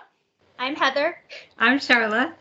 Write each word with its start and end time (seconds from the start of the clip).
I'm 0.58 0.74
Heather. 0.74 1.18
I'm 1.58 1.78
Sharla. 1.78 2.32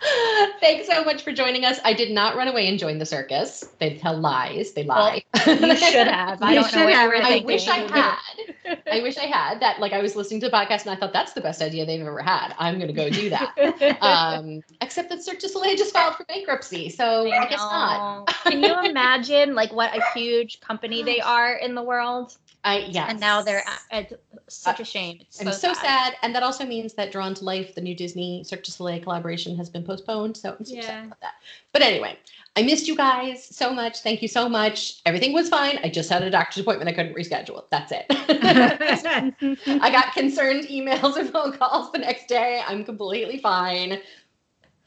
Thanks 0.60 0.86
so 0.86 1.04
much 1.04 1.22
for 1.22 1.32
joining 1.32 1.64
us. 1.64 1.78
I 1.84 1.92
did 1.92 2.10
not 2.10 2.36
run 2.36 2.48
away 2.48 2.68
and 2.68 2.78
join 2.78 2.98
the 2.98 3.06
circus. 3.06 3.64
They 3.78 3.96
tell 3.96 4.16
lies. 4.16 4.72
They 4.72 4.84
lie. 4.84 5.24
Well, 5.46 5.58
you 5.60 5.76
should 5.76 6.06
have. 6.06 6.42
I 6.42 6.50
You 6.50 6.60
don't 6.60 6.70
should 6.70 6.78
know 6.80 6.88
have. 6.88 7.10
I 7.12 7.42
wish 7.44 7.68
I 7.68 7.76
had. 7.76 8.78
I 8.90 9.02
wish 9.02 9.18
I 9.18 9.24
had 9.24 9.60
that. 9.60 9.78
Like 9.80 9.92
I 9.92 10.00
was 10.00 10.16
listening 10.16 10.40
to 10.40 10.48
the 10.48 10.56
podcast 10.56 10.82
and 10.82 10.90
I 10.90 10.96
thought 10.96 11.12
that's 11.12 11.32
the 11.32 11.40
best 11.40 11.60
idea 11.60 11.84
they've 11.84 12.00
ever 12.00 12.22
had. 12.22 12.54
I'm 12.58 12.76
going 12.78 12.88
to 12.88 12.94
go 12.94 13.10
do 13.10 13.30
that. 13.30 13.98
um, 14.00 14.62
except 14.80 15.10
that 15.10 15.22
Cirque 15.22 15.40
du 15.40 15.48
Soleil 15.48 15.76
just 15.76 15.92
filed 15.92 16.16
for 16.16 16.24
bankruptcy, 16.24 16.88
so 16.88 17.30
I 17.30 17.46
guess 17.48 17.58
not. 17.58 18.26
Can 18.44 18.62
you 18.62 18.82
imagine 18.84 19.54
like 19.54 19.72
what 19.72 19.94
a 19.96 20.02
huge 20.14 20.60
company 20.60 21.02
they 21.02 21.20
are 21.20 21.54
in 21.54 21.74
the 21.74 21.82
world? 21.82 22.36
I 22.64 22.78
yes. 22.90 23.06
And 23.10 23.20
now 23.20 23.42
they're 23.42 23.64
at, 23.66 24.12
at 24.12 24.20
such 24.48 24.80
a 24.80 24.84
shame. 24.84 25.18
It's 25.20 25.40
I'm 25.40 25.46
so, 25.46 25.72
so 25.72 25.74
sad. 25.74 26.16
and 26.22 26.34
that 26.34 26.42
also 26.42 26.64
means 26.66 26.94
that 26.94 27.12
Drawn 27.12 27.34
to 27.34 27.44
Life, 27.44 27.74
the 27.74 27.80
new 27.80 27.94
Disney 27.94 28.44
Cirque 28.44 28.62
du 28.62 28.70
Soleil 28.70 29.00
collaboration, 29.00 29.56
has 29.56 29.70
been 29.70 29.82
postponed. 29.82 30.36
So 30.36 30.56
I'm 30.58 30.64
so 30.64 30.80
sad 30.80 31.06
about 31.06 31.20
that. 31.20 31.34
But 31.72 31.82
anyway, 31.82 32.18
I 32.56 32.62
missed 32.62 32.88
you 32.88 32.96
guys 32.96 33.44
so 33.44 33.72
much. 33.72 34.00
Thank 34.00 34.22
you 34.22 34.28
so 34.28 34.48
much. 34.48 35.00
Everything 35.06 35.32
was 35.32 35.48
fine. 35.48 35.78
I 35.82 35.88
just 35.88 36.10
had 36.10 36.22
a 36.22 36.30
doctor's 36.30 36.62
appointment. 36.62 36.90
I 36.90 36.92
couldn't 36.92 37.14
reschedule. 37.14 37.64
That's 37.70 37.92
it. 37.92 38.06
I 39.82 39.90
got 39.90 40.12
concerned 40.12 40.64
emails 40.64 41.16
and 41.16 41.30
phone 41.30 41.52
calls 41.52 41.92
the 41.92 41.98
next 41.98 42.28
day. 42.28 42.62
I'm 42.66 42.84
completely 42.84 43.38
fine. 43.38 44.00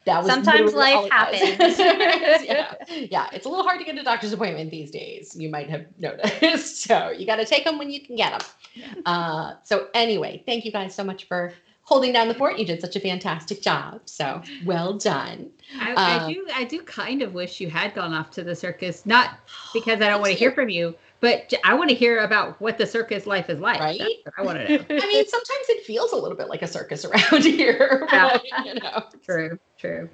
That 0.05 0.23
was 0.23 0.31
Sometimes 0.31 0.73
life 0.73 1.09
happens. 1.09 1.79
yeah. 2.45 2.73
yeah, 2.89 3.27
it's 3.31 3.45
a 3.45 3.49
little 3.49 3.63
hard 3.63 3.79
to 3.79 3.85
get 3.85 3.97
a 3.97 4.03
doctor's 4.03 4.33
appointment 4.33 4.69
these 4.71 4.91
days. 4.91 5.35
You 5.35 5.49
might 5.49 5.69
have 5.69 5.85
noticed. 5.99 6.83
So 6.83 7.11
you 7.11 7.25
got 7.25 7.37
to 7.37 7.45
take 7.45 7.63
them 7.63 7.77
when 7.77 7.89
you 7.89 8.01
can 8.01 8.15
get 8.17 8.39
them. 8.39 9.03
Uh, 9.05 9.53
so 9.63 9.87
anyway, 9.93 10.43
thank 10.45 10.65
you 10.65 10.71
guys 10.71 10.93
so 10.93 11.03
much 11.03 11.25
for 11.27 11.53
holding 11.83 12.11
down 12.11 12.27
the 12.27 12.33
fort. 12.33 12.57
You 12.57 12.65
did 12.65 12.81
such 12.81 12.95
a 12.95 12.99
fantastic 12.99 13.61
job. 13.61 14.01
So 14.05 14.41
well 14.65 14.93
done. 14.93 15.49
I, 15.79 15.93
I 15.93 16.17
Um, 16.17 16.33
do. 16.33 16.47
I 16.53 16.63
do 16.65 16.81
kind 16.81 17.21
of 17.21 17.33
wish 17.33 17.61
you 17.61 17.69
had 17.69 17.93
gone 17.93 18.13
off 18.13 18.31
to 18.31 18.43
the 18.43 18.55
circus, 18.55 19.05
not 19.05 19.39
because 19.73 20.01
I 20.01 20.09
don't 20.09 20.19
want 20.21 20.33
to 20.33 20.37
hear 20.37 20.51
from 20.51 20.69
you, 20.69 20.95
but 21.23 21.53
I 21.63 21.73
want 21.73 21.89
to 21.89 21.95
hear 21.95 22.19
about 22.19 22.59
what 22.59 22.77
the 22.77 22.85
circus 22.85 23.25
life 23.25 23.49
is 23.49 23.61
like. 23.61 23.79
Right? 23.79 24.01
I 24.37 24.41
want 24.41 24.57
to 24.57 24.77
know. 24.77 24.83
I 24.89 25.07
mean, 25.07 25.25
sometimes 25.25 25.69
it 25.69 25.85
feels 25.85 26.11
a 26.11 26.17
little 26.17 26.37
bit 26.37 26.49
like 26.49 26.61
a 26.61 26.67
circus 26.67 27.05
around 27.31 27.45
here. 27.45 28.05
Yeah. 28.13 28.37
but, 28.51 28.65
you 28.65 28.73
know. 28.75 29.03
true. 29.23 29.57
True. 29.77 30.09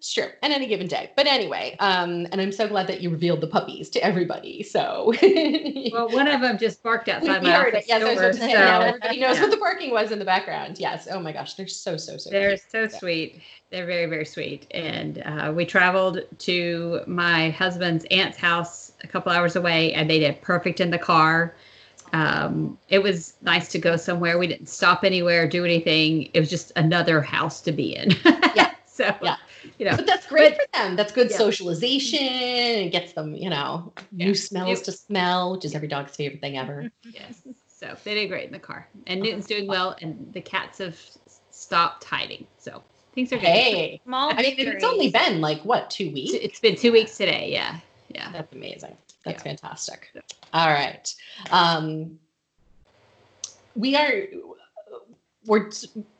Sure, 0.00 0.32
on 0.42 0.52
any 0.52 0.66
given 0.66 0.88
day. 0.88 1.10
But 1.16 1.26
anyway, 1.26 1.76
um, 1.78 2.26
and 2.32 2.40
I'm 2.40 2.52
so 2.52 2.68
glad 2.68 2.88
that 2.88 3.00
you 3.00 3.10
revealed 3.10 3.40
the 3.40 3.46
puppies 3.46 3.88
to 3.90 4.04
everybody. 4.04 4.62
So 4.62 5.12
Well, 5.92 6.08
one 6.10 6.28
of 6.28 6.40
them 6.40 6.58
just 6.58 6.82
barked 6.82 7.08
outside 7.08 7.42
we 7.42 7.48
my 7.48 7.54
heard 7.54 7.74
office 7.74 7.86
Yes, 7.88 8.02
I 8.02 8.04
was 8.04 8.14
door, 8.14 8.24
about 8.24 8.34
to 8.34 8.40
say, 8.40 8.52
now 8.52 8.80
so 8.80 8.86
everybody 8.86 9.20
knows 9.20 9.36
yeah. 9.36 9.42
what 9.42 9.50
the 9.50 9.56
barking 9.56 9.90
was 9.92 10.10
in 10.10 10.18
the 10.18 10.24
background. 10.24 10.78
Yes. 10.78 11.08
Oh 11.10 11.20
my 11.20 11.32
gosh, 11.32 11.54
they're 11.54 11.68
so 11.68 11.96
so 11.96 12.16
so. 12.16 12.30
They're 12.30 12.50
cute. 12.50 12.62
so 12.70 12.88
sweet. 12.88 13.40
They're 13.70 13.86
very, 13.86 14.06
very 14.06 14.24
sweet. 14.24 14.66
And 14.72 15.22
uh, 15.24 15.52
we 15.54 15.64
traveled 15.64 16.20
to 16.40 17.00
my 17.06 17.50
husband's 17.50 18.04
aunt's 18.10 18.38
house 18.38 18.85
a 19.02 19.06
couple 19.06 19.32
hours 19.32 19.56
away, 19.56 19.92
and 19.92 20.08
they 20.08 20.18
did 20.18 20.40
perfect 20.42 20.80
in 20.80 20.90
the 20.90 20.98
car. 20.98 21.54
Um, 22.12 22.78
it 22.88 23.00
was 23.02 23.34
nice 23.42 23.68
to 23.72 23.78
go 23.78 23.96
somewhere. 23.96 24.38
We 24.38 24.46
didn't 24.46 24.68
stop 24.68 25.04
anywhere, 25.04 25.48
do 25.48 25.64
anything. 25.64 26.30
It 26.34 26.40
was 26.40 26.48
just 26.48 26.72
another 26.76 27.20
house 27.20 27.60
to 27.62 27.72
be 27.72 27.96
in. 27.96 28.12
Yeah. 28.54 28.72
so, 28.86 29.14
Yeah. 29.22 29.36
you 29.78 29.84
know, 29.86 29.96
But 29.96 30.06
that's 30.06 30.26
great 30.26 30.56
But- 30.56 30.68
for 30.72 30.82
them. 30.82 30.96
That's 30.96 31.12
good 31.12 31.30
Yeah. 31.30 31.36
socialization 31.36 32.18
It 32.22 32.90
gets 32.90 33.12
them, 33.12 33.34
you 33.34 33.50
know, 33.50 33.92
Yeah. 34.12 34.26
new 34.26 34.34
smells 34.34 34.78
Yep. 34.78 34.84
to 34.84 34.92
smell, 34.92 35.52
which 35.52 35.64
is 35.64 35.74
every 35.74 35.88
dog's 35.88 36.14
favorite 36.16 36.40
thing 36.40 36.56
ever. 36.56 36.90
yes. 37.12 37.42
So 37.66 37.94
they 38.04 38.14
did 38.14 38.28
great 38.28 38.46
in 38.46 38.52
the 38.52 38.58
car. 38.60 38.88
And 39.06 39.20
Newton's 39.20 39.46
doing 39.46 39.66
well, 39.66 39.96
and 40.00 40.32
the 40.32 40.40
cats 40.40 40.78
have 40.78 40.98
stopped 41.50 42.04
hiding. 42.04 42.46
So 42.58 42.82
things 43.14 43.32
are 43.32 43.36
good. 43.36 43.46
Hey, 43.48 44.00
Small 44.04 44.30
I 44.30 44.40
mean, 44.42 44.54
it's 44.58 44.84
only 44.84 45.10
been 45.10 45.40
like 45.40 45.60
what 45.62 45.90
two 45.90 46.10
weeks? 46.12 46.32
It's- 46.34 46.50
it's 46.50 46.60
been 46.60 46.76
two 46.76 46.92
weeks 46.92 47.16
today. 47.18 47.50
Yeah. 47.52 47.80
Yeah. 48.16 48.30
That's 48.32 48.52
amazing. 48.52 48.96
That's 49.24 49.44
Yeah. 49.44 49.50
fantastic. 49.50 50.10
All 50.54 50.68
right. 50.68 51.14
Um, 51.50 52.18
we 53.74 53.94
are 53.94 54.22
we're 55.44 55.70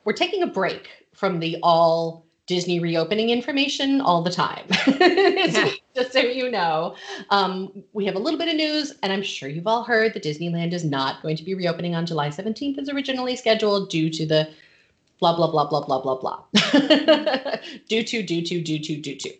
we're 0.05 0.13
taking 0.13 0.43
a 0.43 0.47
break 0.47 0.89
from 1.15 1.41
the 1.41 1.57
all 1.63 2.27
Disney 2.47 2.79
reopening 2.81 3.31
information 3.31 4.01
all 4.01 4.23
the 4.23 4.31
time. 4.31 4.65
Yeah. 5.47 5.71
just 5.95 6.13
so 6.13 6.19
you 6.21 6.51
know, 6.51 6.95
um, 7.31 7.83
we 7.93 8.05
have 8.05 8.17
a 8.17 8.19
little 8.19 8.39
bit 8.39 8.49
of 8.49 8.57
news, 8.57 8.93
and 9.03 9.13
I'm 9.13 9.23
sure 9.23 9.49
you've 9.49 9.67
all 9.67 9.83
heard 9.83 10.13
that 10.15 10.23
Disneyland 10.23 10.73
is 10.75 10.85
not 10.85 11.23
going 11.23 11.37
to 11.37 11.45
be 11.45 11.55
reopening 11.55 11.95
on 11.95 12.05
July 12.05 12.29
17th 12.29 12.77
as 12.79 12.89
originally 12.91 13.37
scheduled 13.37 13.89
due 13.89 14.11
to 14.11 14.27
the 14.27 14.49
blah 15.19 15.35
blah 15.35 15.51
blah 15.51 15.67
blah 15.67 15.81
blah 15.81 16.01
blah 16.01 16.17
blah. 16.17 16.43
due 17.89 18.05
to 18.05 18.23
due 18.23 18.43
to 18.43 18.61
due 18.61 18.79
to 18.79 18.97
due 19.01 19.17
to. 19.17 19.31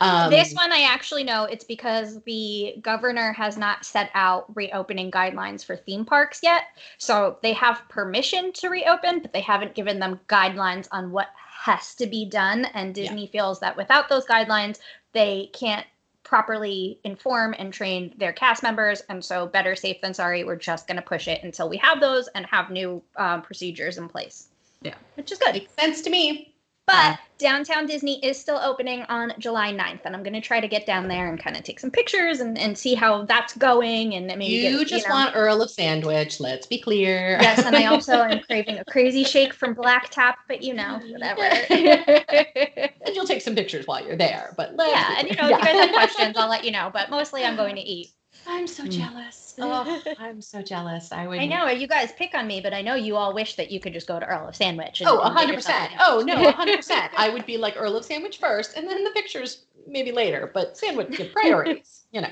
Um, 0.00 0.30
this 0.30 0.54
one 0.54 0.72
I 0.72 0.82
actually 0.82 1.24
know 1.24 1.44
it's 1.44 1.64
because 1.64 2.22
the 2.22 2.76
governor 2.80 3.32
has 3.32 3.56
not 3.56 3.84
set 3.84 4.10
out 4.14 4.46
reopening 4.56 5.10
guidelines 5.10 5.64
for 5.64 5.76
theme 5.76 6.04
parks 6.04 6.40
yet. 6.42 6.64
So 6.98 7.38
they 7.42 7.52
have 7.52 7.82
permission 7.88 8.52
to 8.54 8.68
reopen, 8.68 9.20
but 9.20 9.32
they 9.32 9.40
haven't 9.40 9.74
given 9.74 9.98
them 9.98 10.20
guidelines 10.28 10.88
on 10.92 11.10
what 11.10 11.28
has 11.64 11.94
to 11.96 12.06
be 12.06 12.24
done. 12.24 12.64
And 12.66 12.96
Yeah. 12.96 13.04
Disney 13.04 13.26
feels 13.26 13.60
that 13.60 13.76
without 13.76 14.08
those 14.08 14.26
guidelines, 14.26 14.78
they 15.12 15.50
can't 15.52 15.86
properly 16.22 16.98
inform 17.04 17.54
and 17.56 17.72
train 17.72 18.12
their 18.18 18.32
cast 18.32 18.62
members. 18.62 19.02
And 19.08 19.24
so, 19.24 19.46
better 19.46 19.76
safe 19.76 20.00
than 20.00 20.12
sorry, 20.12 20.42
we're 20.44 20.56
just 20.56 20.88
going 20.88 20.96
to 20.96 21.02
push 21.02 21.28
it 21.28 21.42
until 21.44 21.68
we 21.68 21.76
have 21.76 22.00
those 22.00 22.28
and 22.28 22.44
have 22.46 22.70
new 22.70 23.02
um, 23.16 23.42
procedures 23.42 23.96
in 23.96 24.08
place. 24.08 24.48
Yeah. 24.86 24.94
Which 25.14 25.32
is 25.32 25.38
good. 25.38 25.54
makes 25.54 25.72
sense 25.74 26.02
to 26.02 26.10
me. 26.10 26.54
But 26.86 27.18
downtown 27.38 27.86
Disney 27.86 28.24
is 28.24 28.38
still 28.38 28.58
opening 28.58 29.02
on 29.08 29.32
July 29.40 29.72
9th, 29.72 30.02
and 30.04 30.14
I'm 30.14 30.22
going 30.22 30.34
to 30.34 30.40
try 30.40 30.60
to 30.60 30.68
get 30.68 30.86
down 30.86 31.08
there 31.08 31.28
and 31.28 31.38
kind 31.38 31.56
of 31.56 31.64
take 31.64 31.80
some 31.80 31.90
pictures 31.90 32.38
and, 32.38 32.56
and 32.56 32.78
see 32.78 32.94
how 32.94 33.24
that's 33.24 33.56
going. 33.56 34.14
And 34.14 34.26
maybe 34.28 34.44
you 34.44 34.78
get, 34.78 34.86
just 34.86 35.08
know. 35.08 35.14
want 35.14 35.34
Earl 35.34 35.62
of 35.62 35.70
Sandwich. 35.70 36.38
Let's 36.38 36.64
be 36.66 36.80
clear. 36.80 37.38
Yes, 37.40 37.64
and 37.64 37.74
I 37.74 37.86
also 37.92 38.22
am 38.22 38.40
craving 38.40 38.78
a 38.78 38.84
crazy 38.84 39.24
shake 39.24 39.52
from 39.52 39.74
Black 39.74 40.10
Tap, 40.10 40.38
but 40.46 40.62
you 40.62 40.74
know, 40.74 41.00
whatever. 41.10 41.42
and 41.70 43.14
you'll 43.14 43.26
take 43.26 43.42
some 43.42 43.56
pictures 43.56 43.88
while 43.88 44.06
you're 44.06 44.16
there. 44.16 44.54
But 44.56 44.76
let's 44.76 44.92
yeah, 44.92 45.16
and 45.18 45.28
you 45.28 45.34
know, 45.34 45.48
if 45.48 45.58
you 45.58 45.64
guys 45.64 45.86
have 45.86 45.92
questions, 45.92 46.36
I'll 46.36 46.48
let 46.48 46.64
you 46.64 46.70
know. 46.70 46.90
But 46.92 47.10
mostly, 47.10 47.44
I'm 47.44 47.56
going 47.56 47.74
to 47.74 47.82
eat. 47.82 48.12
I'm 48.48 48.66
so 48.66 48.84
Mm. 48.84 48.90
jealous. 48.90 49.42
Oh, 49.58 50.02
I'm 50.18 50.42
so 50.42 50.60
jealous. 50.60 51.12
I 51.12 51.26
would. 51.26 51.38
I 51.38 51.46
know 51.46 51.66
you 51.70 51.86
guys 51.88 52.12
pick 52.12 52.34
on 52.34 52.46
me, 52.46 52.60
but 52.60 52.74
I 52.74 52.82
know 52.82 52.94
you 52.94 53.16
all 53.16 53.32
wish 53.32 53.56
that 53.56 53.70
you 53.70 53.80
could 53.80 53.94
just 53.94 54.06
go 54.06 54.20
to 54.20 54.26
Earl 54.26 54.48
of 54.48 54.54
Sandwich. 54.54 55.00
And, 55.00 55.08
Oh, 55.08 55.20
and 55.22 55.32
hundred 55.32 55.54
percent. 55.54 55.92
a 55.92 55.96
Oh 56.00 56.16
house. 56.18 56.24
no, 56.26 56.50
hundred 56.52 56.76
percent. 56.76 57.10
I 57.16 57.30
would 57.30 57.46
be 57.46 57.56
like 57.56 57.74
Earl 57.76 57.96
of 57.96 58.04
Sandwich 58.04 58.36
first, 58.38 58.76
and 58.76 58.86
then 58.86 59.02
the 59.02 59.10
pictures 59.10 59.64
maybe 59.88 60.12
later. 60.12 60.50
But 60.52 60.76
sandwich 60.76 61.18
yeah, 61.18 61.26
priorities. 61.32 62.04
you 62.12 62.20
know, 62.20 62.28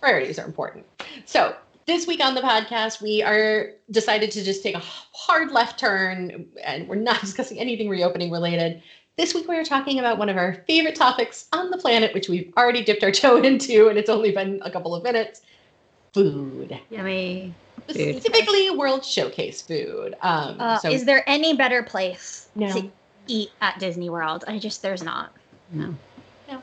priorities 0.00 0.38
are 0.38 0.44
important. 0.44 0.84
So 1.24 1.56
this 1.86 2.06
week 2.06 2.22
on 2.22 2.34
the 2.34 2.42
podcast, 2.42 3.00
we 3.00 3.22
are 3.22 3.70
decided 3.90 4.30
to 4.32 4.44
just 4.44 4.62
take 4.62 4.74
a 4.74 4.82
hard 4.82 5.50
left 5.50 5.78
turn, 5.80 6.46
and 6.62 6.86
we're 6.86 6.96
not 6.96 7.20
discussing 7.22 7.58
anything 7.58 7.88
reopening 7.88 8.30
related. 8.30 8.82
This 9.18 9.34
week 9.34 9.48
we 9.48 9.56
are 9.56 9.64
talking 9.64 9.98
about 9.98 10.16
one 10.16 10.28
of 10.28 10.36
our 10.36 10.54
favorite 10.68 10.94
topics 10.94 11.48
on 11.52 11.70
the 11.70 11.76
planet, 11.76 12.14
which 12.14 12.28
we've 12.28 12.52
already 12.56 12.84
dipped 12.84 13.02
our 13.02 13.10
toe 13.12 13.38
into, 13.38 13.88
and 13.88 13.98
it's 13.98 14.08
only 14.08 14.30
been 14.30 14.60
a 14.62 14.70
couple 14.70 14.94
of 14.94 15.02
minutes. 15.02 15.42
Food, 16.14 16.78
Yummy. 16.88 17.52
Food. 17.88 18.22
specifically 18.22 18.70
World 18.70 19.04
Showcase 19.04 19.60
food. 19.60 20.14
Um, 20.22 20.60
Uh, 20.60 20.78
so 20.78 20.88
is 20.88 21.04
there 21.04 21.28
any 21.28 21.56
better 21.56 21.82
place 21.82 22.48
No. 22.54 22.68
to 22.72 22.88
eat 23.26 23.50
at 23.60 23.80
Disney 23.80 24.08
World? 24.08 24.44
I 24.46 24.56
just 24.60 24.82
there's 24.82 25.02
not. 25.02 25.32
No. 25.72 25.96
No. 26.48 26.62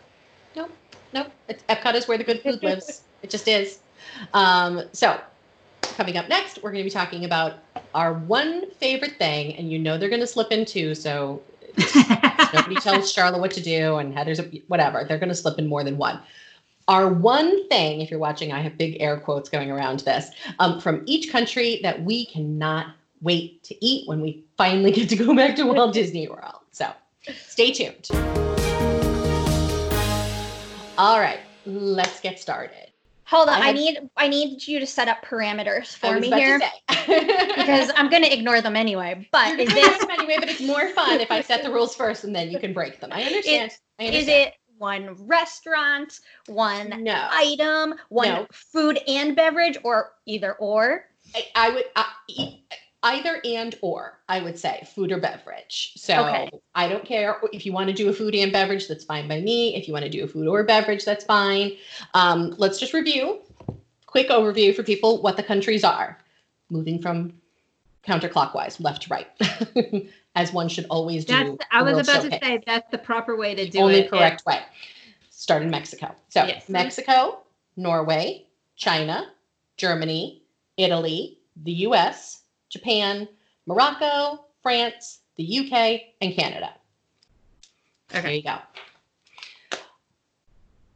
Nope. 0.56 0.72
Nope. 1.14 1.32
It's, 1.50 1.64
Epcot 1.64 1.96
is 1.96 2.08
where 2.08 2.18
the 2.18 2.24
good 2.24 2.42
food 2.42 2.64
lives. 2.64 3.02
It 3.22 3.30
just 3.30 3.50
is. 3.50 3.80
Um, 4.34 4.84
so, 4.94 5.20
coming 5.82 6.16
up 6.16 6.30
next, 6.30 6.64
we're 6.64 6.72
going 6.72 6.84
to 6.84 6.90
be 6.90 6.94
talking 6.94 7.26
about 7.26 7.56
our 7.94 8.14
one 8.14 8.72
favorite 8.72 9.18
thing, 9.18 9.56
and 9.58 9.70
you 9.70 9.78
know 9.78 9.98
they're 9.98 10.10
going 10.10 10.22
to 10.22 10.28
slip 10.28 10.52
in 10.54 10.64
two. 10.64 10.96
So 10.96 11.42
nobody 12.54 12.76
tells 12.76 13.14
Sharla 13.14 13.40
what 13.40 13.52
to 13.52 13.62
do, 13.62 13.98
and 13.98 14.14
Heather's 14.14 14.40
a, 14.40 14.44
whatever. 14.68 15.06
They're 15.08 15.20
going 15.20 15.30
to 15.30 15.36
slip 15.36 15.60
in 15.60 15.68
more 15.68 15.84
than 15.84 15.98
one. 15.98 16.20
Our 16.88 17.12
one 17.12 17.68
thing, 17.68 18.02
if 18.02 18.12
you're 18.12 18.20
watching, 18.20 18.52
I 18.52 18.62
have 18.62 18.78
big 18.78 18.98
air 19.00 19.20
quotes 19.20 19.50
going 19.50 19.72
around 19.72 20.02
this 20.02 20.30
um, 20.60 20.80
from 20.80 21.04
each 21.06 21.32
country 21.32 21.80
that 21.82 22.04
we 22.04 22.28
cannot 22.28 22.96
wait 23.22 23.64
to 23.64 23.86
eat 23.86 24.08
when 24.08 24.22
we 24.22 24.44
finally 24.58 24.92
get 24.92 25.10
to 25.10 25.16
go 25.16 25.36
back 25.36 25.56
to 25.56 25.66
Walt 25.66 25.94
Disney 25.94 26.28
World. 26.28 26.60
So, 26.72 26.92
stay 27.48 27.72
tuned. 27.72 28.08
All 30.98 31.20
right, 31.20 31.40
let's 31.66 32.22
get 32.22 32.40
started. 32.40 32.92
Hold 33.28 33.50
on, 33.50 33.62
I 33.62 33.70
I, 33.70 33.72
need 33.72 34.10
I 34.18 34.28
need 34.28 34.68
you 34.68 34.80
to 34.80 34.86
set 34.86 35.08
up 35.08 35.24
parameters 35.26 35.96
for 35.96 36.20
me 36.20 36.30
here 36.30 36.60
because 36.90 37.92
I'm 37.96 38.10
going 38.10 38.22
to 38.24 38.32
ignore 38.32 38.62
them 38.62 38.76
anyway. 38.76 39.28
But 39.32 39.60
is 39.60 39.74
them 39.74 40.10
anyway, 40.12 40.36
but 40.40 40.50
it's 40.50 40.62
more 40.62 40.90
fun 40.90 41.20
if 41.20 41.32
I 41.32 41.42
set 41.42 41.64
the 41.64 41.72
rules 41.72 41.96
first 41.96 42.24
and 42.24 42.36
then 42.36 42.52
you 42.52 42.60
can 42.60 42.72
break 42.72 43.00
them. 43.00 43.12
I 43.12 43.24
understand. 43.24 43.72
I 44.00 44.04
is 44.04 44.28
it 44.28 44.54
one 44.78 45.16
restaurant, 45.26 46.20
one 46.48 47.04
No. 47.04 47.28
item, 47.32 47.96
one 48.10 48.28
No. 48.28 48.48
food 48.52 49.00
and 49.08 49.36
beverage, 49.36 49.78
or 49.84 50.12
either 50.26 50.54
or? 50.56 51.06
I, 51.34 51.46
I 51.56 51.70
would 51.72 51.86
I, 51.96 52.60
either 53.06 53.40
and 53.46 53.76
or 53.82 54.20
I 54.28 54.42
would 54.42 54.58
say 54.58 54.86
food 54.94 55.12
or 55.12 55.20
beverage. 55.20 55.94
So 55.96 56.26
Okay. 56.26 56.50
I 56.74 56.90
don't 56.90 57.06
care 57.06 57.40
if 57.54 57.66
you 57.66 57.72
want 57.72 57.88
to 57.90 57.94
do 57.94 58.10
a 58.10 58.14
food 58.14 58.36
and 58.36 58.52
beverage. 58.52 58.88
That's 58.88 59.04
fine 59.06 59.28
by 59.28 59.40
me. 59.40 59.76
If 59.76 59.88
you 59.88 59.94
want 59.94 60.04
to 60.06 60.12
do 60.12 60.24
a 60.24 60.28
food 60.28 60.48
or 60.48 60.64
beverage, 60.64 61.06
that's 61.06 61.24
fine. 61.24 61.74
Um, 62.14 62.56
let's 62.58 62.80
just 62.80 62.94
review. 62.94 63.42
Quick 64.08 64.30
overview 64.30 64.76
for 64.76 64.84
people 64.84 65.22
what 65.22 65.38
the 65.38 65.44
countries 65.44 65.84
are. 65.84 66.18
Moving 66.70 67.00
from 67.00 67.34
counterclockwise, 68.08 68.80
left 68.80 69.04
to 69.04 69.10
right, 69.10 69.28
as 70.36 70.52
one 70.52 70.68
should 70.68 70.86
always 70.90 71.26
do. 71.26 71.34
That's. 71.34 71.58
I 71.72 71.84
was 71.84 72.00
about 72.08 72.24
to 72.24 72.32
say 72.44 72.62
that's 72.66 72.90
the 72.90 72.98
proper 72.98 73.36
way 73.36 73.54
to 73.56 73.70
do 73.70 73.80
it. 73.80 73.82
only 73.82 74.00
it. 74.00 74.10
correct 74.10 74.46
way. 74.46 74.62
Start 75.30 75.62
in 75.62 75.70
Mexico. 75.70 76.16
So 76.30 76.44
Yes. 76.46 76.70
Mexico, 76.70 77.42
Norway, 77.78 78.48
China, 78.76 79.32
Germany, 79.78 80.42
Italy, 80.78 81.40
the 81.64 81.72
US, 81.88 82.42
Japan, 82.76 83.26
Morocco, 83.68 84.46
France, 84.62 85.22
the 85.38 85.60
UK, 85.60 86.02
and 86.20 86.34
Canada. 86.34 86.74
There 88.10 88.22
Okay. 88.22 88.36
you 88.36 88.44
go. 88.44 88.58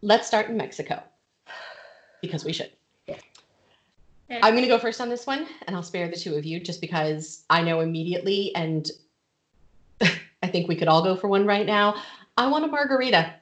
Let's 0.01 0.27
start 0.27 0.49
in 0.49 0.57
Mexico 0.57 1.01
because 2.21 2.43
we 2.43 2.51
should. 2.53 2.71
I'm 4.31 4.53
going 4.53 4.61
to 4.61 4.67
go 4.67 4.77
first 4.77 5.01
on 5.01 5.09
this 5.09 5.25
one, 5.25 5.47
and 5.65 5.75
I'll 5.75 5.81
spare 5.81 6.07
the 6.07 6.15
two 6.15 6.35
of 6.35 6.45
you 6.45 6.59
just 6.59 6.81
because 6.81 7.45
I 7.49 7.63
know 7.63 7.79
immediately, 7.79 8.53
and 8.55 8.87
I 10.01 10.47
think 10.47 10.67
we 10.67 10.75
could 10.75 10.87
all 10.87 11.01
go 11.01 11.15
for 11.15 11.27
one 11.27 11.47
right 11.47 11.65
now. 11.65 11.95
I 12.37 12.47
want 12.47 12.63
a 12.63 12.67
margarita. 12.67 13.33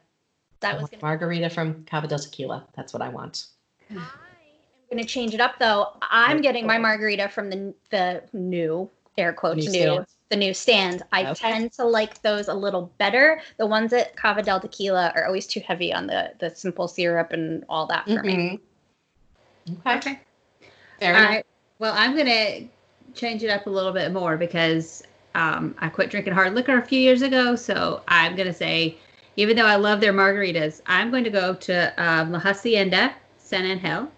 That 0.61 0.75
I 0.75 0.77
was 0.81 0.89
gonna 0.89 1.01
margarita 1.01 1.49
from 1.49 1.83
Cava 1.85 2.07
del 2.07 2.19
Tequila. 2.19 2.67
That's 2.75 2.93
what 2.93 3.01
I 3.01 3.09
want. 3.09 3.47
Ah. 3.97 4.26
Going 4.89 5.03
to 5.03 5.09
change 5.09 5.33
it 5.33 5.41
up 5.41 5.59
though. 5.59 5.87
I'm 6.01 6.41
getting 6.41 6.65
my 6.65 6.77
margarita 6.77 7.27
from 7.29 7.49
the 7.49 7.73
the 7.89 8.23
new 8.31 8.89
air 9.17 9.33
quotes 9.33 9.67
New 9.67 9.71
new, 9.73 9.87
stand. 9.89 10.05
the 10.29 10.35
new 10.37 10.53
stand. 10.53 11.03
I 11.11 11.23
Okay. 11.23 11.33
tend 11.33 11.73
to 11.73 11.85
like 11.85 12.21
those 12.21 12.47
a 12.47 12.53
little 12.53 12.91
better. 12.97 13.41
The 13.57 13.65
ones 13.65 13.91
at 13.91 14.15
Cava 14.15 14.41
del 14.41 14.59
Tequila 14.61 15.11
are 15.15 15.25
always 15.25 15.45
too 15.45 15.59
heavy 15.59 15.93
on 15.93 16.07
the 16.07 16.31
the 16.39 16.49
simple 16.55 16.87
syrup 16.87 17.33
and 17.33 17.65
all 17.67 17.85
that 17.87 18.07
for 18.07 18.23
me. 18.23 18.59
Mhm. 19.67 19.79
Okay. 19.85 19.97
Okay. 19.97 20.19
Fair 20.99 21.15
All 21.15 21.21
enough. 21.21 21.43
Well, 21.79 21.93
I'm 21.95 22.15
gonna 22.15 22.67
change 23.13 23.43
it 23.43 23.49
up 23.49 23.67
a 23.67 23.69
little 23.69 23.91
bit 23.91 24.11
more 24.13 24.37
because 24.37 25.03
um, 25.35 25.75
I 25.79 25.89
quit 25.89 26.09
drinking 26.09 26.33
hard 26.33 26.53
liquor 26.55 26.77
a 26.77 26.85
few 26.85 26.99
years 26.99 27.21
ago. 27.21 27.55
So 27.55 28.01
I'm 28.07 28.35
gonna 28.35 28.53
say, 28.53 28.97
even 29.35 29.55
though 29.57 29.65
I 29.65 29.75
love 29.75 29.99
their 29.99 30.13
margaritas, 30.13 30.81
I'm 30.85 31.11
going 31.11 31.23
to 31.25 31.29
go 31.29 31.53
to 31.55 31.93
um, 32.03 32.31
La 32.31 32.39
Hacienda 32.39 33.13
San 33.37 33.65
Angel 33.65 34.09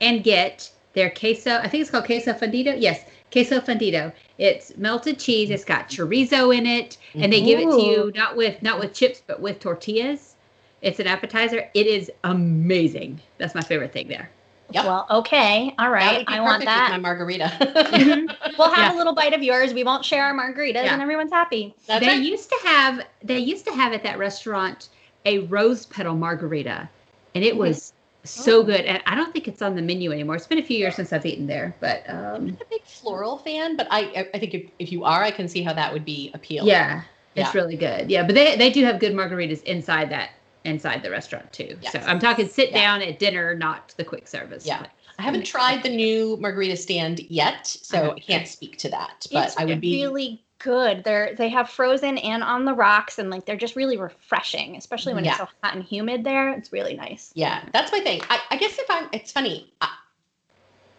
and 0.00 0.22
get 0.24 0.70
their 0.94 1.10
queso. 1.10 1.58
I 1.58 1.68
think 1.68 1.82
it's 1.82 1.90
called 1.90 2.04
queso 2.06 2.32
fundido. 2.32 2.74
Yes, 2.78 3.04
queso 3.32 3.60
fundido. 3.60 4.12
It's 4.38 4.76
melted 4.76 5.18
cheese. 5.18 5.50
It's 5.50 5.64
got 5.64 5.88
chorizo 5.88 6.56
in 6.56 6.66
it, 6.66 6.96
and 7.14 7.32
they 7.32 7.42
give 7.42 7.60
it 7.60 7.70
to 7.70 7.80
you 7.82 8.12
not 8.14 8.36
with 8.36 8.62
not 8.62 8.78
with 8.80 8.92
chips, 8.92 9.22
but 9.26 9.40
with 9.40 9.60
tortillas. 9.60 10.34
It's 10.82 11.00
an 11.00 11.06
appetizer. 11.06 11.68
It 11.74 11.86
is 11.86 12.10
amazing. 12.24 13.20
That's 13.38 13.54
my 13.54 13.62
favorite 13.62 13.92
thing 13.92 14.08
there. 14.08 14.30
Yep. 14.70 14.84
Well, 14.84 15.06
okay, 15.10 15.74
All 15.78 15.90
right. 15.90 16.00
That 16.04 16.16
would 16.18 16.26
be 16.26 16.32
I 16.32 16.40
want 16.40 16.64
perfect 16.64 16.66
with 16.66 16.66
that. 16.66 16.90
My 16.90 16.98
margarita. 16.98 18.26
We'll 18.58 18.70
have 18.70 18.92
Yeah. 18.92 18.96
a 18.96 18.98
little 18.98 19.14
bite 19.14 19.32
of 19.32 19.42
yours. 19.42 19.72
We 19.74 19.82
won't 19.82 20.04
share 20.04 20.24
our 20.24 20.34
margaritas, 20.34 20.74
Yeah. 20.84 20.92
and 20.92 21.02
everyone's 21.02 21.32
happy. 21.32 21.74
That's 21.86 22.04
they 22.04 22.12
right. 22.12 22.22
used 22.22 22.50
to 22.50 22.58
have 22.64 23.00
they 23.22 23.38
used 23.38 23.64
to 23.66 23.72
have 23.72 23.92
at 23.92 24.02
that 24.02 24.18
restaurant 24.18 24.90
a 25.26 25.38
rose 25.40 25.86
petal 25.86 26.14
margarita 26.14 26.88
and 27.34 27.42
it 27.44 27.56
was 27.56 27.93
so 28.24 28.62
Oh. 28.62 28.64
good 28.64 28.82
and 28.86 29.02
i 29.06 29.14
don't 29.14 29.32
think 29.32 29.46
it's 29.48 29.60
on 29.62 29.74
the 29.76 29.82
menu 29.82 30.10
anymore 30.12 30.34
it's 30.36 30.46
been 30.46 30.58
a 30.58 30.62
few 30.64 30.78
years 30.78 30.94
since 30.96 31.12
i've 31.12 31.26
eaten 31.26 31.46
there 31.46 31.76
but 31.80 32.08
um, 32.08 32.34
I'm 32.34 32.46
not 32.46 32.60
a 32.62 32.66
big 32.70 32.84
floral 32.86 33.38
fan, 33.38 33.76
but 33.76 33.86
I 33.90 34.28
I 34.34 34.38
think 34.38 34.54
if, 34.54 34.70
if 34.78 34.92
you 34.92 35.04
are, 35.04 35.22
I 35.22 35.30
can 35.30 35.46
see 35.48 35.62
how 35.62 35.72
that 35.74 35.92
would 35.92 36.04
be 36.04 36.30
appealing. 36.34 36.68
yeah 36.68 37.02
it's 37.36 37.54
really 37.54 37.76
good 37.76 38.10
yeah 38.10 38.22
but 38.24 38.34
they 38.34 38.56
they 38.56 38.70
do 38.70 38.84
have 38.84 39.00
good 39.00 39.12
margaritas 39.12 39.62
inside 39.64 40.10
that 40.10 40.30
inside 40.64 41.02
the 41.02 41.10
restaurant 41.10 41.52
too 41.52 41.76
so 41.82 41.98
i'm 42.00 42.18
talking 42.18 42.48
sit 42.48 42.70
Yeah. 42.70 42.76
down 42.80 43.02
at 43.02 43.18
dinner 43.18 43.54
not 43.54 43.92
the 43.98 44.04
quick 44.04 44.26
service 44.28 44.64
Yeah. 44.64 44.78
place. 44.78 44.90
I 45.18 45.22
haven't 45.22 45.44
tried 45.44 45.82
the 45.82 45.90
new 45.90 46.36
margarita 46.40 46.76
stand 46.76 47.20
yet, 47.28 47.66
so 47.66 47.98
Uh-huh. 47.98 48.14
I 48.16 48.20
can't 48.20 48.48
speak 48.48 48.78
to 48.78 48.88
that. 48.90 49.26
But 49.32 49.48
it's 49.48 49.58
I 49.58 49.64
would 49.64 49.80
be 49.80 50.04
really 50.04 50.44
good. 50.64 51.04
They're 51.04 51.34
they 51.36 51.50
have 51.50 51.68
frozen 51.70 52.18
and 52.18 52.42
on 52.42 52.64
the 52.64 52.72
rocks, 52.74 53.18
and 53.18 53.30
like 53.30 53.44
they're 53.44 53.56
just 53.56 53.76
really 53.76 53.98
refreshing, 53.98 54.76
especially 54.76 55.14
when 55.14 55.24
Yeah. 55.24 55.32
it's 55.32 55.38
so 55.38 55.48
hot 55.62 55.74
and 55.74 55.84
humid 55.84 56.24
there. 56.24 56.52
It's 56.54 56.72
really 56.72 56.94
nice. 56.94 57.30
Yeah, 57.34 57.62
that's 57.72 57.92
my 57.92 58.00
thing. 58.00 58.22
I, 58.30 58.40
I 58.50 58.56
guess 58.56 58.78
if 58.78 58.86
I'm, 58.90 59.08
it's 59.12 59.30
funny. 59.30 59.72
I, 59.80 59.90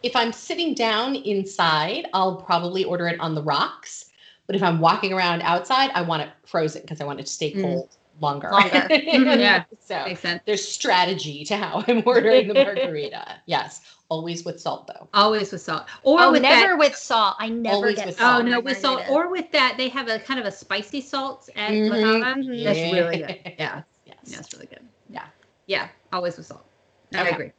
if 0.03 0.15
I'm 0.15 0.31
sitting 0.31 0.75
down 0.75 1.15
inside, 1.15 2.05
I'll 2.13 2.35
probably 2.37 2.83
order 2.83 3.07
it 3.07 3.19
on 3.19 3.33
the 3.33 3.41
rocks. 3.41 4.05
But 4.45 4.55
if 4.55 4.61
I'm 4.61 4.79
walking 4.79 5.11
around 5.11 5.41
outside, 5.41 5.89
I 5.95 6.03
want 6.03 6.21
it 6.21 6.29
frozen 6.45 6.83
because 6.83 7.01
I 7.01 7.05
want 7.05 7.19
it 7.19 7.25
to 7.25 7.31
stay 7.31 7.51
Mm. 7.53 7.61
cold 7.63 7.97
longer. 8.21 8.51
Longer. 8.51 8.87
Mhm, 8.89 9.39
yeah. 9.39 9.63
So 9.79 10.03
makes 10.05 10.21
sense 10.21 10.41
there's 10.45 10.65
strategy 10.67 11.43
to 11.45 11.57
how 11.57 11.83
I'm 11.87 12.03
ordering 12.05 12.47
the 12.47 12.53
margarita. 12.53 13.41
yes, 13.47 13.81
always 14.09 14.45
with 14.45 14.59
salt 14.59 14.87
though. 14.87 15.07
always 15.13 15.51
with 15.51 15.61
salt 15.61 15.85
or 16.03 16.19
oh, 16.21 16.31
with 16.31 16.41
never 16.43 16.71
that 16.71 16.77
with 16.79 16.95
salt. 16.95 17.35
I 17.39 17.49
never 17.49 17.75
Always 17.75 17.95
get 17.95 18.07
with 18.07 18.17
salt. 18.17 18.39
Oh 18.39 18.41
no, 18.45 18.51
my 18.51 18.57
with 18.59 18.77
salt 18.77 18.97
margarita. 18.97 19.13
or 19.13 19.29
with 19.31 19.51
that 19.51 19.75
they 19.77 19.89
have 19.89 20.07
a 20.07 20.19
kind 20.19 20.39
of 20.39 20.45
a 20.45 20.51
spicy 20.51 21.01
salt 21.01 21.49
at 21.55 21.71
Mhm. 21.71 21.89
La 21.89 21.95
Cava. 21.97 22.39
Mhm. 22.39 22.63
That's 22.63 22.79
really 22.79 23.17
good. 23.17 23.39
Yeah. 23.59 23.81
Yes. 24.05 24.17
Yeah, 24.25 24.39
it's 24.39 24.53
really 24.53 24.67
good. 24.67 24.87
Yeah. 25.09 25.25
Yeah, 25.67 25.87
always 26.13 26.37
with 26.37 26.45
salt. 26.45 26.65
I 27.13 27.21
Okay. 27.21 27.31
agree. 27.31 27.51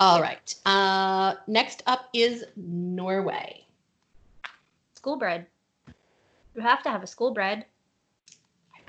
All 0.00 0.20
right. 0.20 0.54
Uh, 0.66 1.34
next 1.46 1.82
up 1.86 2.08
is 2.14 2.44
Norway. 2.56 3.66
school 4.94 5.16
bread. 5.16 5.46
You 6.54 6.62
have 6.62 6.82
to 6.84 6.90
have 6.90 7.02
a 7.02 7.06
school 7.06 7.32
bread. 7.32 7.66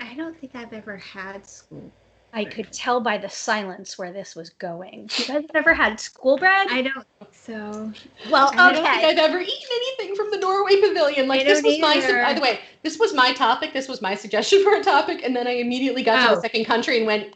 I 0.00 0.14
don't 0.14 0.36
think 0.38 0.54
I've 0.54 0.72
ever 0.72 0.96
had 0.96 1.46
school. 1.46 1.92
I 2.32 2.44
could 2.44 2.70
tell 2.72 3.00
by 3.00 3.16
the 3.18 3.28
silence 3.28 3.96
where 3.98 4.12
this 4.12 4.36
was 4.36 4.50
going. 4.50 5.08
You 5.16 5.24
guys 5.24 5.42
have 5.42 5.54
never 5.54 5.72
had 5.72 5.98
school 5.98 6.36
bread? 6.36 6.68
I 6.70 6.82
don't 6.82 7.06
think 7.18 7.30
so. 7.32 7.92
well, 8.30 8.50
I 8.52 8.72
don't 8.72 8.84
think 8.84 8.86
okay. 8.86 9.06
I've 9.10 9.18
ever 9.18 9.40
eaten 9.40 9.68
anything 9.70 10.14
from 10.14 10.30
the 10.30 10.36
Norway 10.36 10.80
Pavilion. 10.80 11.26
Like 11.26 11.40
I 11.40 11.44
this 11.44 11.62
don't 11.62 11.70
was 11.72 11.80
my. 11.80 11.94
either. 11.94 12.22
By 12.22 12.34
the 12.34 12.40
way, 12.42 12.60
this 12.82 12.98
was 12.98 13.14
my 13.14 13.32
topic. 13.32 13.72
This 13.72 13.88
was 13.88 14.02
my 14.02 14.14
suggestion 14.14 14.62
for 14.64 14.74
a 14.76 14.82
topic, 14.84 15.22
and 15.24 15.34
then 15.34 15.46
I 15.46 15.52
immediately 15.52 16.02
got 16.02 16.26
to 16.26 16.32
Oh. 16.32 16.34
the 16.36 16.42
second 16.42 16.64
country 16.66 16.98
and 16.98 17.06
went. 17.06 17.34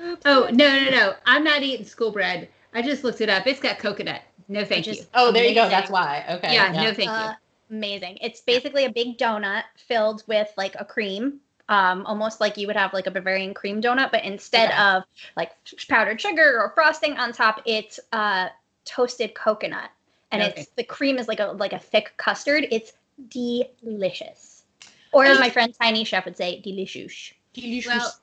Oh 0.00 0.48
no 0.52 0.84
no 0.84 0.90
no! 0.90 1.14
I'm 1.26 1.42
not 1.42 1.62
eating 1.62 1.84
school 1.86 2.12
bread. 2.12 2.48
I 2.74 2.82
just 2.82 3.02
looked 3.04 3.20
it 3.20 3.28
up. 3.30 3.46
It's 3.46 3.60
got 3.60 3.78
coconut. 3.78 4.22
No, 4.48 4.64
thank 4.64 4.86
Which 4.86 4.98
you. 4.98 5.04
Oh, 5.14 5.32
there 5.32 5.44
you 5.44 5.54
go. 5.54 5.68
That's 5.68 5.90
why. 5.90 6.24
Okay. 6.30 6.54
Yeah, 6.54 6.70
no, 6.72 6.94
thank 6.94 7.10
Uh, 7.10 7.34
you. 7.70 7.76
amazing. 7.76 8.18
It's 8.20 8.40
basically 8.42 8.84
a 8.84 8.90
big 8.90 9.18
donut 9.18 9.64
filled 9.76 10.22
with 10.28 10.52
like 10.56 10.74
a 10.78 10.84
cream, 10.84 11.40
um, 11.68 12.06
almost 12.06 12.40
like 12.40 12.56
you 12.56 12.66
would 12.66 12.76
have 12.76 12.92
like 12.92 13.06
a 13.06 13.10
Bavarian 13.10 13.54
cream 13.54 13.80
donut, 13.82 14.10
but 14.10 14.24
instead 14.24 14.70
Okay. 14.70 14.78
of 14.78 15.02
like 15.36 15.52
powdered 15.88 16.20
sugar 16.20 16.60
or 16.60 16.70
frosting 16.74 17.16
on 17.18 17.32
top, 17.32 17.62
it's 17.66 18.00
uh, 18.12 18.48
toasted 18.84 19.34
coconut, 19.34 19.90
and 20.30 20.42
Okay. 20.42 20.60
it's 20.62 20.70
the 20.76 20.84
cream 20.84 21.18
is 21.18 21.28
like 21.28 21.40
a 21.40 21.46
like 21.46 21.72
a 21.72 21.78
thick 21.78 22.12
custard. 22.16 22.66
It's 22.70 22.92
delicious, 23.28 24.64
or 25.12 25.24
as 25.24 25.38
my 25.40 25.50
friend 25.50 25.74
Tiny 25.80 26.04
Chef 26.04 26.24
would 26.24 26.36
say, 26.36 26.60
delicious. 26.60 27.32
Delicious. 27.52 27.86
Well, 27.86 28.14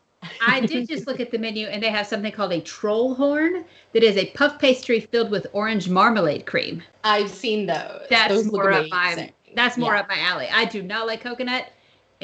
I 0.47 0.61
did 0.61 0.87
just 0.87 1.07
look 1.07 1.19
at 1.19 1.31
the 1.31 1.37
menu, 1.37 1.67
and 1.67 1.83
they 1.83 1.89
have 1.89 2.07
something 2.07 2.31
called 2.31 2.53
a 2.53 2.61
troll 2.61 3.13
horn 3.13 3.65
that 3.93 4.03
is 4.03 4.17
a 4.17 4.27
puff 4.31 4.59
pastry 4.59 4.99
filled 4.99 5.29
with 5.31 5.47
orange 5.53 5.89
marmalade 5.89 6.45
cream. 6.45 6.81
I've 7.03 7.29
seen 7.29 7.65
those. 7.65 8.07
That's 8.09 8.33
those 8.33 8.51
more 8.51 8.71
up 8.71 8.85
my 8.89 9.31
that's 9.55 9.77
more 9.77 9.93
Yeah. 9.93 10.01
up 10.01 10.09
my 10.09 10.19
alley. 10.19 10.47
I 10.51 10.65
do 10.65 10.81
not 10.81 11.07
like 11.07 11.21
coconut, 11.21 11.67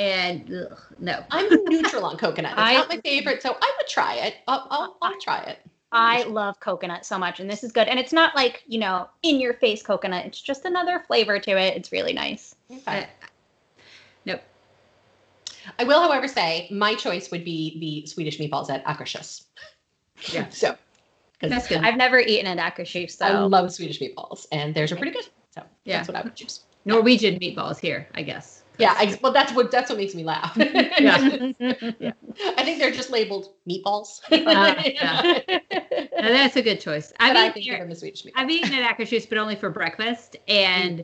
and 0.02 0.52
ugh, 0.72 0.80
no. 1.00 1.24
I'm 1.30 1.48
neutral 1.66 2.06
on 2.06 2.18
coconut. 2.18 2.54
It's 2.54 2.62
I- 2.62 2.74
not 2.74 2.90
my 2.90 2.98
favorite, 2.98 3.42
so 3.42 3.56
I 3.62 3.74
would 3.78 3.88
try 3.88 4.16
it. 4.16 4.36
I'll, 4.48 4.68
I'll, 4.70 4.98
I'll 5.02 5.20
try 5.20 5.40
it. 5.44 5.60
I 5.94 6.24
love 6.24 6.60
coconut 6.62 7.06
so 7.06 7.20
much, 7.20 7.40
and 7.42 7.50
this 7.50 7.64
is 7.66 7.72
good. 7.74 7.88
And 7.90 8.00
it's 8.00 8.14
not 8.14 8.34
like 8.34 8.64
you 8.66 8.80
know 8.80 9.10
in 9.24 9.40
your 9.42 9.54
face 9.56 9.84
coconut. 9.84 10.26
It's 10.26 10.42
just 10.42 10.66
another 10.66 11.04
flavor 11.06 11.38
to 11.40 11.52
it. 11.52 11.76
It's 11.76 11.92
really 11.92 12.14
nice. 12.14 12.56
Okay. 12.72 13.02
Uh, 13.02 13.06
nope. 14.26 14.42
I 15.78 15.84
will, 15.84 16.02
however, 16.02 16.28
say 16.30 16.68
my 16.72 16.96
choice 16.96 17.30
would 17.30 17.44
be 17.44 17.78
the 17.80 18.08
Swedish 18.08 18.40
meatballs 18.40 18.70
at 18.70 18.84
Akershus. 18.86 19.44
Yeah. 20.32 20.48
So, 20.50 20.78
That's 21.42 21.68
good. 21.68 21.80
I've 21.84 21.98
never 21.98 22.20
eaten 22.20 22.46
at 22.46 22.60
Akershus, 22.60 23.18
so 23.18 23.26
I 23.26 23.40
love 23.40 23.72
Swedish 23.74 24.00
meatballs, 24.00 24.46
and 24.52 24.76
theirs 24.76 24.92
are 24.92 24.96
pretty 24.96 25.12
good. 25.12 25.26
So 25.56 25.64
Yeah. 25.84 25.98
that's 25.98 26.08
what 26.08 26.16
I 26.16 26.22
would 26.22 26.36
choose. 26.36 26.60
Norwegian 26.86 27.40
meatballs 27.40 27.80
here, 27.80 28.08
I 28.14 28.22
guess. 28.22 28.61
Yeah, 28.82 28.96
I, 28.98 29.18
well, 29.22 29.32
that's 29.32 29.54
what 29.54 29.70
that's 29.72 29.90
what 29.90 29.98
makes 29.98 30.16
me 30.16 30.24
laugh. 30.24 30.56
Yeah. 30.58 32.12
I 32.58 32.64
think 32.64 32.80
they're 32.80 32.92
just 32.92 33.10
labeled 33.12 33.54
meatballs. 33.70 34.22
Uh, 34.32 34.82
yeah. 34.86 35.40
Now, 36.22 36.28
that's 36.28 36.56
a 36.56 36.62
good 36.62 36.80
choice. 36.80 37.12
I've 37.20 37.34
But 37.34 37.38
I 37.38 37.42
eaten, 37.44 37.54
think 37.54 37.66
here- 37.66 37.82
of 37.82 37.88
them 37.90 37.96
Swedish 37.98 38.24
meatballs. 38.24 38.32
I've 38.36 38.50
eaten 38.50 38.74
at 38.76 38.98
Akershus, 38.98 39.28
but 39.28 39.38
only 39.40 39.56
for 39.56 39.70
breakfast, 39.72 40.36
and 40.48 41.04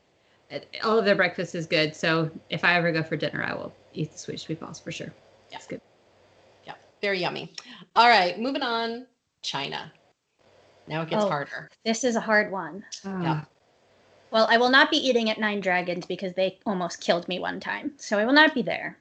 uh, 0.51 0.59
all 0.83 0.99
of 0.99 1.05
their 1.05 1.15
breakfast 1.15 1.55
is 1.55 1.65
good. 1.65 1.95
So 1.95 2.29
if 2.49 2.63
I 2.63 2.75
ever 2.75 2.91
go 2.91 3.01
for 3.03 3.15
dinner, 3.17 3.43
I 3.43 3.53
will 3.55 3.73
eat 3.93 4.11
the 4.11 4.17
Swedish 4.17 4.45
meatballs 4.47 4.81
for 4.83 4.91
sure. 4.91 5.11
Yeah. 5.51 5.57
It's 5.57 5.65
good. 5.67 5.81
Yeah, 6.65 6.73
very 7.01 7.19
yummy. 7.19 7.53
All 7.95 8.07
right, 8.09 8.39
moving 8.39 8.61
on. 8.61 9.07
China. 9.41 9.91
Now 10.87 11.01
it 11.01 11.09
gets 11.09 11.23
Oh. 11.23 11.29
harder. 11.29 11.69
This 11.83 12.03
is 12.03 12.15
a 12.15 12.21
hard 12.21 12.51
one. 12.51 12.83
Yeah. 13.03 13.43
Well, 14.37 14.45
I 14.51 14.57
will 14.57 14.69
not 14.69 14.91
be 14.91 14.97
eating 14.97 15.31
at 15.31 15.39
Nine 15.39 15.61
Dragons 15.61 16.05
because 16.05 16.33
they 16.33 16.59
almost 16.63 17.01
killed 17.01 17.27
me 17.27 17.39
one 17.39 17.59
time. 17.59 17.93
So 17.97 18.19
I 18.19 18.25
will 18.25 18.33
not 18.33 18.53
be 18.53 18.61
there. 18.61 18.95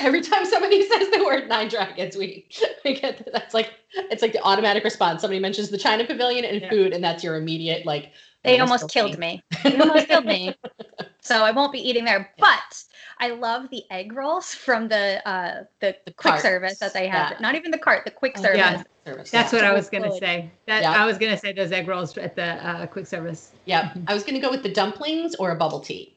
Every 0.00 0.20
time 0.20 0.44
somebody 0.44 0.82
says 0.88 1.10
the 1.10 1.22
word 1.24 1.48
nine 1.48 1.68
dragons, 1.68 2.16
we, 2.16 2.48
we 2.84 2.98
get 2.98 3.24
that's 3.32 3.54
like 3.54 3.70
it's 3.94 4.20
like 4.20 4.32
the 4.32 4.42
automatic 4.42 4.82
response. 4.82 5.20
Somebody 5.20 5.38
mentions 5.38 5.70
the 5.70 5.78
China 5.78 6.04
Pavilion 6.04 6.44
and 6.44 6.60
Yeah. 6.60 6.70
food, 6.70 6.92
and 6.92 7.04
that's 7.04 7.22
your 7.22 7.36
immediate 7.36 7.86
like. 7.86 8.10
They 8.42 8.58
almost 8.58 8.90
killed 8.90 9.16
me. 9.16 9.44
They 9.62 9.78
almost 9.78 10.08
killed 10.08 10.26
me. 10.26 10.56
So 11.24 11.42
I 11.42 11.50
won't 11.50 11.72
be 11.72 11.78
eating 11.78 12.04
there. 12.04 12.30
But 12.38 12.84
I 13.18 13.30
love 13.30 13.70
the 13.70 13.82
egg 13.90 14.12
rolls 14.12 14.54
from 14.54 14.88
the 14.88 15.26
uh 15.28 15.64
the, 15.80 15.96
The 16.04 16.12
quick 16.12 16.16
carts. 16.32 16.42
service 16.42 16.78
that 16.78 16.92
they 16.92 17.08
have. 17.08 17.32
Yeah. 17.32 17.38
Not 17.40 17.54
even 17.54 17.70
the 17.70 17.78
cart, 17.78 18.04
the 18.04 18.10
quick 18.10 18.34
Oh, 18.36 18.42
service. 18.42 18.58
yeah. 18.58 18.82
Service, 19.06 19.30
That's 19.30 19.52
yeah. 19.52 19.58
what 19.58 19.64
I 19.66 19.72
was 19.72 19.88
gonna 19.90 20.08
good. 20.10 20.18
say. 20.18 20.50
That 20.66 20.82
Yeah. 20.82 21.02
I 21.02 21.06
was 21.06 21.18
gonna 21.18 21.36
say 21.38 21.52
those 21.52 21.72
egg 21.72 21.88
rolls 21.88 22.16
at 22.18 22.36
the 22.36 22.66
uh, 22.66 22.86
quick 22.86 23.06
service. 23.06 23.52
Yeah, 23.64 23.92
I 24.06 24.14
was 24.14 24.22
gonna 24.22 24.40
go 24.40 24.50
with 24.50 24.62
the 24.62 24.72
dumplings 24.72 25.34
or 25.36 25.50
a 25.50 25.56
bubble 25.56 25.80
tea. 25.80 26.13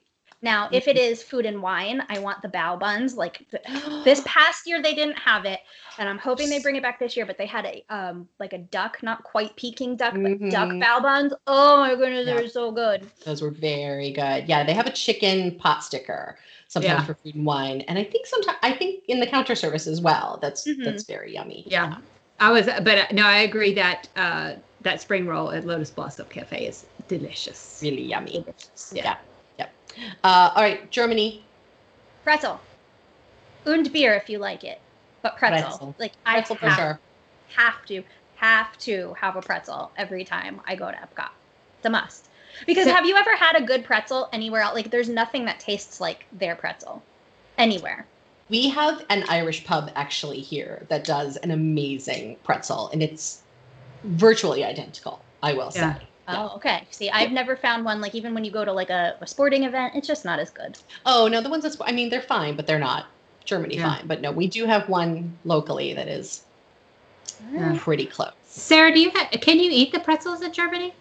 Now, 0.48 0.70
if 0.72 0.88
it 0.88 0.96
is 0.98 1.22
food 1.22 1.46
and 1.46 1.62
wine, 1.62 2.02
I 2.08 2.20
want 2.20 2.42
the 2.42 2.48
bao 2.48 2.80
buns. 2.80 3.18
Like 3.18 3.46
this 4.06 4.22
past 4.26 4.66
year, 4.66 4.82
they 4.82 4.96
didn't 4.96 5.18
have 5.18 5.44
it, 5.44 5.60
and 6.00 6.08
I'm 6.08 6.18
hoping 6.18 6.50
they 6.50 6.60
bring 6.60 6.78
it 6.78 6.82
back 6.82 7.00
this 7.00 7.18
year. 7.18 7.26
But 7.26 7.38
they 7.38 7.46
had 7.46 7.66
a 7.66 7.84
um 7.90 8.30
like 8.40 8.54
a 8.54 8.60
duck, 8.60 9.04
not 9.04 9.24
quite 9.24 9.54
Peking 9.58 9.98
duck, 9.98 10.14
but 10.14 10.50
duck 10.50 10.70
Mhm. 10.70 10.82
bao 10.82 11.02
buns. 11.02 11.34
Oh 11.48 11.78
my 11.82 11.96
goodness, 11.96 12.26
Yeah. 12.26 12.36
they're 12.36 12.48
so 12.48 12.72
good. 12.72 13.12
Those 13.26 13.42
were 13.42 13.52
very 13.52 14.12
good. 14.12 14.48
Yeah, 14.48 14.64
they 14.64 14.74
have 14.74 14.88
a 14.88 14.92
chicken 14.92 15.58
pot 15.58 15.84
sticker 15.84 16.38
sometimes 16.70 17.02
Yeah. 17.02 17.06
for 17.06 17.16
food 17.16 17.36
and 17.36 17.46
wine, 17.46 17.82
and 17.82 18.00
I 18.00 18.06
think 18.06 18.26
sometimes 18.26 18.58
I 18.64 18.72
think 18.72 19.04
in 19.10 19.20
the 19.20 19.28
counter 19.28 19.54
service 19.56 19.86
as 19.86 20.00
well. 20.00 20.40
That's 20.42 20.66
Mhm. 20.66 20.86
that's 20.86 21.04
very 21.04 21.34
yummy. 21.34 21.66
Yeah, 21.68 21.98
I 22.40 22.52
was, 22.54 22.68
but 22.68 22.98
uh, 22.98 23.08
no, 23.12 23.26
I 23.26 23.40
agree 23.40 23.74
that 23.74 24.08
uh, 24.16 24.54
that 24.80 25.02
spring 25.02 25.28
roll 25.28 25.52
at 25.52 25.66
Lotus 25.66 25.92
Blossom 25.92 26.28
Cafe 26.30 26.68
is 26.68 26.86
delicious. 27.10 27.80
really 27.84 28.04
yummy. 28.04 28.32
Delicious. 28.46 28.94
Yeah. 28.96 29.18
Yep. 29.98 30.14
Uh, 30.24 30.52
all 30.56 30.62
right, 30.64 30.90
Germany. 30.92 31.44
Pretzel, 32.24 32.60
und 33.66 33.92
beer 33.94 34.14
if 34.16 34.30
you 34.30 34.38
like 34.38 34.64
it, 34.64 34.80
but 35.22 35.38
pretzel. 35.38 35.70
Pretzel. 35.70 35.96
Like 35.98 36.12
I 36.26 36.34
Pretzel 36.36 36.56
for 36.58 36.68
have, 36.70 36.78
sure. 36.78 37.00
have 37.56 37.86
to 37.86 38.04
have 38.36 38.78
to 38.80 39.14
have 39.20 39.36
a 39.36 39.42
pretzel 39.42 39.92
every 39.98 40.24
time 40.26 40.60
I 40.66 40.76
go 40.76 40.92
to 40.92 40.98
Epcot. 40.98 41.30
It's 41.78 41.86
a 41.86 41.90
must. 41.90 42.28
Because 42.66 42.86
So- 42.86 42.94
have 42.94 43.06
you 43.06 43.16
ever 43.16 43.36
had 43.36 43.56
a 43.56 43.62
good 43.62 43.86
pretzel 43.86 44.30
anywhere 44.34 44.62
else? 44.62 44.76
Like 44.76 44.92
there's 44.92 45.10
nothing 45.10 45.46
that 45.46 45.60
tastes 45.60 46.02
like 46.02 46.26
their 46.34 46.56
pretzel 46.56 47.02
anywhere. 47.58 48.06
We 48.50 48.70
have 48.70 49.06
an 49.10 49.24
Irish 49.30 49.64
pub 49.66 49.92
actually 49.96 50.40
here 50.42 50.86
that 50.90 51.04
does 51.04 51.38
an 51.38 51.52
amazing 51.52 52.38
pretzel, 52.44 52.90
and 52.90 53.02
it's 53.04 53.42
virtually 54.04 54.64
identical. 54.64 55.22
I 55.44 55.54
will 55.54 55.72
say. 55.72 55.80
Yeah. 55.82 55.96
Yeah. 56.00 56.06
Oh, 56.30 56.54
okay. 56.58 56.88
See, 56.92 57.10
I've 57.10 57.32
never 57.32 57.56
found 57.56 57.86
one 57.86 58.02
like 58.02 58.14
even 58.14 58.34
when 58.34 58.44
you 58.44 58.52
go 58.52 58.66
to 58.66 58.74
like 58.74 58.90
a, 58.90 59.16
a 59.22 59.28
sporting 59.28 59.64
event, 59.64 59.94
it's 59.96 60.08
just 60.08 60.26
not 60.26 60.40
as 60.40 60.50
good. 60.50 60.78
Oh 61.06 61.28
no, 61.28 61.42
the 61.42 61.50
ones 61.50 61.64
that's 61.64 61.78
I 61.82 61.92
mean 61.92 62.10
they're 62.10 62.22
fine, 62.22 62.56
but 62.56 62.68
they're 62.68 62.80
not 62.80 63.06
Germany 63.46 63.76
Yeah. 63.76 63.96
fine. 63.96 64.08
But 64.08 64.22
no, 64.22 64.32
we 64.32 64.48
do 64.48 64.66
have 64.66 64.90
one 64.90 65.38
locally 65.46 65.94
that 65.94 66.08
is 66.08 66.44
Yeah. 67.56 67.78
pretty 67.80 68.06
close. 68.06 68.34
Sara, 68.44 68.94
do 68.94 69.00
you 69.00 69.10
have? 69.12 69.32
can 69.32 69.60
you 69.60 69.70
eat 69.72 69.92
the 69.94 70.00
pretzels 70.00 70.42
in 70.42 70.52
Germany? 70.52 70.94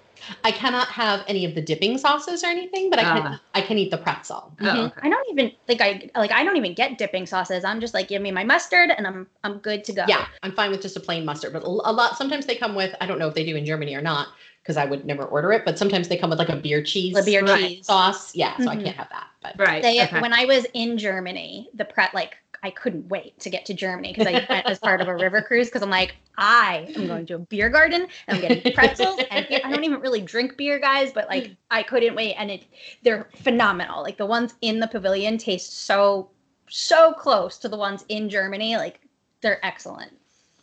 I 0.45 0.51
cannot 0.53 0.89
have 0.89 1.25
any 1.29 1.45
of 1.45 1.55
the 1.55 1.61
dipping 1.61 1.99
sauces 1.99 2.43
or 2.45 2.49
anything, 2.49 2.91
but 2.91 2.99
I 2.99 3.05
can 3.05 3.23
Ah. 3.27 3.41
I 3.55 3.61
can 3.61 3.79
eat 3.79 3.91
the 3.91 3.99
pretzel. 3.99 4.53
Oh, 4.61 4.65
Mhm. 4.65 4.87
okay. 4.87 5.01
I 5.03 5.09
don't 5.09 5.27
even 5.31 5.53
like 5.69 5.81
I 5.81 6.11
like 6.19 6.33
I 6.33 6.45
don't 6.45 6.57
even 6.57 6.75
get 6.75 6.99
dipping 6.99 7.27
sauces. 7.27 7.65
I'm 7.65 7.81
just 7.81 7.95
like 7.95 8.09
give 8.09 8.23
me 8.23 8.31
my 8.31 8.45
mustard 8.45 8.91
and 8.97 9.07
I'm 9.07 9.27
I'm 9.45 9.59
good 9.59 9.85
to 9.85 9.93
go. 9.93 10.05
Yeah, 10.09 10.27
I'm 10.43 10.53
fine 10.53 10.71
with 10.71 10.83
just 10.83 10.97
a 10.97 11.01
plain 11.01 11.25
mustard, 11.25 11.53
but 11.53 11.63
a 11.63 11.67
a 11.67 11.93
lot 11.93 12.17
sometimes 12.17 12.47
they 12.47 12.57
come 12.57 12.75
with 12.75 12.95
I 13.01 13.07
don't 13.07 13.19
know 13.19 13.29
if 13.29 13.35
they 13.35 13.45
do 13.45 13.57
in 13.57 13.65
Germany 13.65 13.95
or 13.95 14.03
not 14.03 14.29
because 14.63 14.77
I 14.77 14.85
would 14.85 15.05
never 15.05 15.25
order 15.25 15.53
it, 15.53 15.65
but 15.65 15.79
sometimes 15.79 16.09
they 16.09 16.17
come 16.17 16.31
with 16.31 16.41
like 16.41 16.49
a 16.49 16.57
beer 16.57 16.83
cheese 16.83 17.17
a 17.17 17.23
beer 17.23 17.43
Right. 17.45 17.69
cheese. 17.69 17.87
sauce. 17.87 18.35
Yeah, 18.35 18.57
so 18.57 18.69
I 18.69 18.77
Mhm. 18.77 18.85
can't 18.85 18.97
have 18.97 19.09
that. 19.11 19.29
But 19.41 19.55
Right. 19.59 19.81
They 19.81 20.03
okay. 20.03 20.21
when 20.21 20.33
I 20.33 20.45
was 20.45 20.67
in 20.75 20.99
Germany, 20.99 21.71
the 21.75 21.85
pret 21.85 22.13
like 22.15 22.37
I 22.67 22.71
couldn't 22.71 23.09
wait 23.09 23.39
to 23.41 23.49
get 23.49 23.65
to 23.67 23.75
Germany 23.75 24.13
because 24.13 24.27
I 24.27 24.45
went 24.51 24.67
as 24.67 24.81
part 24.81 25.01
of 25.01 25.07
a 25.07 25.15
river 25.15 25.41
cruise 25.41 25.69
because 25.69 25.83
I'm 25.83 25.91
like 25.91 26.17
I 26.37 26.93
am 26.97 27.07
going 27.07 27.25
to 27.27 27.35
a 27.35 27.39
beer 27.39 27.69
garden 27.69 28.03
and 28.03 28.37
I'm 28.37 28.41
getting 28.41 28.75
pretzels 28.75 29.21
and. 29.31 29.47
I 29.65 29.71
don't 29.71 29.85
even 29.85 30.01
really 30.01 30.21
drink 30.21 30.57
beer, 30.57 30.79
guys, 30.81 31.13
but 31.13 31.29
like 31.29 31.53
I 31.71 31.83
couldn't 31.85 32.17
wait 32.17 32.35
and 32.35 32.51
it 32.51 32.65
they're 33.05 33.29
phenomenal. 33.37 34.03
Like 34.03 34.17
the 34.17 34.27
ones 34.27 34.55
in 34.63 34.81
the 34.81 34.89
pavilion 34.89 35.39
taste 35.39 35.87
so 35.87 36.29
so 36.69 37.13
close 37.13 37.59
to 37.59 37.69
the 37.69 37.77
ones 37.77 38.05
in 38.09 38.29
Germany. 38.29 38.77
Like 38.77 39.01
they're 39.43 39.65
excellent. 39.65 40.13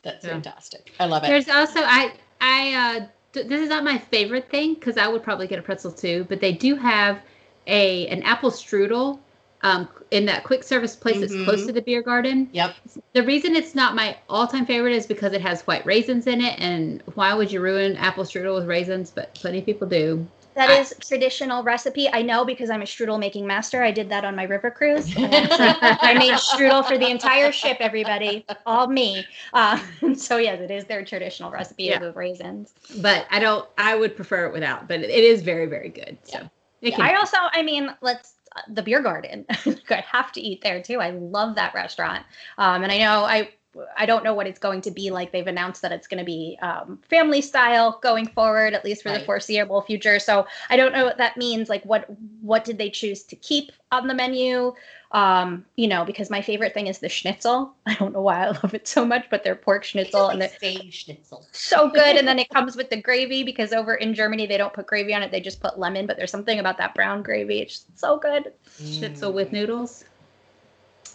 that's 0.01 0.25
Yeah. 0.25 0.31
fantastic. 0.31 0.91
I 0.99 1.05
love 1.05 1.23
it. 1.23 1.27
There's 1.27 1.47
also 1.47 1.79
I 1.81 2.13
I 2.41 2.73
uh 2.73 3.05
th- 3.31 3.47
this 3.47 3.61
is 3.61 3.69
not 3.69 3.85
my 3.85 3.97
favorite 3.97 4.49
thing 4.49 4.73
because 4.73 4.97
I 4.97 5.07
would 5.07 5.23
probably 5.23 5.47
get 5.47 5.57
a 5.59 5.61
pretzel 5.61 5.91
too, 5.91 6.25
but 6.27 6.41
they 6.41 6.51
do 6.51 6.75
have 6.75 7.21
a 7.67 8.07
an 8.07 8.23
apple 8.23 8.51
strudel 8.51 9.19
um 9.63 9.87
in 10.11 10.25
that 10.25 10.43
quick 10.43 10.63
service 10.63 10.95
place 10.95 11.19
that's 11.21 11.33
close 11.35 11.63
Mhm. 11.63 11.67
to 11.67 11.71
the 11.73 11.81
beer 11.81 12.01
garden. 12.01 12.49
Yep. 12.51 12.75
The 13.13 13.23
reason 13.23 13.55
it's 13.55 13.73
not 13.75 13.95
my 13.95 14.17
all-time 14.29 14.65
favorite 14.65 14.93
is 14.93 15.07
because 15.07 15.33
it 15.33 15.41
has 15.41 15.61
white 15.63 15.85
raisins 15.85 16.27
in 16.27 16.41
it, 16.41 16.59
and 16.59 17.01
why 17.15 17.33
would 17.33 17.51
you 17.51 17.61
ruin 17.61 17.95
apple 17.97 18.23
strudel 18.23 18.55
with 18.55 18.67
raisins? 18.67 19.11
But 19.11 19.33
plenty 19.35 19.59
of 19.59 19.65
people 19.65 19.87
do. 19.87 20.27
That 20.55 20.69
I- 20.69 20.79
is 20.79 20.93
traditional 21.01 21.63
recipe. 21.63 22.07
I 22.13 22.21
know 22.21 22.45
because 22.45 22.69
I'm 22.69 22.81
a 22.83 22.85
strudel 22.85 23.17
making 23.19 23.47
master. 23.47 23.81
I 23.81 23.89
did 23.91 24.09
that 24.09 24.23
on 24.23 24.35
my 24.35 24.43
river 24.43 24.69
cruise. 24.69 25.11
I 25.17 26.13
made 26.19 26.33
strudel 26.33 26.85
for 26.85 26.95
the 26.97 27.09
entire 27.09 27.51
ship, 27.51 27.77
everybody, 27.79 28.45
all 28.67 28.85
me. 28.87 29.25
Uh, 29.53 29.79
so 30.15 30.37
yes, 30.37 30.59
it 30.59 30.69
is 30.69 30.85
their 30.85 31.03
traditional 31.03 31.49
recipe 31.49 31.85
Yeah. 31.85 31.99
with 31.99 32.15
raisins. 32.15 32.73
But 33.01 33.25
I 33.31 33.39
don't. 33.39 33.67
I 33.79 33.95
would 33.95 34.15
prefer 34.15 34.45
it 34.45 34.53
without. 34.53 34.87
But 34.87 34.99
it 34.99 35.09
is 35.09 35.41
very 35.41 35.65
very 35.65 35.89
good. 35.89 36.19
So 36.23 36.47
it 36.81 36.91
can, 36.91 37.01
I 37.01 37.15
also, 37.15 37.37
I 37.51 37.63
mean, 37.63 37.89
let's 38.01 38.33
the 38.67 38.83
beer 38.83 39.01
garden. 39.01 39.45
I 39.89 40.03
have 40.11 40.31
to 40.33 40.41
eat 40.41 40.61
there 40.61 40.81
too. 40.81 40.99
I 40.99 41.11
love 41.11 41.55
that 41.55 41.73
restaurant. 41.73 42.25
Um, 42.57 42.83
and 42.83 42.91
I 42.91 42.97
know 42.99 43.23
I. 43.23 43.49
I 43.97 44.05
don't 44.05 44.23
know 44.23 44.33
what 44.33 44.47
it's 44.47 44.59
going 44.59 44.81
to 44.81 44.91
be 44.91 45.09
like. 45.11 45.31
They've 45.31 45.47
announced 45.47 45.81
that 45.81 45.91
it's 45.91 46.07
going 46.07 46.19
to 46.19 46.25
be 46.25 46.57
um, 46.61 46.99
family 47.09 47.41
style 47.41 47.99
going 48.01 48.27
forward, 48.27 48.73
at 48.73 48.85
least 48.85 49.03
for 49.03 49.11
the 49.11 49.19
foreseeable 49.25 49.81
future. 49.81 50.19
So 50.19 50.45
I 50.69 50.77
don't 50.77 50.93
know 50.93 51.05
what 51.05 51.17
that 51.17 51.37
means. 51.37 51.69
Like, 51.69 51.83
what 51.83 52.05
what 52.41 52.63
did 52.63 52.77
they 52.77 52.89
choose 52.89 53.23
to 53.23 53.35
keep 53.35 53.71
on 53.91 54.07
the 54.07 54.13
menu? 54.13 54.73
Um, 55.11 55.63
you 55.75 55.87
know, 55.87 56.03
because 56.05 56.31
my 56.31 56.41
favorite 56.41 56.73
thing 56.73 56.87
is 56.87 56.97
the 56.99 57.09
schnitzel. 57.09 57.73
I 57.85 57.93
don't 57.95 58.13
know 58.13 58.21
why 58.21 58.45
I 58.45 58.47
love 58.47 58.73
it 58.73 58.87
so 58.87 59.05
much, 59.05 59.25
but 59.29 59.43
their 59.43 59.55
pork 59.55 59.83
schnitzel 59.83 60.29
and 60.29 60.39
Like 60.39 60.59
the 60.59 60.89
schnitzel. 60.89 61.45
so 61.51 61.89
good. 61.89 62.15
And 62.15 62.27
then 62.27 62.39
it 62.39 62.49
comes 62.49 62.75
with 62.75 62.89
the 62.89 62.97
gravy 63.01 63.43
because 63.43 63.73
over 63.73 63.95
in 63.95 64.13
Germany 64.15 64.47
they 64.47 64.57
don't 64.57 64.73
put 64.73 64.87
gravy 64.87 65.13
on 65.13 65.21
it; 65.23 65.31
they 65.31 65.39
just 65.39 65.61
put 65.61 65.77
lemon. 65.77 66.07
But 66.07 66.17
there's 66.17 66.31
something 66.31 66.59
about 66.59 66.77
that 66.79 66.95
brown 66.95 67.21
gravy; 67.21 67.59
it's 67.61 67.85
so 67.95 68.17
good 68.17 68.53
schnitzel 68.77 69.33
with 69.33 69.51
noodles. 69.51 70.03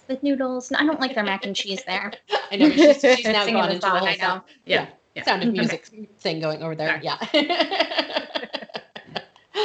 With 0.09 0.23
noodles. 0.23 0.73
I 0.73 0.85
don't 0.87 1.01
like 1.01 1.15
their 1.15 1.25
mac 1.25 1.45
and 1.45 1.55
cheese 1.55 1.83
there. 1.85 2.13
I 2.51 2.57
know 2.57 2.69
but 2.69 2.77
she's, 2.79 3.01
she's 3.17 3.25
now 3.27 3.45
Singing 3.45 3.55
gone 3.61 3.69
the 3.69 3.75
into 3.75 3.87
a 3.87 3.91
song, 3.91 3.99
whole 3.99 4.09
I 4.09 4.13
know. 4.13 4.19
sound, 4.19 4.43
Yeah. 4.65 4.87
yeah, 5.15 5.23
sound 5.25 5.43
of 5.43 5.49
Okay. 5.51 5.59
music 5.59 5.87
thing 6.19 6.41
going 6.41 6.63
over 6.63 6.75
there. 6.75 7.01
Sorry. 7.03 7.05
Yeah. 7.05 8.25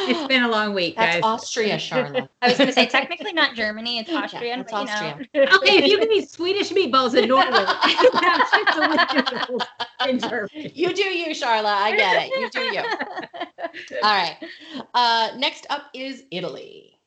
It's 0.06 0.28
been 0.28 0.44
a 0.44 0.50
long 0.50 0.74
week, 0.74 0.96
That's 0.98 1.16
guys. 1.18 1.24
Austria, 1.24 1.76
Sharla. 1.78 2.28
I 2.42 2.50
was 2.50 2.58
going 2.58 2.68
to 2.68 2.74
say 2.74 2.86
technically 2.90 3.32
not 3.32 3.56
Germany; 3.56 4.00
it's 4.00 4.10
Austrian. 4.12 4.62
it's 4.62 4.72
but, 4.72 4.82
you 4.82 4.86
know. 4.88 4.92
Austrian. 4.92 5.30
Okay, 5.56 5.78
if 5.78 5.88
you 5.92 5.98
can 6.00 6.12
eat 6.12 6.30
Swedish 6.30 6.72
meatballs 6.72 7.16
in 7.16 7.30
Norway, 7.30 7.66
you 8.02 8.12
can 8.12 8.24
have 8.24 8.48
schnitzel 8.50 9.62
in 10.10 10.20
Germany. 10.20 10.72
You 10.76 10.94
do 10.94 11.04
you, 11.04 11.28
Sharla. 11.30 11.66
I 11.66 11.96
get 11.96 12.28
it. 12.28 12.40
You 12.40 12.50
do 12.50 12.60
you. 12.62 13.98
All 14.04 14.16
right. 14.16 14.38
Uh, 14.94 15.30
next 15.38 15.68
up 15.70 15.84
is 15.94 16.24
Italy. 16.32 17.00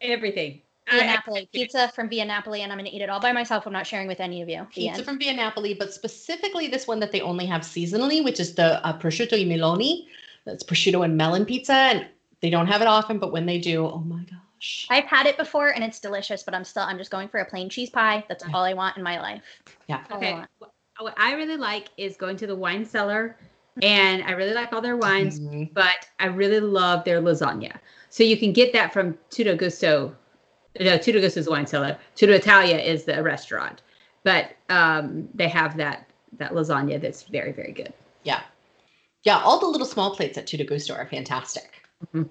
Everything. 0.00 0.62
Via 0.90 1.02
I- 1.02 1.06
Napoli, 1.06 1.48
pizza 1.52 1.88
from 1.88 2.08
Via 2.08 2.24
Napoli, 2.24 2.62
and 2.62 2.72
I'm 2.72 2.78
going 2.78 2.90
to 2.90 2.94
eat 2.94 3.02
it 3.02 3.10
all 3.10 3.20
by 3.20 3.32
myself. 3.32 3.66
I'm 3.66 3.72
not 3.72 3.86
sharing 3.86 4.08
with 4.08 4.20
any 4.20 4.42
of 4.42 4.48
you. 4.48 4.66
The 4.74 4.82
Pizza 4.82 4.96
end. 4.98 5.04
from 5.04 5.18
Via 5.18 5.32
Napoli, 5.34 5.74
but 5.74 5.92
specifically 5.92 6.68
this 6.68 6.86
one 6.86 7.00
that 7.00 7.12
they 7.12 7.20
only 7.20 7.46
have 7.46 7.62
seasonally, 7.62 8.24
which 8.24 8.40
is 8.40 8.54
the 8.54 8.84
uh, 8.86 8.98
prosciutto 8.98 9.34
e 9.38 9.44
meloni. 9.44 10.06
That's 10.44 10.64
prosciutto 10.64 11.04
and 11.04 11.16
melon 11.16 11.44
pizza, 11.44 11.72
and 11.74 12.06
they 12.40 12.50
don't 12.50 12.66
have 12.66 12.80
it 12.80 12.88
often, 12.88 13.18
but 13.18 13.32
when 13.32 13.46
they 13.46 13.58
do, 13.58 13.86
oh 13.86 14.00
my 14.00 14.22
gosh. 14.24 14.86
I've 14.90 15.04
had 15.04 15.26
it 15.26 15.38
before 15.38 15.68
and 15.68 15.82
it's 15.82 16.00
delicious, 16.00 16.42
but 16.42 16.54
I'm 16.54 16.64
still 16.64 16.82
I'm 16.82 16.98
just 16.98 17.10
going 17.10 17.28
for 17.28 17.40
a 17.40 17.44
plain 17.46 17.70
cheese 17.70 17.88
pie. 17.88 18.24
That's 18.28 18.44
all 18.52 18.62
I 18.62 18.74
want 18.74 18.96
in 18.96 19.02
my 19.02 19.18
life. 19.20 19.42
Yeah. 19.88 20.04
All 20.10 20.16
I 20.16 20.18
Okay. 20.18 20.44
What 20.58 20.72
what 20.98 21.14
I 21.16 21.32
really 21.34 21.56
like 21.56 21.88
is 21.96 22.16
going 22.16 22.36
to 22.36 22.46
the 22.46 22.54
wine 22.54 22.84
cellar, 22.84 23.38
and 23.82 24.22
I 24.22 24.32
really 24.32 24.52
like 24.52 24.72
all 24.74 24.82
their 24.82 24.98
wines, 24.98 25.40
Mhm. 25.40 25.72
but 25.72 26.06
I 26.18 26.26
really 26.26 26.60
love 26.60 27.04
their 27.04 27.22
lasagna. 27.22 27.72
So 28.10 28.22
you 28.22 28.36
can 28.36 28.52
get 28.52 28.72
that 28.74 28.92
from 28.92 29.16
Tutto 29.30 29.56
Gusto. 29.56 30.14
No, 30.78 30.96
Tutto 30.98 31.20
Gusto 31.20 31.40
is 31.40 31.46
the 31.46 31.50
wine 31.50 31.66
cellar. 31.66 31.98
Tutto 32.14 32.32
Italia 32.32 32.76
is 32.78 33.04
the 33.04 33.22
restaurant, 33.22 33.82
but 34.22 34.52
um, 34.68 35.28
they 35.34 35.48
have 35.48 35.76
that 35.78 36.06
that 36.38 36.52
lasagna 36.52 37.00
that's 37.00 37.24
very 37.24 37.52
very 37.52 37.72
good. 37.72 37.92
Yeah. 38.22 38.42
Yeah, 39.24 39.38
all 39.38 39.58
the 39.58 39.66
little 39.66 39.86
small 39.86 40.14
plates 40.14 40.38
at 40.38 40.46
Tutto 40.46 40.64
Gusto 40.64 40.94
are 40.94 41.06
fantastic. 41.06 41.82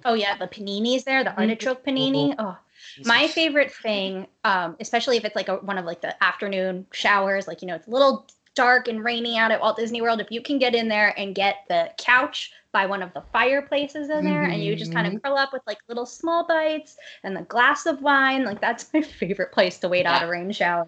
Oh 0.04 0.14
yeah, 0.14 0.36
the 0.36 0.48
paninis 0.48 1.04
there, 1.04 1.22
the 1.22 1.30
Mhm. 1.30 1.38
artichoke 1.38 1.84
panini. 1.84 2.34
Oh, 2.38 2.56
my 3.04 3.28
favorite 3.28 3.72
thing, 3.72 4.26
um, 4.42 4.76
especially 4.80 5.16
if 5.16 5.24
it's 5.24 5.36
like 5.36 5.48
a, 5.48 5.56
one 5.56 5.78
of 5.78 5.84
like 5.84 6.00
the 6.00 6.20
afternoon 6.24 6.86
showers, 6.92 7.46
like 7.46 7.62
you 7.62 7.68
know 7.68 7.74
it's 7.76 7.86
a 7.86 7.90
little 7.90 8.26
dark 8.54 8.88
and 8.88 9.04
rainy 9.04 9.38
out 9.38 9.50
at 9.50 9.60
Walt 9.60 9.76
Disney 9.76 10.02
World. 10.02 10.20
If 10.20 10.30
you 10.30 10.42
can 10.42 10.58
get 10.58 10.74
in 10.74 10.88
there 10.88 11.14
and 11.18 11.34
get 11.34 11.56
the 11.68 11.90
couch 11.98 12.52
by 12.72 12.86
one 12.86 13.02
of 13.02 13.12
the 13.14 13.22
fireplaces 13.32 14.10
in 14.10 14.24
there, 14.24 14.42
and 14.42 14.62
you 14.62 14.76
just 14.76 14.92
kind 14.92 15.12
of 15.12 15.22
curl 15.22 15.36
up 15.36 15.52
with 15.52 15.62
like 15.66 15.78
little 15.88 16.06
small 16.06 16.46
bites 16.46 16.96
and 17.24 17.36
the 17.36 17.42
glass 17.42 17.86
of 17.86 18.00
wine, 18.02 18.44
like 18.44 18.60
that's 18.60 18.86
my 18.94 19.02
favorite 19.02 19.52
place 19.52 19.78
to 19.78 19.88
wait 19.88 20.06
out 20.06 20.20
Yeah. 20.22 20.26
a 20.26 20.30
rain 20.30 20.52
shower. 20.52 20.86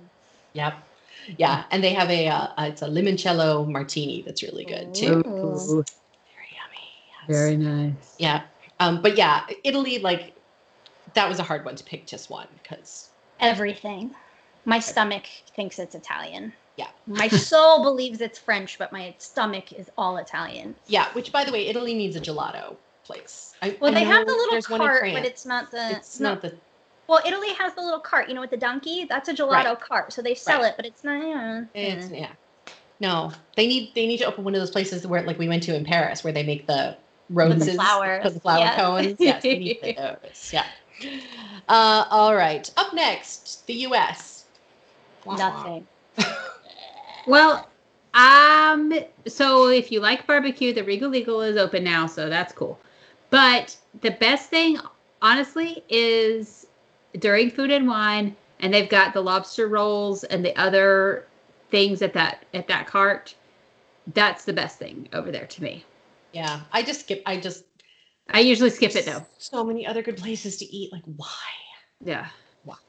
Yep. 0.52 0.74
Yeah, 1.38 1.64
and 1.70 1.82
they 1.84 1.92
have 1.94 2.10
a 2.10 2.28
uh, 2.28 2.48
uh, 2.58 2.66
it's 2.68 2.82
a 2.82 2.88
limoncello 2.88 3.68
martini 3.68 4.22
that's 4.22 4.42
really 4.42 4.64
good 4.64 4.92
too. 4.94 5.22
Ooh, 5.26 5.84
Very 5.84 6.48
yummy. 6.50 6.88
yes. 7.28 7.28
very 7.28 7.56
nice. 7.56 8.14
Yeah. 8.18 8.42
Um, 8.80 9.00
but 9.02 9.16
yeah, 9.16 9.44
Italy 9.62 9.98
like 10.00 10.34
that 11.14 11.28
was 11.28 11.38
a 11.38 11.42
hard 11.44 11.64
one 11.64 11.76
to 11.76 11.84
pick 11.84 12.06
just 12.06 12.28
one 12.30 12.48
because 12.62 13.10
Everything. 13.40 14.14
My 14.64 14.78
stomach 14.78 15.24
thinks 15.56 15.78
it's 15.78 15.94
Italian. 15.94 16.52
Yeah. 16.76 16.88
My 17.06 17.28
soul 17.28 17.82
believes 17.82 18.20
it's 18.20 18.38
French, 18.38 18.78
but 18.78 18.92
my 18.92 19.14
stomach 19.18 19.72
is 19.72 19.90
all 19.98 20.16
Italian. 20.16 20.74
yeah. 20.86 21.12
Which 21.12 21.30
by 21.32 21.44
the 21.44 21.52
way, 21.52 21.66
Italy 21.68 21.94
needs 21.94 22.16
a 22.16 22.20
gelato 22.20 22.76
place. 23.04 23.54
I, 23.60 23.76
Well, 23.80 23.90
I 23.90 23.94
they 23.94 24.04
have 24.04 24.26
the 24.26 24.32
little 24.32 24.52
there's 24.52 24.70
one 24.70 24.80
in 24.80 24.86
cart, 24.86 25.04
but 25.12 25.24
it's 25.24 25.44
not 25.44 25.70
the. 25.70 25.90
it's 25.96 26.18
not 26.20 26.40
the 26.40 26.54
Well, 27.08 27.20
Italy 27.26 27.52
has 27.54 27.74
the 27.74 27.82
little 27.82 28.00
cart, 28.00 28.28
you 28.28 28.34
know, 28.34 28.40
with 28.40 28.50
the 28.50 28.56
donkey. 28.56 29.04
That's 29.04 29.28
a 29.28 29.34
gelato 29.34 29.64
Right. 29.64 29.80
cart, 29.80 30.12
so 30.12 30.22
they 30.22 30.34
sell 30.34 30.60
Right. 30.60 30.68
it, 30.70 30.74
but 30.76 30.86
it's 30.86 31.04
not. 31.04 31.20
Yeah. 31.22 31.64
It's 31.74 32.10
yeah. 32.10 32.30
No, 33.00 33.32
they 33.56 33.66
need 33.66 33.92
they 33.94 34.06
need 34.06 34.18
to 34.18 34.24
open 34.24 34.44
one 34.44 34.54
of 34.54 34.60
those 34.60 34.70
places 34.70 35.06
where 35.06 35.22
like 35.24 35.38
we 35.38 35.48
went 35.48 35.62
to 35.64 35.74
in 35.74 35.84
Paris 35.84 36.22
where 36.24 36.32
they 36.32 36.44
make 36.44 36.66
the 36.68 36.96
roses, 37.30 37.74
flowers, 37.74 38.32
the 38.32 38.40
flower 38.40 38.60
yes. 38.60 38.80
cones. 38.80 39.16
Yes, 39.18 39.42
they 39.42 39.58
need 39.58 39.78
those. 39.98 40.50
Yeah. 40.52 40.64
Uh, 41.68 42.04
all 42.10 42.34
right. 42.36 42.70
Up 42.76 42.94
next, 42.94 43.66
the 43.66 43.74
U.S. 43.74 44.44
Nothing. 45.26 45.86
Well, 47.26 47.68
um, 48.14 48.92
so 49.26 49.68
if 49.68 49.90
you 49.90 50.00
like 50.00 50.26
barbecue, 50.26 50.72
the 50.72 50.84
Regal 50.84 51.14
Eagle 51.14 51.42
is 51.42 51.56
open 51.56 51.84
now, 51.84 52.06
so 52.06 52.28
that's 52.28 52.52
cool. 52.52 52.78
But 53.30 53.76
the 54.00 54.10
best 54.10 54.50
thing, 54.50 54.78
honestly, 55.22 55.82
is 55.88 56.66
during 57.18 57.50
food 57.50 57.70
and 57.70 57.88
wine, 57.88 58.36
and 58.60 58.72
they've 58.72 58.88
got 58.88 59.14
the 59.14 59.20
lobster 59.20 59.68
rolls 59.68 60.24
and 60.24 60.44
the 60.44 60.56
other 60.56 61.26
things 61.70 62.02
at 62.02 62.12
that 62.12 62.44
at 62.52 62.68
that 62.68 62.86
cart. 62.86 63.34
That's 64.14 64.44
the 64.44 64.52
best 64.52 64.78
thing 64.78 65.08
over 65.12 65.30
there 65.30 65.46
to 65.46 65.62
me. 65.62 65.84
Yeah, 66.32 66.60
I 66.72 66.82
just 66.82 67.00
skip. 67.00 67.22
I 67.24 67.38
just 67.38 67.64
I 68.30 68.40
usually 68.40 68.70
skip 68.70 68.94
it 68.94 69.06
though. 69.06 69.24
So 69.38 69.64
many 69.64 69.86
other 69.86 70.02
good 70.02 70.16
places 70.16 70.58
to 70.58 70.64
eat. 70.64 70.92
Like 70.92 71.04
why? 71.04 71.26
Yeah. 72.04 72.28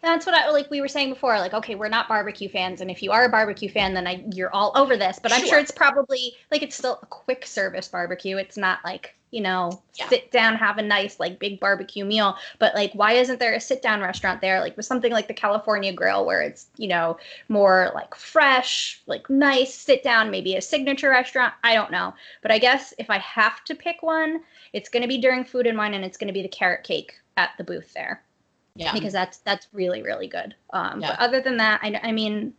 That's 0.01 0.25
what 0.25 0.36
I 0.36 0.50
like. 0.51 0.70
We 0.70 0.82
were 0.82 0.88
saying 0.88 1.10
before, 1.10 1.38
like, 1.39 1.53
okay, 1.53 1.75
we're 1.75 1.89
not 1.89 2.08
barbecue 2.08 2.50
fans, 2.50 2.82
and 2.82 2.92
if 2.92 3.01
you 3.01 3.12
are 3.12 3.25
a 3.25 3.30
barbecue 3.30 3.70
fan, 3.70 3.94
then 3.94 4.06
I, 4.06 4.24
you're 4.34 4.53
all 4.53 4.72
over 4.75 4.98
this. 4.98 5.20
But 5.22 5.32
I'm 5.34 5.39
Sure. 5.39 5.50
sure 5.50 5.60
it's 5.60 5.72
probably 5.72 6.36
like 6.51 6.62
it's 6.62 6.75
still 6.75 7.00
a 7.01 7.06
quick 7.08 7.46
service 7.46 7.88
barbecue. 7.88 8.38
It's 8.38 8.58
not 8.58 8.80
like 8.84 9.15
you 9.32 9.42
know, 9.42 9.82
Yeah. 9.96 10.10
sit 10.10 10.30
down, 10.32 10.56
have 10.58 10.77
a 10.77 10.84
nice 10.84 11.20
like 11.20 11.39
big 11.39 11.60
barbecue 11.60 12.06
meal. 12.06 12.38
But 12.60 12.75
like, 12.75 12.94
why 12.94 13.13
isn't 13.13 13.39
there 13.39 13.56
a 13.56 13.60
sit 13.60 13.82
down 13.82 14.00
restaurant 14.00 14.42
there, 14.42 14.60
like 14.60 14.77
with 14.77 14.86
something 14.86 15.12
like 15.12 15.27
the 15.27 15.34
California 15.34 15.92
Grill, 15.92 16.24
where 16.24 16.42
it's 16.44 16.68
you 16.77 16.88
know 16.88 17.18
more 17.50 17.92
like 17.96 18.13
fresh, 18.13 19.01
like 19.08 19.27
nice 19.32 19.74
sit 19.74 20.03
down, 20.03 20.30
maybe 20.30 20.56
a 20.56 20.62
signature 20.62 21.10
restaurant. 21.10 21.53
I 21.63 21.74
don't 21.74 21.92
know, 21.92 22.13
but 22.44 22.51
I 22.51 22.60
guess 22.60 22.94
if 23.00 23.10
I 23.10 23.18
have 23.18 23.63
to 23.65 23.74
pick 23.75 24.03
one, 24.03 24.42
it's 24.72 24.89
going 24.89 25.01
to 25.01 25.08
be 25.08 25.18
during 25.18 25.44
food 25.46 25.65
and 25.65 25.77
wine, 25.80 25.96
and 25.96 26.06
it's 26.06 26.18
going 26.18 26.27
to 26.27 26.34
be 26.34 26.44
the 26.44 26.48
carrot 26.48 26.84
cake 26.84 27.15
at 27.36 27.51
the 27.58 27.63
booth 27.63 27.92
there 27.96 28.22
Yeah. 28.75 28.94
because 28.94 29.13
that's 29.13 29.38
that's 29.39 29.68
really 29.72 30.01
really 30.01 30.27
good. 30.27 30.55
Um, 30.72 31.01
Yeah. 31.01 31.12
But 31.12 31.20
other 31.20 31.42
than 31.42 31.57
that, 31.57 31.79
I, 31.83 32.00
I 32.03 32.12
mean, 32.12 32.53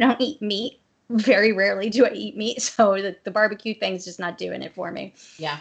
I 0.00 0.06
don't 0.06 0.20
eat 0.20 0.40
meat. 0.40 0.80
Very 1.10 1.52
rarely 1.52 1.88
do 1.90 2.04
I 2.04 2.10
eat 2.10 2.36
meat, 2.36 2.62
so 2.62 2.94
the, 2.94 3.16
the 3.24 3.30
barbecue 3.30 3.74
thing's 3.74 4.04
just 4.04 4.18
not 4.20 4.38
doing 4.38 4.62
it 4.62 4.74
for 4.74 4.90
me. 4.90 5.14
Yeah. 5.38 5.58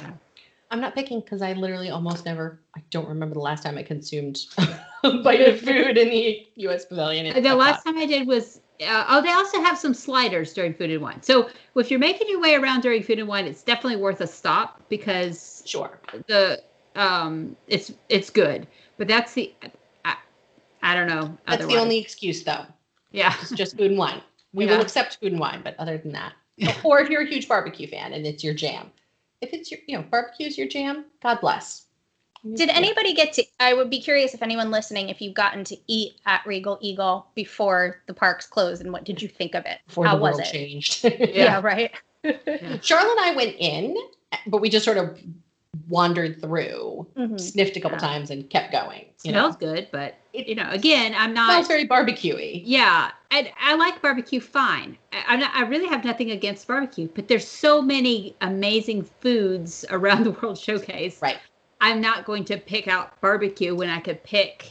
I'm 0.71 0.81
not 0.81 0.95
picking 0.95 1.19
because 1.21 1.41
I 1.43 1.53
literally 1.53 1.91
almost 1.91 2.25
never. 2.25 2.59
I 2.75 2.81
don't 2.89 3.07
remember 3.07 3.35
the 3.35 3.39
last 3.41 3.63
time 3.63 3.77
I 3.77 3.83
consumed 3.83 4.45
a 5.03 5.17
bite 5.19 5.41
of 5.41 5.59
food 5.59 5.97
in 5.97 6.09
the 6.09 6.47
U.S. 6.55 6.85
Pavilion. 6.85 7.31
The 7.33 7.49
Epcot. 7.49 7.57
last 7.57 7.83
time 7.83 7.97
I 7.97 8.07
did 8.07 8.27
was 8.27 8.61
uh, 8.81 9.05
oh, 9.09 9.21
they 9.21 9.31
also 9.31 9.61
have 9.61 9.77
some 9.77 9.93
sliders 9.93 10.53
during 10.53 10.73
food 10.73 10.89
and 10.89 11.01
wine. 11.01 11.21
So 11.21 11.49
if 11.75 11.89
you're 11.91 11.99
making 11.99 12.27
your 12.29 12.41
way 12.41 12.55
around 12.55 12.81
during 12.81 13.03
food 13.03 13.19
and 13.19 13.27
wine, 13.27 13.45
it's 13.45 13.63
definitely 13.63 14.01
worth 14.01 14.21
a 14.21 14.27
stop 14.27 14.81
because 14.89 15.61
Sure. 15.65 15.99
the 16.27 16.61
um 16.95 17.55
it's 17.67 17.93
it's 18.09 18.29
good. 18.29 18.67
But 18.97 19.07
that's 19.07 19.33
the 19.33 19.53
I, 20.85 20.91
I 20.91 20.95
don't 20.95 21.07
know. 21.07 21.37
That's 21.47 21.65
the 21.65 21.77
only 21.77 21.97
excuse, 21.97 22.43
though. 22.43 22.65
yeah. 23.11 23.33
It's 23.41 23.51
just 23.51 23.77
food 23.77 23.91
and 23.91 23.97
wine. 23.97 24.21
We 24.53 24.65
Yeah. 24.65 24.75
will 24.77 24.81
accept 24.81 25.17
food 25.19 25.31
and 25.31 25.39
wine, 25.41 25.61
but 25.63 25.75
other 25.79 25.97
than 25.97 26.11
that, 26.13 26.33
or 26.83 26.99
if 27.01 27.09
you're 27.09 27.23
a 27.23 27.27
huge 27.27 27.47
barbecue 27.47 27.87
fan 27.87 28.13
and 28.13 28.25
it's 28.25 28.43
your 28.43 28.53
jam, 28.53 28.91
if 29.41 29.51
it's 29.53 29.69
your, 29.71 29.79
you 29.87 29.97
know, 29.97 30.03
barbecue's 30.03 30.57
your 30.57 30.67
jam, 30.67 31.05
God 31.21 31.41
bless. 31.41 31.81
Did 32.55 32.69
anybody 32.69 33.13
get 33.15 33.33
to? 33.33 33.43
I 33.59 33.73
would 33.73 33.89
be 33.89 33.99
curious 33.99 34.35
if 34.35 34.43
anyone 34.43 34.69
listening, 34.69 35.09
if 35.09 35.19
you've 35.19 35.33
gotten 35.33 35.63
to 35.63 35.75
eat 35.87 36.21
at 36.27 36.45
Regal 36.45 36.77
Eagle 36.79 37.25
before 37.33 38.01
the 38.05 38.13
parks 38.13 38.45
closed, 38.45 38.83
and 38.83 38.93
what 38.93 39.03
did 39.03 39.19
you 39.19 39.27
think 39.27 39.55
of 39.55 39.65
it? 39.65 39.79
before 39.87 40.05
How 40.05 40.15
the 40.15 40.21
was 40.21 40.39
it? 40.39 40.45
changed? 40.45 41.03
Yeah, 41.33 41.59
right. 41.61 41.91
Sharla 42.23 43.11
and 43.11 43.19
I 43.19 43.33
went 43.35 43.55
in, 43.57 43.97
but 44.45 44.61
we 44.61 44.69
just 44.69 44.85
sort 44.85 44.97
of 44.97 45.19
wandered 45.87 46.41
through, 46.41 47.07
Mhm. 47.17 47.39
sniffed 47.39 47.77
a 47.77 47.79
couple 47.79 47.97
Yeah. 47.97 48.07
times, 48.07 48.31
and 48.31 48.49
kept 48.49 48.71
going. 48.71 49.05
You 49.23 49.31
know, 49.31 49.51
smells 49.51 49.55
good, 49.57 49.87
but 49.91 50.15
It- 50.33 50.47
you 50.47 50.55
know, 50.55 50.69
again, 50.69 51.15
I'm 51.17 51.33
not 51.33 51.49
smells 51.49 51.67
very 51.67 51.87
barbecuey. 51.87 52.61
Yeah, 52.65 53.11
and 53.31 53.49
I 53.59 53.75
like 53.75 54.01
barbecue 54.01 54.39
fine. 54.39 54.97
I, 55.13 55.23
I'm 55.27 55.39
not, 55.39 55.51
I 55.55 55.63
really 55.63 55.87
have 55.87 56.03
nothing 56.05 56.31
against 56.31 56.67
barbecue, 56.67 57.07
but 57.15 57.27
there's 57.27 57.47
so 57.47 57.81
many 57.81 58.35
amazing 58.41 59.03
foods 59.03 59.85
around 59.91 60.23
the 60.25 60.31
World 60.31 60.57
Showcase. 60.57 61.19
Right. 61.21 61.37
I'm 61.81 62.01
not 62.01 62.25
going 62.25 62.45
to 62.45 62.57
pick 62.57 62.87
out 62.87 63.19
barbecue 63.21 63.75
when 63.75 63.89
I 63.89 63.99
could 63.99 64.23
pick. 64.23 64.65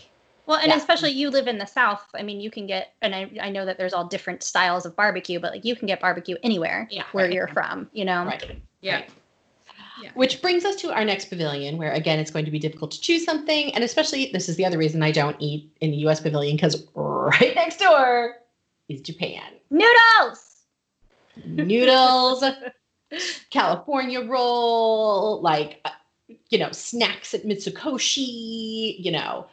Well, 0.46 0.58
and 0.58 0.68
Yeah. 0.68 0.76
especially 0.76 1.10
you 1.12 1.30
live 1.30 1.46
in 1.48 1.56
the 1.58 1.66
South. 1.66 2.04
I 2.14 2.22
mean, 2.22 2.38
you 2.40 2.50
can 2.50 2.66
get, 2.66 2.92
and 3.02 3.14
I, 3.14 3.30
I 3.40 3.50
know 3.50 3.64
that 3.64 3.78
there's 3.78 3.94
all 3.94 4.04
different 4.04 4.42
styles 4.42 4.84
of 4.84 4.94
barbecue, 4.94 5.40
but 5.40 5.52
like 5.52 5.64
you 5.64 5.74
can 5.74 5.86
get 5.86 6.00
barbecue 6.00 6.36
anywhere 6.42 6.86
Yeah. 6.90 7.04
where 7.12 7.24
Right. 7.26 7.34
you're 7.34 7.48
from, 7.48 7.88
you 7.94 8.04
know? 8.04 8.24
Right. 8.24 8.58
Yeah. 8.82 8.96
Right. 8.96 9.10
Which 10.14 10.42
brings 10.42 10.64
us 10.64 10.76
to 10.76 10.92
our 10.92 11.04
next 11.04 11.26
pavilion, 11.26 11.78
where 11.78 11.92
again 11.92 12.18
it's 12.18 12.30
going 12.30 12.44
to 12.44 12.50
be 12.50 12.58
difficult 12.58 12.90
to 12.92 13.00
choose 13.00 13.24
something, 13.24 13.74
and 13.74 13.84
especially 13.84 14.30
this 14.32 14.48
is 14.48 14.56
the 14.56 14.64
other 14.64 14.78
reason 14.78 15.02
I 15.02 15.12
don't 15.12 15.36
eat 15.40 15.70
in 15.80 15.90
the 15.90 15.96
U.S. 15.98 16.20
pavilion 16.20 16.56
because 16.56 16.86
right 16.94 17.54
next 17.54 17.78
door 17.78 18.36
is 18.88 19.00
Japan. 19.00 19.42
Noodles! 19.70 20.54
Noodles, 21.44 22.44
California 23.50 24.20
roll, 24.20 25.40
like 25.42 25.80
uh, 25.84 25.90
you 26.50 26.58
know 26.58 26.70
snacks 26.72 27.34
at 27.34 27.44
Mitsukoshi. 27.44 28.96
You 28.98 29.12
know, 29.12 29.46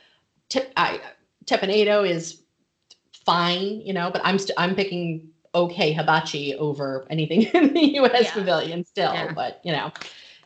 tep- 0.50 0.72
I, 0.78 1.02
teppanyaki 1.46 2.10
is 2.10 2.42
fine, 3.26 3.82
you 3.82 3.94
know, 3.94 4.10
but 4.12 4.22
I'm 4.24 4.40
st- 4.40 4.58
I'm 4.58 4.76
picking 4.76 5.30
okay 5.54 5.92
hibachi 5.92 6.56
over 6.56 7.06
anything 7.10 7.44
in 7.54 7.74
the 7.74 7.96
U.S. 7.96 8.24
Yeah. 8.24 8.34
pavilion 8.34 8.86
still. 8.86 9.14
Yeah. 9.14 9.34
But 9.34 9.62
you 9.64 9.72
know, 9.72 9.92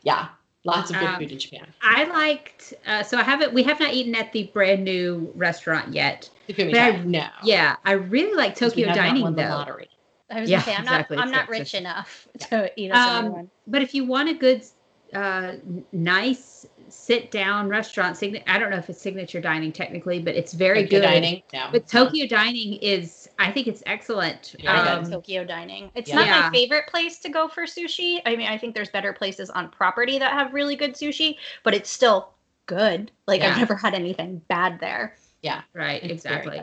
yeah, 0.06 0.28
lots 0.64 0.90
of 0.90 0.98
good 0.98 1.08
Um, 1.08 1.16
food 1.18 1.32
in 1.32 1.38
Japan. 1.38 1.66
I 1.82 2.04
liked. 2.04 2.74
Uh, 2.86 3.02
so 3.02 3.18
I 3.18 3.24
haven't. 3.24 3.52
We 3.52 3.64
have 3.64 3.80
not 3.80 3.92
eaten 3.92 4.14
at 4.14 4.32
the 4.32 4.44
brand 4.54 4.84
new 4.84 5.32
restaurant 5.34 5.92
yet. 5.92 6.30
The 6.46 6.54
but 6.54 6.74
I- 6.76 7.04
no. 7.04 7.26
Yeah, 7.42 7.76
I 7.84 7.92
really 7.92 8.36
like 8.36 8.56
'cause 8.56 8.76
we 8.76 8.82
Tokyo 8.82 8.86
not 8.86 8.94
dining 8.96 9.22
won 9.22 9.34
the 9.34 9.42
though. 9.42 9.48
lottery. 9.48 9.90
I 10.30 10.40
was 10.40 10.48
Yeah, 10.50 10.58
gonna 10.58 10.64
say, 10.64 10.74
I'm 10.76 10.82
exactly. 10.84 11.16
not, 11.16 11.26
I'm 11.26 11.32
not 11.32 11.48
rich 11.48 11.74
enough 11.74 12.28
to 12.50 12.72
eat 12.80 12.90
a 12.92 12.96
silver 12.96 13.18
Um, 13.18 13.32
one. 13.32 13.50
But 13.66 13.82
if 13.82 13.94
you 13.94 14.04
want 14.04 14.28
a 14.28 14.34
good, 14.34 14.64
uh, 15.12 15.52
nice 15.92 16.66
sit 16.88 17.30
down 17.30 17.68
restaurant, 17.68 18.16
sign- 18.16 18.42
I 18.46 18.58
don't 18.58 18.70
know 18.70 18.76
if 18.76 18.88
it's 18.90 19.00
signature 19.00 19.40
dining 19.40 19.72
technically, 19.72 20.18
but 20.20 20.34
it's 20.34 20.52
very 20.52 20.82
Tokyo 20.84 21.00
good. 21.00 21.06
dining. 21.06 21.42
No. 21.52 21.68
But 21.72 21.86
Tokyo 21.88 22.26
dining 22.26 22.74
is, 22.74 23.28
I 23.38 23.50
think 23.52 23.66
it's 23.66 23.82
excellent. 23.86 24.54
Yeah, 24.58 24.72
I 24.80 24.84
good. 24.96 25.04
Um, 25.06 25.10
Tokyo 25.10 25.44
dining. 25.44 25.90
It's 25.94 26.08
yeah. 26.10 26.14
not 26.16 26.26
Yeah. 26.26 26.40
my 26.42 26.50
favorite 26.50 26.86
place 26.88 27.18
to 27.20 27.28
go 27.28 27.48
for 27.48 27.64
sushi. 27.64 28.20
I 28.26 28.36
mean, 28.36 28.48
I 28.48 28.58
think 28.58 28.74
there's 28.74 28.90
better 28.90 29.12
places 29.12 29.50
on 29.50 29.70
property 29.70 30.18
that 30.18 30.32
have 30.32 30.52
really 30.54 30.76
good 30.76 30.94
sushi, 30.94 31.36
but 31.62 31.74
it's 31.74 31.90
still 31.90 32.30
good. 32.66 33.10
Like 33.26 33.42
I've 33.42 33.56
never 33.58 33.74
had 33.76 33.94
anything 33.94 34.40
bad 34.48 34.80
there. 34.80 35.16
Yeah. 35.42 35.62
Right, 35.74 36.02
It's 36.02 36.12
exactly. 36.24 36.58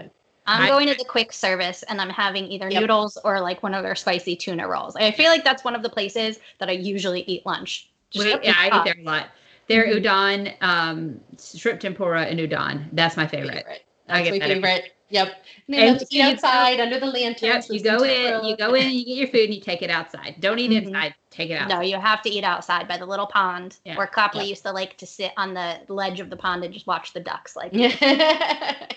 I'm 0.46 0.64
I- 0.64 0.68
going 0.68 0.88
to 0.88 0.96
the 0.96 1.06
quick 1.06 1.32
service 1.32 1.84
and 1.84 2.02
I'm 2.02 2.10
having 2.10 2.52
either 2.52 2.70
Yep. 2.70 2.82
noodles 2.82 3.18
or 3.24 3.40
like 3.40 3.64
one 3.64 3.74
of 3.74 3.84
their 3.84 3.96
spicy 3.96 4.36
tuna 4.36 4.68
rolls. 4.68 4.96
I 4.98 5.12
feel 5.12 5.30
like 5.30 5.44
that's 5.46 5.64
one 5.64 5.76
of 5.76 5.84
the 5.84 5.90
places 5.90 6.40
that 6.60 6.68
I 6.68 6.74
usually 6.74 7.22
eat 7.22 7.46
lunch. 7.46 7.90
Just 8.10 8.26
We- 8.26 8.32
yeah, 8.46 8.54
I 8.58 8.68
eat 8.80 8.84
there 8.84 8.96
a 9.00 9.04
lot. 9.04 9.30
Their 9.68 9.86
Mhm. 9.88 10.04
udon, 10.04 10.54
um, 10.62 11.20
shrimp 11.40 11.80
tempura 11.80 12.24
and 12.26 12.40
udon. 12.40 12.90
That's 12.94 13.16
my 13.18 13.28
favorite. 13.28 13.58
Favorite. 13.58 13.86
I 14.10 14.22
get 14.24 14.32
my 14.32 14.40
that 14.40 14.50
every- 14.52 14.62
favorite. 14.62 14.90
Yep. 15.10 15.46
And, 15.68 15.76
And 15.76 16.02
you 16.02 16.08
eat 16.10 16.22
go- 16.24 16.30
outside 16.32 16.80
under 16.80 17.00
the 17.00 17.06
lanterns. 17.06 17.70
Yep, 17.70 17.78
you 17.78 17.84
go 17.84 18.04
in, 18.04 18.44
you 18.46 18.58
go 18.58 18.74
in, 18.74 18.90
you 18.92 19.06
get 19.06 19.16
your 19.18 19.28
food, 19.28 19.42
and 19.46 19.54
you 19.54 19.62
take 19.62 19.84
it 19.84 19.92
outside. 19.92 20.36
Don't 20.40 20.58
eat 20.58 20.72
Mhm. 20.72 20.88
inside. 20.88 21.14
Take 21.30 21.52
it 21.52 21.56
out. 21.56 21.68
No, 21.70 21.82
you 21.82 21.98
have 22.00 22.22
to 22.24 22.30
eat 22.32 22.44
outside 22.44 22.88
by 22.88 22.98
the 22.98 23.06
little 23.06 23.28
pond 23.28 23.78
Yeah. 23.86 23.96
where 23.96 24.08
Copley 24.08 24.46
used 24.46 24.64
to 24.64 24.72
like 24.72 24.98
to 24.98 25.06
sit 25.06 25.32
on 25.38 25.54
the 25.54 25.80
ledge 25.88 26.20
of 26.20 26.30
the 26.32 26.36
pond 26.36 26.64
and 26.64 26.74
just 26.74 26.88
watch 26.88 27.14
the 27.14 27.20
ducks. 27.20 27.56
Like, 27.56 27.72
Yeah, 27.74 27.90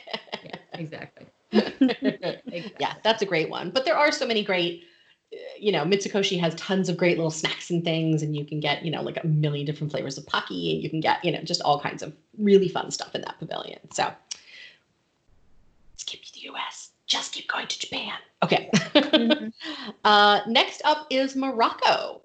exactly. 0.72 1.26
yeah, 1.52 2.94
that's 3.02 3.22
a 3.22 3.26
great 3.26 3.50
one. 3.50 3.70
But 3.70 3.85
there 3.85 3.96
are 3.96 4.11
so 4.11 4.26
many 4.26 4.42
great, 4.42 4.85
you 5.59 5.73
know, 5.73 5.85
Mitsukoshi 5.85 6.39
has 6.41 6.55
tons 6.55 6.89
of 6.89 6.97
great 6.97 7.17
little 7.17 7.31
snacks 7.31 7.71
and 7.71 7.85
things, 7.85 8.23
and 8.23 8.37
you 8.37 8.45
can 8.45 8.61
get, 8.61 8.85
you 8.85 8.91
know, 8.91 9.03
like 9.03 9.23
a 9.23 9.27
million 9.27 9.67
different 9.67 9.91
flavors 9.91 10.17
of 10.19 10.27
pocky, 10.27 10.75
and 10.75 10.83
you 10.83 10.91
can 10.91 11.01
get, 11.01 11.25
you 11.25 11.33
know, 11.33 11.43
just 11.43 11.61
all 11.62 11.81
kinds 11.81 12.03
of 12.03 12.15
really 12.39 12.69
fun 12.69 12.91
stuff 12.91 13.15
in 13.15 13.23
that 13.23 13.39
pavilion. 13.39 13.79
So 13.93 14.12
skip 15.97 16.21
the 16.35 16.41
US, 16.51 16.91
just 17.07 17.33
keep 17.33 17.49
going 17.49 17.67
to 17.67 17.79
Japan. 17.79 18.15
Okay. 18.43 18.71
Mhm. 18.95 19.53
uh, 20.05 20.41
next 20.47 20.83
up 20.85 21.07
is 21.11 21.35
Morocco, 21.35 22.23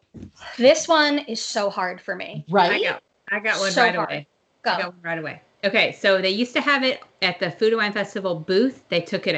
this 0.57 0.87
one 0.87 1.19
is 1.19 1.43
so 1.43 1.69
hard 1.69 2.01
for 2.01 2.15
me. 2.15 2.45
I 2.49 2.53
right? 2.53 2.83
got, 2.83 3.03
I 3.31 3.39
got 3.39 3.59
one 3.59 3.71
So 3.71 3.81
right 3.81 3.95
hard. 3.95 4.09
away. 4.09 4.27
Go. 4.63 4.71
I 4.71 4.77
got 4.81 4.93
one 4.93 5.01
right 5.01 5.17
away. 5.19 5.41
Okay, 5.63 5.91
so 5.93 6.21
they 6.21 6.29
used 6.29 6.53
to 6.53 6.61
have 6.61 6.83
it 6.83 7.01
at 7.21 7.39
the 7.39 7.51
Food 7.51 7.69
and 7.69 7.77
Wine 7.77 7.93
Festival 7.93 8.39
booth. 8.39 8.83
They 8.89 8.99
took 8.99 9.27
it 9.27 9.35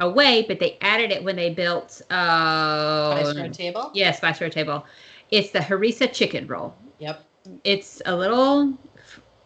away, 0.00 0.44
but 0.46 0.58
they 0.60 0.76
added 0.80 1.10
it 1.10 1.22
when 1.22 1.36
they 1.36 1.50
built. 1.50 2.00
Uh, 2.10 3.20
Spice 3.22 3.36
Road 3.36 3.54
table. 3.54 3.90
yeah, 3.94 4.12
Spice 4.12 4.40
Road 4.40 4.52
Table. 4.52 4.84
It's 5.30 5.50
the 5.50 5.58
harissa 5.60 6.12
chicken 6.12 6.46
roll. 6.46 6.74
Yep. 6.98 7.24
It's 7.64 8.02
a 8.06 8.14
little 8.14 8.76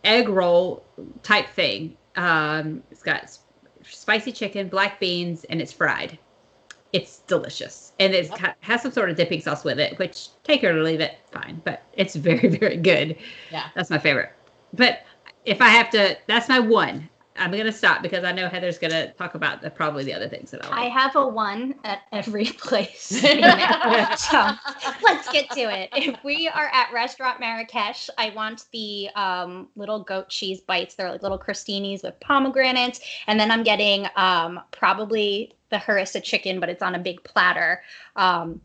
egg 0.04 0.28
roll 0.28 0.82
type 1.22 1.48
thing. 1.50 1.96
Um, 2.16 2.82
it's 2.90 3.02
got 3.02 3.36
spicy 3.82 4.32
chicken, 4.32 4.68
black 4.68 4.98
beans, 5.00 5.44
and 5.44 5.60
it's 5.60 5.72
fried. 5.72 6.18
It's 6.92 7.18
delicious, 7.20 7.92
and 8.00 8.12
it 8.14 8.28
Yep. 8.30 8.56
has 8.60 8.82
some 8.82 8.90
sort 8.90 9.10
of 9.10 9.16
dipping 9.16 9.40
sauce 9.40 9.62
with 9.62 9.78
it, 9.78 9.96
which 9.98 10.28
take 10.42 10.64
it 10.64 10.68
or 10.74 10.82
leave 10.82 11.00
it, 11.00 11.18
fine. 11.30 11.60
But 11.64 11.82
it's 11.92 12.16
very, 12.28 12.48
very 12.48 12.76
good. 12.78 13.16
Yeah. 13.52 13.68
That's 13.74 13.90
my 13.90 13.98
favorite. 13.98 14.30
But 14.72 15.02
if 15.44 15.60
I 15.62 15.68
have 15.68 15.90
to, 15.90 16.16
that's 16.26 16.48
my 16.48 16.58
one. 16.58 17.08
I'm 17.40 17.50
gonna 17.50 17.72
stop 17.72 18.02
because 18.02 18.22
I 18.22 18.32
know 18.32 18.48
Heather's 18.48 18.78
gonna 18.78 19.12
talk 19.12 19.34
about 19.34 19.62
the, 19.62 19.70
probably 19.70 20.04
the 20.04 20.12
other 20.12 20.28
things 20.28 20.50
that 20.50 20.64
I 20.66 20.84
I 20.84 20.88
have 20.88 21.16
a 21.16 21.26
one 21.26 21.74
at 21.84 22.02
every 22.12 22.44
place. 22.58 23.00
so 23.08 23.22
let's 25.02 25.30
get 25.32 25.50
to 25.50 25.60
it. 25.60 25.88
If 25.96 26.22
we 26.22 26.48
are 26.48 26.70
at 26.72 26.92
Restaurant 26.92 27.40
Marrakesh, 27.40 28.10
I 28.18 28.30
want 28.30 28.66
the 28.72 29.08
um, 29.16 29.68
little 29.74 30.02
goat 30.02 30.28
cheese 30.28 30.60
bites. 30.60 30.94
They're 30.94 31.10
like 31.10 31.22
little 31.22 31.38
crostinis 31.38 32.02
with 32.02 32.18
pomegranates. 32.20 33.00
And 33.26 33.40
then 33.40 33.50
I'm 33.50 33.62
getting 33.62 34.06
um, 34.16 34.60
probably 34.70 35.54
the 35.70 35.76
harissa 35.76 36.22
chicken, 36.22 36.60
but 36.60 36.68
it's 36.68 36.82
on 36.82 36.94
a 36.94 36.98
big 36.98 37.22
platter. 37.24 37.82
Um, 38.16 38.60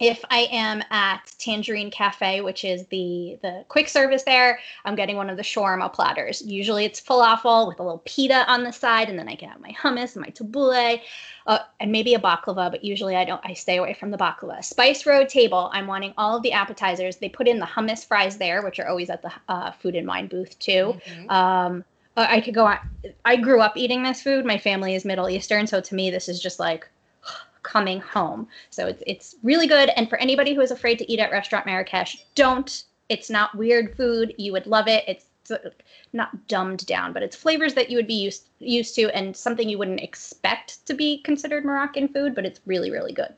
if 0.00 0.24
I 0.30 0.48
am 0.52 0.82
at 0.90 1.32
Tangerine 1.38 1.90
Cafe, 1.90 2.40
which 2.40 2.64
is 2.64 2.86
the 2.86 3.36
the 3.42 3.64
quick 3.68 3.88
service 3.88 4.22
there, 4.22 4.60
I'm 4.84 4.94
getting 4.94 5.16
one 5.16 5.28
of 5.28 5.36
the 5.36 5.42
shawarma 5.42 5.92
platters. 5.92 6.40
Usually 6.42 6.84
it's 6.84 7.00
falafel 7.00 7.66
with 7.66 7.80
a 7.80 7.82
little 7.82 8.02
pita 8.04 8.48
on 8.50 8.62
the 8.62 8.72
side, 8.72 9.08
and 9.08 9.18
then 9.18 9.28
I 9.28 9.34
can 9.34 9.48
have 9.48 9.60
my 9.60 9.72
hummus 9.72 10.14
and 10.14 10.24
my 10.24 10.28
tabbouleh, 10.30 11.00
uh, 11.48 11.58
and 11.80 11.90
maybe 11.90 12.14
a 12.14 12.20
baklava. 12.20 12.70
But 12.70 12.84
usually 12.84 13.16
I 13.16 13.24
don't. 13.24 13.40
I 13.44 13.54
stay 13.54 13.78
away 13.78 13.94
from 13.94 14.12
the 14.12 14.18
baklava. 14.18 14.64
Spice 14.64 15.04
Road 15.04 15.28
table. 15.28 15.68
I'm 15.72 15.88
wanting 15.88 16.14
all 16.16 16.36
of 16.36 16.42
the 16.44 16.52
appetizers. 16.52 17.16
They 17.16 17.28
put 17.28 17.48
in 17.48 17.58
the 17.58 17.66
hummus 17.66 18.06
fries 18.06 18.38
there, 18.38 18.62
which 18.62 18.78
are 18.78 18.86
always 18.86 19.10
at 19.10 19.22
the 19.22 19.32
uh, 19.48 19.72
food 19.72 19.96
and 19.96 20.06
wine 20.06 20.28
booth 20.28 20.56
too. 20.60 21.00
Mhm. 21.06 21.30
Um, 21.30 21.84
I 22.16 22.40
could 22.40 22.54
go 22.54 22.66
on. 22.66 22.78
I 23.24 23.36
grew 23.36 23.60
up 23.60 23.76
eating 23.76 24.02
this 24.02 24.22
food. 24.22 24.44
My 24.44 24.58
family 24.58 24.94
is 24.94 25.04
Middle 25.04 25.28
Eastern, 25.28 25.66
so 25.66 25.80
to 25.80 25.94
me, 25.94 26.10
this 26.10 26.28
is 26.28 26.40
just 26.40 26.58
like 26.58 26.88
coming 27.68 28.00
home. 28.00 28.48
So 28.70 28.86
it's 28.86 29.02
it's 29.06 29.36
really 29.42 29.66
good. 29.66 29.90
And 29.90 30.08
for 30.08 30.16
anybody 30.18 30.54
who 30.54 30.60
is 30.62 30.70
afraid 30.70 30.98
to 30.98 31.12
eat 31.12 31.20
at 31.20 31.30
Restaurant 31.30 31.66
Marrakesh, 31.66 32.24
don't. 32.34 32.84
It's 33.08 33.30
not 33.30 33.56
weird 33.56 33.96
food. 33.96 34.34
You 34.36 34.52
would 34.52 34.66
love 34.66 34.86
it. 34.86 35.02
It's 35.08 35.50
uh, 35.50 35.70
not 36.12 36.46
dumbed 36.46 36.84
down, 36.86 37.14
but 37.14 37.22
it's 37.22 37.34
flavors 37.34 37.72
that 37.74 37.88
you 37.90 37.96
would 37.96 38.06
be 38.06 38.20
used 38.22 38.48
used 38.58 38.94
to, 38.96 39.14
and 39.16 39.36
something 39.36 39.68
you 39.68 39.78
wouldn't 39.78 40.00
expect 40.00 40.84
to 40.86 40.94
be 40.94 41.22
considered 41.22 41.64
Moroccan 41.64 42.08
food. 42.08 42.34
But 42.34 42.44
it's 42.46 42.60
really 42.66 42.90
really 42.90 43.12
good. 43.12 43.34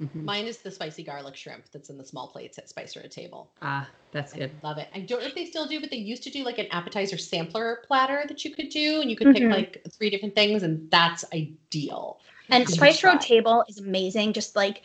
Mhm. 0.00 0.24
Mine 0.24 0.46
is 0.46 0.58
the 0.58 0.70
spicy 0.70 1.02
garlic 1.02 1.34
shrimp 1.36 1.64
that's 1.72 1.88
in 1.88 1.96
the 1.96 2.04
small 2.04 2.28
plates 2.28 2.58
at 2.58 2.68
Spice 2.68 2.96
Road 2.96 3.10
table. 3.10 3.50
Ah, 3.62 3.88
that's 4.12 4.34
I 4.34 4.38
good. 4.40 4.50
love 4.62 4.76
it. 4.76 4.88
I 4.94 5.00
don't 5.00 5.20
know 5.22 5.26
if 5.26 5.34
they 5.34 5.46
still 5.46 5.66
do, 5.66 5.80
but 5.80 5.90
they 5.90 5.96
used 5.96 6.22
to 6.24 6.30
do 6.30 6.44
like 6.44 6.58
an 6.58 6.66
appetizer 6.70 7.16
sampler 7.16 7.82
platter 7.86 8.24
that 8.28 8.44
you 8.44 8.50
could 8.54 8.68
do, 8.68 9.00
and 9.00 9.10
you 9.10 9.16
could 9.16 9.32
pick 9.32 9.42
Mhm. 9.42 9.52
like 9.52 9.82
three 9.90 10.10
different 10.10 10.34
things, 10.34 10.62
and 10.62 10.90
that's 10.90 11.24
ideal. 11.32 12.20
And 12.48 12.68
Spice 12.68 13.02
Road 13.02 13.20
table 13.20 13.64
is 13.68 13.78
amazing. 13.78 14.32
Just 14.32 14.54
like 14.56 14.82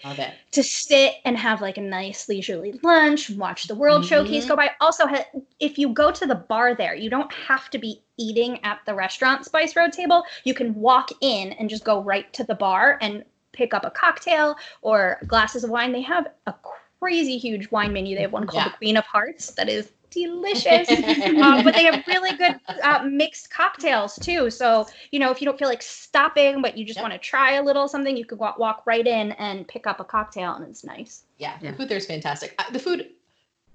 to 0.52 0.64
sit 0.64 1.16
and 1.26 1.38
have 1.38 1.62
like 1.62 1.78
a 1.78 1.82
nice 1.82 2.28
leisurely 2.28 2.80
lunch, 2.84 3.30
watch 3.32 3.66
the 3.68 3.76
World 3.76 4.06
Showcase 4.06 4.46
Mhm. 4.46 4.50
go 4.50 4.56
by. 4.56 4.72
Also, 4.82 5.06
ha- 5.08 5.26
if 5.60 5.78
you 5.78 5.90
go 5.90 6.12
to 6.12 6.26
the 6.26 6.36
bar 6.36 6.74
there, 6.76 6.96
you 6.96 7.10
don't 7.10 7.32
have 7.34 7.70
to 7.72 7.78
be 7.78 8.02
eating 8.18 8.60
at 8.64 8.80
the 8.86 8.94
restaurant 8.96 9.46
Spice 9.46 9.76
Road 9.76 9.94
table. 9.94 10.24
You 10.44 10.54
can 10.54 10.74
walk 10.76 11.10
in 11.22 11.54
and 11.54 11.70
just 11.70 11.84
go 11.84 12.02
right 12.02 12.32
to 12.34 12.44
the 12.44 12.56
bar 12.56 12.98
and 13.02 13.24
pick 13.52 13.74
up 13.74 13.86
a 13.86 13.92
cocktail 13.92 14.56
or 14.82 15.20
glasses 15.28 15.64
of 15.64 15.70
wine. 15.70 15.92
They 15.92 16.02
have 16.02 16.28
a 16.48 16.54
crazy 17.00 17.38
huge 17.38 17.70
wine 17.72 17.94
menu. 17.94 18.16
They 18.16 18.22
have 18.22 18.32
one 18.32 18.46
called 18.48 18.64
Yeah. 18.64 18.70
the 18.70 18.78
Queen 18.78 18.98
of 18.98 19.06
Hearts 19.06 19.52
that 19.52 19.70
is 19.70 19.92
delicious. 20.12 20.90
um, 21.42 21.64
but 21.64 21.74
they 21.74 21.86
have 21.86 22.04
really 22.08 22.36
good 22.38 22.60
uh, 22.84 23.04
mixed 23.10 23.50
cocktails 23.50 24.16
too. 24.18 24.50
So 24.52 24.88
you 25.12 25.20
know, 25.20 25.32
if 25.32 25.42
you 25.42 25.46
don't 25.46 25.58
feel 25.58 25.68
like 25.70 25.82
stopping, 25.82 26.62
but 26.62 26.78
you 26.78 26.86
just 26.86 26.98
Yep. 26.98 27.04
want 27.04 27.14
to 27.14 27.20
try 27.20 27.54
a 27.54 27.64
little 27.64 27.88
something, 27.88 28.16
you 28.16 28.26
could 28.26 28.38
walk, 28.40 28.60
walk 28.60 28.84
right 28.86 29.06
in 29.08 29.32
and 29.34 29.68
pick 29.68 29.88
up 29.88 30.00
a 30.00 30.04
cocktail, 30.04 30.54
and 30.54 30.66
it's 30.66 30.84
nice. 30.84 31.24
Yeah, 31.38 31.58
Yeah. 31.62 31.72
the 31.72 31.78
food 31.78 31.90
there 31.90 31.98
is 31.98 32.06
fantastic. 32.06 32.54
Uh, 32.60 32.70
The 32.72 32.80
food 32.80 33.10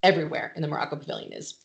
everywhere 0.03 0.53
in 0.55 0.63
the 0.63 0.69
Morocco 0.69 0.97
Pavilion 0.97 1.33
is 1.33 1.65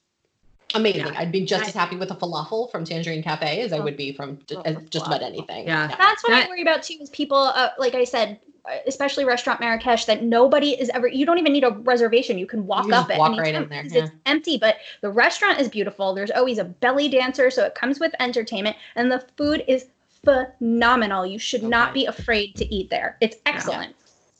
amazing. 0.73 1.05
Yeah. 1.05 1.13
I'd 1.17 1.31
be 1.31 1.45
just 1.45 1.65
I- 1.65 1.67
as 1.67 1.73
happy 1.73 1.97
with 1.97 2.11
a 2.11 2.15
falafel 2.15 2.71
from 2.71 2.85
Tangerine 2.85 3.21
Cafe 3.21 3.61
as 3.61 3.73
I 3.73 3.79
Oh, 3.79 3.81
would 3.83 3.97
be 3.97 4.13
from 4.13 4.39
j- 4.47 4.55
love 4.55 4.89
just 4.89 5.05
about 5.07 5.21
anything. 5.21 5.67
Yeah. 5.67 5.93
That's 5.97 6.23
what 6.23 6.33
I 6.33 6.47
worry 6.47 6.61
about 6.61 6.81
too. 6.83 6.95
Is 7.01 7.09
people, 7.09 7.37
uh, 7.37 7.69
like 7.77 7.93
I 7.93 8.05
said, 8.05 8.39
Uh, 8.63 8.77
especially 8.85 9.25
restaurant 9.25 9.59
Marrakesh, 9.59 10.05
that 10.05 10.21
nobody 10.23 10.79
is 10.79 10.89
ever. 10.89 11.07
You 11.07 11.25
don't 11.25 11.39
even 11.39 11.51
need 11.51 11.63
a 11.63 11.71
reservation. 11.71 12.37
You 12.37 12.45
can 12.45 12.67
walk 12.67 12.85
You 12.85 12.91
just 12.91 13.09
up 13.09 13.17
walk 13.17 13.31
at 13.31 13.33
any 13.33 13.41
right 13.41 13.53
time 13.55 13.63
in 13.63 13.69
there, 13.69 13.83
because 13.83 13.97
it's 13.97 14.11
empty. 14.27 14.57
But 14.57 14.75
the 15.01 15.09
restaurant 15.09 15.59
is 15.59 15.67
beautiful. 15.67 16.13
There's 16.13 16.29
always 16.29 16.59
a 16.59 16.65
belly 16.65 17.09
dancer, 17.09 17.49
so 17.49 17.65
it 17.65 17.73
comes 17.73 17.99
with 17.99 18.13
entertainment, 18.19 18.75
and 18.95 19.11
the 19.11 19.25
food 19.35 19.63
is 19.67 19.87
phenomenal. 20.23 21.25
You 21.25 21.39
should 21.39 21.63
not 21.63 21.93
be 21.93 22.05
afraid 22.05 22.55
to 22.57 22.73
eat 22.73 22.91
there. 22.91 23.17
It's 23.19 23.37
excellent. 23.47 23.95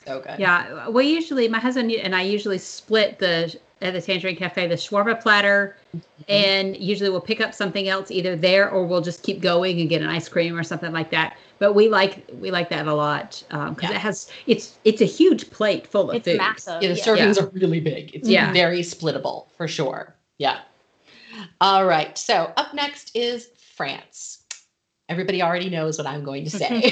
So 0.05 0.19
good. 0.19 0.39
Yeah, 0.39 0.89
we 0.89 1.05
usually, 1.07 1.47
my 1.47 1.59
husband 1.59 1.91
and 1.91 2.15
I 2.15 2.21
usually 2.21 2.57
split 2.57 3.17
the 3.19 3.55
at 3.81 3.93
the 3.93 4.01
Tangerine 4.01 4.35
Cafe 4.35 4.67
the 4.67 4.75
shawarma 4.75 5.19
platter, 5.21 5.75
mm-hmm. 5.95 6.23
and 6.29 6.77
usually 6.77 7.09
we'll 7.09 7.21
pick 7.21 7.41
up 7.41 7.53
something 7.53 7.87
else 7.87 8.11
either 8.11 8.35
there 8.35 8.69
or 8.69 8.85
we'll 8.85 9.01
just 9.01 9.23
keep 9.23 9.41
going 9.41 9.79
and 9.79 9.89
get 9.89 10.01
an 10.01 10.07
ice 10.07 10.29
cream 10.29 10.57
or 10.57 10.63
something 10.63 10.91
like 10.91 11.09
that. 11.11 11.37
But 11.59 11.73
we 11.73 11.89
like 11.89 12.25
we 12.33 12.51
like 12.51 12.69
that 12.69 12.87
a 12.87 12.93
lot 12.93 13.43
um, 13.51 13.73
because 13.73 13.89
Yeah. 13.89 13.95
it 13.95 13.99
has 13.99 14.31
it's 14.47 14.77
it's 14.83 15.01
a 15.01 15.05
huge 15.05 15.49
plate 15.49 15.87
full 15.87 16.09
of 16.11 16.15
It's 16.17 16.27
food. 16.27 16.37
massive. 16.37 16.81
Yeah, 16.81 16.89
the 16.89 16.95
yeah. 16.95 17.03
servings 17.03 17.41
are 17.41 17.47
really 17.49 17.79
big. 17.79 18.15
It's 18.15 18.27
Yeah. 18.29 18.51
very 18.53 18.81
splittable 18.81 19.47
for 19.57 19.67
sure. 19.67 20.15
Yeah. 20.37 20.59
All 21.59 21.85
right. 21.85 22.17
So 22.17 22.51
up 22.57 22.73
next 22.73 23.15
is 23.15 23.49
France. 23.75 24.43
Everybody 25.09 25.41
already 25.41 25.69
knows 25.69 25.97
what 25.97 26.07
I'm 26.07 26.23
going 26.23 26.45
to 26.45 26.49
say. 26.49 26.91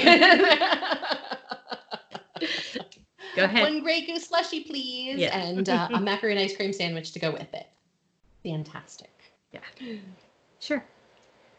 Go 3.36 3.44
ahead. 3.44 3.62
One 3.62 3.82
Grey 3.82 4.06
Goose 4.06 4.26
slushy, 4.26 4.60
please, 4.64 5.18
Yeah. 5.18 5.36
and 5.38 5.68
uh, 5.68 5.88
a 5.92 6.00
macaroni 6.10 6.42
ice 6.44 6.56
cream 6.56 6.72
sandwich 6.72 7.12
to 7.12 7.18
go 7.18 7.30
with 7.30 7.52
it. 7.54 7.66
Fantastic. 8.44 9.10
Yeah. 9.52 9.60
Sure. 10.60 10.84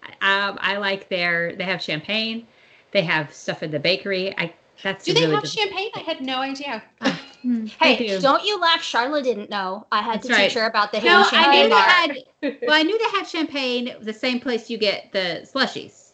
I- 0.04 0.48
Um, 0.50 0.58
I 0.62 0.78
like 0.78 1.10
their 1.10 1.56
they 1.56 1.64
have 1.64 1.82
champagne, 1.82 2.48
they 2.92 3.02
have 3.04 3.34
stuff 3.34 3.64
in 3.64 3.72
the 3.72 3.80
bakery. 3.80 4.36
I 4.38 4.54
that's 4.84 5.06
Do 5.06 5.14
they 5.14 5.22
really 5.22 5.34
have 5.36 5.44
good- 5.44 5.52
champagne? 5.52 5.90
I 5.96 6.00
had 6.00 6.22
no 6.22 6.40
idea. 6.40 6.84
Hmm, 7.42 7.66
Hey, 7.66 7.98
do. 7.98 8.22
don't 8.22 8.46
you 8.46 8.60
laugh. 8.60 8.82
Sharla 8.84 9.24
didn't 9.24 9.50
know. 9.50 9.88
I 9.92 10.04
had 10.04 10.18
That's 10.18 10.28
to 10.28 10.34
right. 10.34 10.44
teach 10.44 10.54
her 10.54 10.68
about 10.68 10.92
the 10.92 11.00
hidden 11.00 11.14
No, 11.14 11.24
I 11.24 11.24
knew 11.24 11.30
champagne 11.32 11.64
they 11.64 11.70
bar. 11.70 11.80
had. 11.82 12.58
Well, 12.68 12.76
I 12.80 12.84
knew 12.84 13.00
they 13.00 13.18
had 13.18 13.28
champagne, 13.28 13.96
the 14.00 14.14
same 14.14 14.40
place 14.40 14.70
you 14.70 14.78
get 14.78 15.12
the 15.12 15.50
slushies, 15.52 16.12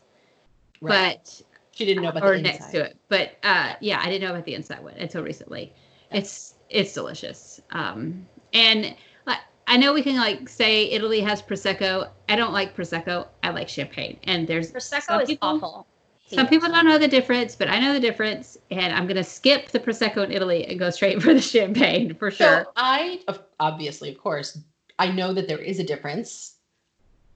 but 0.82 1.42
she 1.78 1.86
didn't 1.86 2.04
know 2.04 2.10
about 2.10 2.24
or 2.24 2.36
the 2.36 2.42
next 2.42 2.72
to 2.72 2.84
it. 2.84 2.98
But 3.08 3.38
uh, 3.44 3.74
yeah, 3.82 4.00
I 4.02 4.06
didn't 4.10 4.24
know 4.24 4.32
about 4.32 4.46
the 4.46 4.56
inside 4.56 4.84
one 4.84 4.96
until 4.96 5.24
recently. 5.24 5.74
It's 6.12 6.56
it's 6.70 6.94
delicious. 6.94 7.62
Um, 7.72 8.28
and 8.54 8.96
like 9.28 9.40
I 9.68 9.78
know 9.78 9.94
we 9.94 10.02
can 10.02 10.16
like 10.18 10.50
say 10.50 10.90
Italy 10.90 11.22
has 11.22 11.42
prosecco. 11.42 12.10
I 12.30 12.36
don't 12.36 12.52
like 12.54 12.76
prosecco. 12.76 13.28
I 13.44 13.52
like 13.52 13.70
champagne. 13.70 14.18
And 14.24 14.48
there's 14.48 14.72
Prosecco 14.72 15.02
some 15.02 15.22
is 15.22 15.28
people- 15.30 15.50
awful. 15.50 15.88
Some 16.30 16.48
people 16.48 16.68
don't 16.68 16.86
know 16.86 16.98
the 16.98 17.08
difference, 17.08 17.56
but 17.56 17.70
I 17.70 17.80
know 17.80 17.94
the 17.94 18.02
difference, 18.02 18.58
and 18.70 18.94
I'm 18.94 19.08
gonna 19.08 19.24
skip 19.24 19.70
the 19.70 19.80
prosecco 19.80 20.26
in 20.26 20.32
Italy 20.34 20.66
and 20.66 20.78
go 20.78 20.90
straight 20.90 21.22
for 21.24 21.34
the 21.34 21.40
champagne 21.40 22.14
for 22.16 22.32
sure. 22.32 22.64
So 22.66 22.72
I, 22.76 23.22
obviously, 23.62 24.10
of 24.10 24.18
course, 24.18 24.60
I 25.00 25.10
know 25.10 25.32
that 25.34 25.48
there 25.48 25.60
is 25.60 25.80
a 25.80 25.86
difference. 25.86 26.56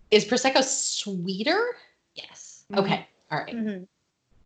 Is 0.10 0.26
prosecco 0.26 0.62
sweeter? 0.62 1.64
Yes. 2.16 2.66
Okay, 2.76 3.08
all 3.32 3.40
right. 3.40 3.56
Mhm. 3.56 3.88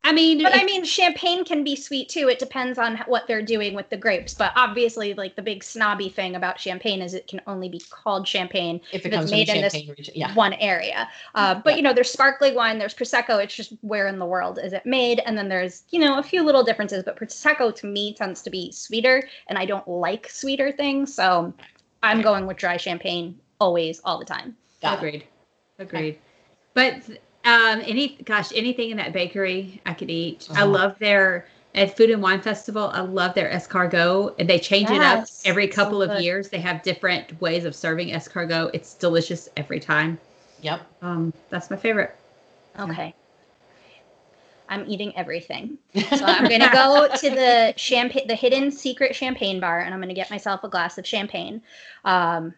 I 0.06 0.12
mean, 0.12 0.44
But 0.44 0.56
I 0.56 0.64
mean, 0.64 0.86
champagne 0.86 1.44
can 1.44 1.64
be 1.64 1.76
sweet 1.76 2.10
too. 2.10 2.30
It 2.30 2.38
depends 2.38 2.78
on 2.78 2.98
what 3.08 3.26
they're 3.26 3.42
doing 3.42 3.74
with 3.74 3.90
the 3.90 3.98
grapes. 3.98 4.36
But 4.36 4.52
obviously, 4.56 5.16
like 5.16 5.36
the 5.36 5.42
big 5.42 5.64
snobby 5.64 6.10
thing 6.10 6.36
about 6.36 6.60
champagne 6.60 7.02
is 7.02 7.16
it 7.16 7.26
can 7.28 7.42
only 7.48 7.70
be 7.70 7.82
called 7.90 8.28
champagne 8.28 8.80
If 8.92 9.04
it 9.04 9.14
If 9.14 9.22
it's 9.22 9.32
made 9.32 9.50
in 9.50 9.62
this 9.64 9.76
yeah. 10.14 10.32
one 10.36 10.54
area. 10.54 11.10
Uh, 11.34 11.56
but 11.56 11.72
Yeah. 11.72 11.78
you 11.78 11.82
know, 11.82 11.94
there's 11.94 12.12
sparkling 12.12 12.54
wine, 12.54 12.78
there's 12.78 12.94
prosecco. 12.94 13.44
It's 13.44 13.56
just 13.56 13.74
where 13.82 14.06
in 14.06 14.20
the 14.20 14.28
world 14.28 14.60
is 14.62 14.74
it 14.74 14.86
made? 14.86 15.22
And 15.26 15.36
then 15.36 15.50
there's 15.50 15.84
you 15.90 16.00
know 16.00 16.20
a 16.20 16.24
few 16.24 16.44
little 16.44 16.64
differences. 16.64 17.04
But 17.04 17.18
prosecco 17.18 17.74
to 17.76 17.88
me 17.88 18.14
tends 18.14 18.44
to 18.44 18.52
be 18.52 18.72
sweeter, 18.72 19.28
and 19.48 19.58
I 19.58 19.66
don't 19.66 19.88
like 19.88 20.30
sweeter 20.30 20.72
things, 20.72 21.16
so 21.16 21.52
I'm 22.04 22.22
going 22.22 22.46
with 22.46 22.58
dry 22.58 22.78
champagne 22.78 23.40
always, 23.60 24.02
all 24.06 24.20
the 24.20 24.26
time. 24.26 24.56
Got 24.84 24.94
it. 24.94 24.98
Agreed. 25.00 25.24
Agreed. 25.80 26.20
But 26.76 27.02
um, 27.46 27.82
any 27.86 28.18
gosh, 28.24 28.52
anything 28.54 28.90
in 28.92 28.98
that 28.98 29.14
bakery 29.14 29.82
I 29.86 29.94
could 29.94 30.10
eat. 30.10 30.50
I 30.56 30.64
Uh-huh. 30.64 30.66
love 30.66 31.00
their 31.00 31.48
at 31.76 31.96
Food 31.98 32.10
and 32.10 32.22
Wine 32.22 32.42
Festival. 32.42 32.90
I 32.94 33.02
love 33.02 33.36
their 33.36 33.50
escargot, 33.50 34.36
and 34.40 34.50
they 34.50 34.60
change 34.60 34.92
it 34.92 35.02
up 35.04 35.22
Yes, 35.22 35.42
every 35.46 35.68
so 35.68 35.74
couple 35.74 36.02
of 36.02 36.14
years. 36.16 36.50
They 36.50 36.60
have 36.60 36.82
different 36.84 37.40
ways 37.42 37.66
of 37.66 37.76
serving 37.76 38.10
escargot. 38.10 38.72
It's 38.74 38.96
delicious 38.96 39.48
every 39.58 39.80
time. 39.80 40.20
Yep. 40.62 40.82
Um, 41.02 41.34
that's 41.50 41.70
my 41.70 41.78
favorite. 41.78 42.16
Okay. 42.80 43.14
I'm 44.68 44.86
eating 44.90 45.16
everything. 45.16 45.78
So 46.12 46.26
I'm 46.26 46.48
gonna 46.48 46.70
go 46.70 47.08
to 47.14 47.30
the 47.30 47.74
champagne, 47.78 48.28
the 48.28 48.36
hidden 48.36 48.72
secret 48.72 49.16
champagne 49.16 49.60
bar, 49.60 49.80
and 49.82 49.94
I'm 49.94 50.00
gonna 50.02 50.14
get 50.14 50.30
myself 50.32 50.64
a 50.64 50.70
glass 50.70 50.98
of 50.98 51.06
champagne. 51.06 51.62
Um, 52.04 52.54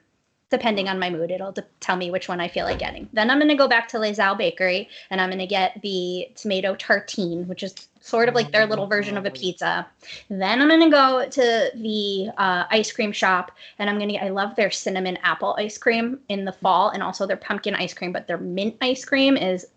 depending 0.50 0.88
on 0.88 1.00
my 1.00 1.10
mood, 1.10 1.32
it'll 1.32 1.52
de- 1.52 1.66
tell 1.80 1.96
me 1.96 2.10
which 2.10 2.30
one 2.30 2.40
I 2.40 2.48
feel 2.48 2.66
like 2.66 2.80
getting. 2.80 3.10
Then 3.14 3.30
I'm 3.30 3.40
gonna 3.40 3.56
go 3.56 3.68
back 3.68 3.88
to 3.90 4.00
Les 4.00 4.18
Halles 4.18 4.38
Bakery, 4.38 4.90
and 5.10 5.20
I'm 5.20 5.30
gonna 5.30 5.48
get 5.48 5.82
the 5.82 6.30
tomato 6.36 6.76
tartine, 6.76 7.46
which 7.48 7.64
is 7.64 7.76
sort 8.00 8.30
of 8.30 8.36
like 8.36 8.52
their 8.52 8.66
little 8.66 8.88
version 8.88 9.18
of 9.18 9.26
a 9.26 9.32
pizza. 9.32 9.86
Then 10.30 10.62
I'm 10.62 10.70
gonna 10.70 10.90
go 10.90 11.28
to 11.28 11.72
the 11.76 12.30
uh, 12.38 12.66
ice 12.72 12.92
cream 12.92 13.12
shop, 13.12 13.52
and 13.80 13.90
I'm 13.90 14.00
gonna 14.00 14.14
get. 14.14 14.24
I 14.24 14.30
love 14.30 14.56
their 14.56 14.72
cinnamon 14.72 15.18
apple 15.24 15.56
ice 15.60 15.78
cream 15.78 16.20
in 16.30 16.46
the 16.46 16.54
fall, 16.54 16.90
and 16.90 17.04
also 17.04 17.28
their 17.28 17.38
pumpkin 17.38 17.76
ice 17.76 17.94
cream. 17.94 18.12
But 18.12 18.28
their 18.28 18.38
mint 18.38 18.76
ice 18.82 19.04
cream 19.04 19.36
is 19.36 19.68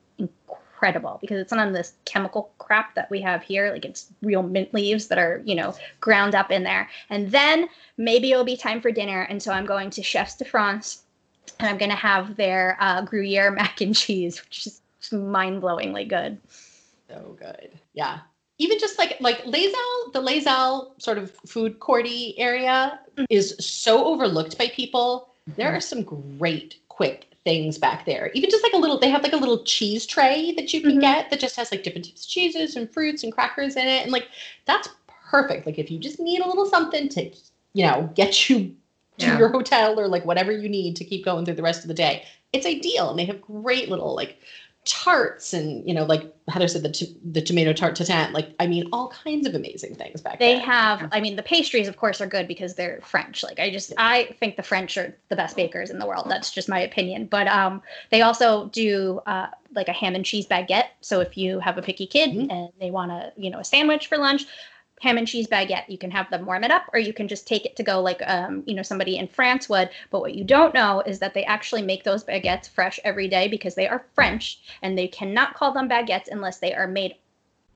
incredible 0.81 1.19
because 1.21 1.39
it's 1.39 1.53
not 1.53 1.69
of 1.69 1.75
this 1.75 1.93
chemical 2.07 2.53
crap 2.59 2.95
that 2.95 3.11
we 3.11 3.21
have 3.21 3.43
here. 3.43 3.71
Like 3.71 3.85
it's 3.85 4.07
real 4.23 4.43
mint 4.43 4.73
leaves 4.73 5.09
that 5.09 5.19
are, 5.19 5.43
you 5.45 5.55
know, 5.55 5.75
ground 6.01 6.35
up 6.35 6.51
in 6.51 6.63
there. 6.63 6.89
And 7.11 7.31
then 7.31 7.69
maybe 7.99 8.33
it'll 8.33 8.45
be 8.45 8.57
time 8.57 8.81
for 8.81 8.91
dinner. 8.91 9.23
And 9.23 9.43
so 9.43 9.53
I'm 9.53 9.67
going 9.67 9.91
to 9.91 10.03
Chefs 10.03 10.37
de 10.37 10.45
France 10.45 11.03
and 11.59 11.69
I'm 11.69 11.77
going 11.77 11.91
to 11.91 11.97
have 11.97 12.37
their 12.37 12.79
uh, 12.81 13.03
Gruyere 13.03 13.51
mac 13.51 13.83
and 13.83 13.95
cheese, 13.95 14.43
which 14.43 14.67
is 14.67 14.81
mind 15.13 15.61
blowingly 15.61 16.09
good. 16.09 16.39
So 17.09 17.37
good. 17.39 17.73
Yeah. 17.93 18.21
Even 18.59 18.79
just 18.79 18.99
like 18.99 19.19
like 19.21 19.45
Les 19.45 19.73
Halles, 19.73 20.13
the 20.13 20.21
Les 20.21 20.45
Halles 20.45 20.93
sort 20.99 21.19
of 21.19 21.31
food 21.47 21.79
courty 21.79 22.35
area 22.39 23.01
is 23.29 23.55
so 23.59 24.05
overlooked 24.07 24.57
by 24.59 24.69
people. 24.69 25.35
There 25.57 25.75
are 25.75 25.81
some 25.81 26.03
great 26.03 26.77
quick 26.89 27.30
things 27.45 27.79
back 27.79 28.05
there. 28.05 28.31
Even 28.35 28.51
just 28.51 28.63
like 28.63 28.73
a 28.75 28.79
little, 28.79 28.99
they 28.99 29.09
have 29.11 29.23
like 29.23 29.33
a 29.33 29.37
little 29.39 29.65
cheese 29.65 30.07
tray 30.07 30.53
that 30.57 30.73
you 30.75 30.81
can 30.81 30.99
Mhm. 30.99 31.01
get 31.01 31.31
that 31.31 31.41
just 31.41 31.57
has 31.57 31.71
like 31.73 31.83
different 31.83 32.07
types 32.07 32.25
of 32.25 32.31
cheeses 32.31 32.77
and 32.77 32.93
fruits 32.93 33.23
and 33.25 33.33
crackers 33.33 33.77
in 33.77 33.87
it. 33.89 34.03
And 34.03 34.13
like 34.13 34.29
that's 34.67 34.89
perfect. 35.09 35.67
Like 35.67 35.79
if 35.79 35.91
you 35.91 35.99
just 35.99 36.21
need 36.21 36.41
a 36.41 36.49
little 36.49 36.67
something 36.67 37.09
to, 37.11 37.31
you 37.73 37.87
know, 37.87 38.11
get 38.15 38.49
you 38.51 38.75
to 39.19 39.27
Yeah. 39.27 39.39
your 39.39 39.49
hotel 39.49 39.99
or 39.99 40.09
like 40.09 40.25
whatever 40.25 40.53
you 40.53 40.69
need 40.69 40.97
to 40.97 41.05
keep 41.05 41.25
going 41.25 41.45
through 41.45 41.55
the 41.55 41.63
rest 41.63 41.83
of 41.83 41.89
the 41.89 41.95
day, 41.95 42.25
it's 42.53 42.67
ideal. 42.67 43.11
And 43.11 43.19
they 43.19 43.25
have 43.27 43.41
great 43.41 43.89
little 43.89 44.15
like 44.15 44.39
tarts 44.87 45.53
and 45.53 45.87
you 45.87 45.93
know 45.93 46.05
like 46.05 46.35
Heather 46.49 46.67
said 46.67 46.83
the 46.83 46.91
t- 46.91 47.15
the 47.23 47.43
tomato 47.43 47.73
tart 47.73 47.95
tatin 47.95 48.33
like 48.33 48.55
I 48.59 48.67
mean 48.67 48.89
all 48.93 49.09
kinds 49.09 49.47
of 49.47 49.55
amazing 49.55 49.95
things 49.95 50.21
back 50.23 50.39
then. 50.39 50.49
They 50.49 50.55
there. 50.57 50.65
have, 50.65 51.09
I 51.13 51.21
mean, 51.21 51.37
the 51.37 51.43
pastries, 51.43 51.87
of 51.87 51.97
course, 51.97 52.21
are 52.21 52.27
good 52.27 52.49
because 52.49 52.75
they're 52.75 53.01
French. 53.03 53.43
Like, 53.43 53.61
I 53.61 53.71
just, 53.71 53.93
I 53.99 54.35
think 54.41 54.57
the 54.57 54.63
French 54.63 54.97
are 54.97 55.15
the 55.29 55.37
best 55.37 55.55
bakers 55.55 55.91
in 55.91 55.99
the 55.99 56.07
world. 56.07 56.27
That's 56.29 56.51
just 56.51 56.69
my 56.69 56.81
opinion. 56.81 57.27
But 57.27 57.47
um, 57.47 57.83
they 58.11 58.23
also 58.23 58.69
do 58.71 59.21
uh, 59.27 59.49
like 59.75 59.89
a 59.89 59.93
ham 59.93 60.15
and 60.15 60.25
cheese 60.25 60.47
baguette. 60.47 60.89
So 61.03 61.21
if 61.21 61.37
you 61.37 61.61
have 61.61 61.79
a 61.79 61.83
picky 61.83 62.07
kid 62.07 62.31
Mhm. 62.31 62.51
and 62.51 62.69
they 62.81 62.91
want 62.91 63.13
a, 63.13 63.33
you 63.37 63.51
know, 63.51 63.61
a 63.61 63.65
sandwich 63.65 64.07
for 64.09 64.19
lunch, 64.19 64.47
ham 65.01 65.19
and 65.19 65.27
cheese 65.27 65.49
baguette, 65.49 65.89
you 65.89 65.99
can 65.99 66.11
have 66.11 66.31
them 66.31 66.47
warm 66.47 66.65
it 66.65 66.71
up, 66.71 66.85
or 66.93 66.99
you 66.99 67.13
can 67.13 67.29
just 67.29 67.47
take 67.47 67.67
it 67.67 67.77
to 67.77 67.83
go 67.83 68.01
like, 68.01 68.23
um, 68.27 68.63
you 68.67 68.75
know, 68.75 68.83
somebody 68.83 69.17
in 69.17 69.27
France 69.29 69.69
would. 69.69 69.91
But 70.11 70.21
what 70.21 70.35
you 70.35 70.45
don't 70.45 70.75
know 70.75 71.03
is 71.05 71.19
that 71.19 71.35
they 71.35 71.45
actually 71.45 71.83
make 71.83 72.05
those 72.05 72.25
baguettes 72.25 72.69
fresh 72.69 73.01
every 73.05 73.29
day 73.29 73.49
because 73.49 73.75
they 73.75 73.89
are 73.89 74.05
French, 74.15 74.61
and 74.83 74.97
they 74.97 75.09
cannot 75.09 75.55
call 75.55 75.73
them 75.73 75.89
baguettes 75.89 76.29
unless 76.31 76.59
they 76.59 76.75
are 76.75 76.87
made 76.87 77.17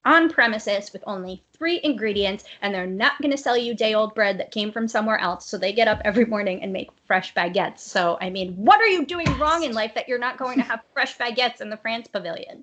on 0.04 0.28
premises 0.28 0.92
with 0.92 1.02
only 1.06 1.42
three 1.56 1.80
ingredients 1.82 2.44
and 2.60 2.74
they're 2.74 2.86
not 2.86 3.20
going 3.22 3.30
to 3.30 3.38
sell 3.38 3.56
you 3.56 3.74
day 3.74 3.94
old 3.94 4.14
bread 4.14 4.38
that 4.38 4.50
came 4.50 4.70
from 4.70 4.86
somewhere 4.86 5.18
else 5.18 5.46
so 5.46 5.56
they 5.56 5.72
get 5.72 5.88
up 5.88 6.00
every 6.04 6.26
morning 6.26 6.62
and 6.62 6.72
make 6.72 6.90
fresh 7.06 7.32
baguettes 7.34 7.78
so 7.78 8.18
i 8.20 8.28
mean 8.28 8.52
what 8.54 8.80
are 8.80 8.86
you 8.86 9.06
doing 9.06 9.26
wrong 9.38 9.64
in 9.64 9.72
life 9.72 9.94
that 9.94 10.06
you're 10.08 10.18
not 10.18 10.36
going 10.36 10.58
to 10.58 10.64
have 10.64 10.80
fresh 10.92 11.16
baguettes 11.16 11.60
in 11.60 11.70
the 11.70 11.76
france 11.78 12.06
pavilion 12.06 12.62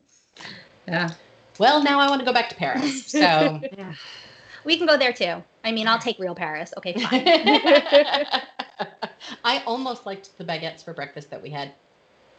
Yeah. 0.87 1.09
well 1.57 1.83
now 1.83 1.99
I 1.99 2.09
want 2.09 2.19
to 2.19 2.25
go 2.25 2.33
back 2.33 2.49
to 2.49 2.55
Paris 2.55 3.05
so 3.07 3.59
Yeah. 3.77 3.93
We 4.65 4.77
can 4.77 4.85
go 4.87 4.97
there 4.97 5.13
too 5.13 5.43
i 5.63 5.71
mean 5.71 5.87
i'll 5.87 5.99
take 5.99 6.17
real 6.19 6.35
paris 6.35 6.73
okay 6.77 6.93
fine 6.93 7.23
I 9.43 9.61
almost 9.67 10.05
liked 10.07 10.35
the 10.37 10.43
baguettes 10.43 10.83
for 10.83 10.93
breakfast 10.93 11.29
that 11.29 11.41
we 11.41 11.49
had 11.51 11.73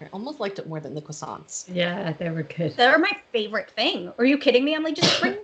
I 0.01 0.07
almost 0.13 0.41
liked 0.41 0.59
it 0.59 0.69
more 0.69 0.81
than 0.81 0.95
the 0.95 1.03
croissants 1.03 1.65
Yeah, 1.73 2.13
they 2.13 2.29
were 2.31 2.43
good. 2.43 2.77
they're 2.77 2.99
my 2.99 3.13
favorite 3.33 3.71
thing 3.71 4.13
are 4.19 4.25
you 4.25 4.37
kidding 4.39 4.65
me 4.65 4.75
i'm 4.75 4.83
like 4.83 4.95
just 4.97 5.21
bring 5.21 5.37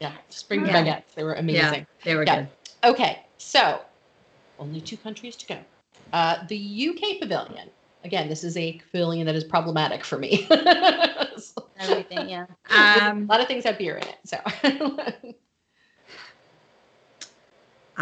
yeah 0.00 0.12
just 0.28 0.48
bring 0.48 0.62
the 0.62 0.68
Yeah. 0.68 0.82
baguettes 0.82 1.14
they 1.14 1.22
were 1.22 1.34
amazing. 1.34 1.60
Yeah, 1.60 1.68
amazing 1.68 1.86
they 2.04 2.14
were 2.16 2.24
Yeah. 2.24 2.36
good. 2.36 2.48
Okay, 2.90 3.24
so 3.38 3.80
only 4.58 4.80
two 4.80 4.96
countries 4.96 5.36
to 5.36 5.46
go. 5.46 5.58
Uh, 6.12 6.44
the 6.48 6.56
UK 6.90 7.20
pavilion. 7.20 7.70
Again, 8.04 8.28
this 8.28 8.42
is 8.44 8.56
a 8.56 8.72
pavilion 8.78 9.26
that 9.26 9.34
is 9.34 9.44
problematic 9.44 10.04
for 10.04 10.18
me. 10.18 10.48
So, 11.36 11.70
everything 11.78 12.28
yeah 12.28 12.44
Um, 12.70 13.22
a 13.24 13.26
lot 13.26 13.40
of 13.40 13.46
things 13.46 13.64
have 13.64 13.78
beer 13.78 13.96
in 13.96 14.06
it. 14.06 14.18
So 14.26 15.34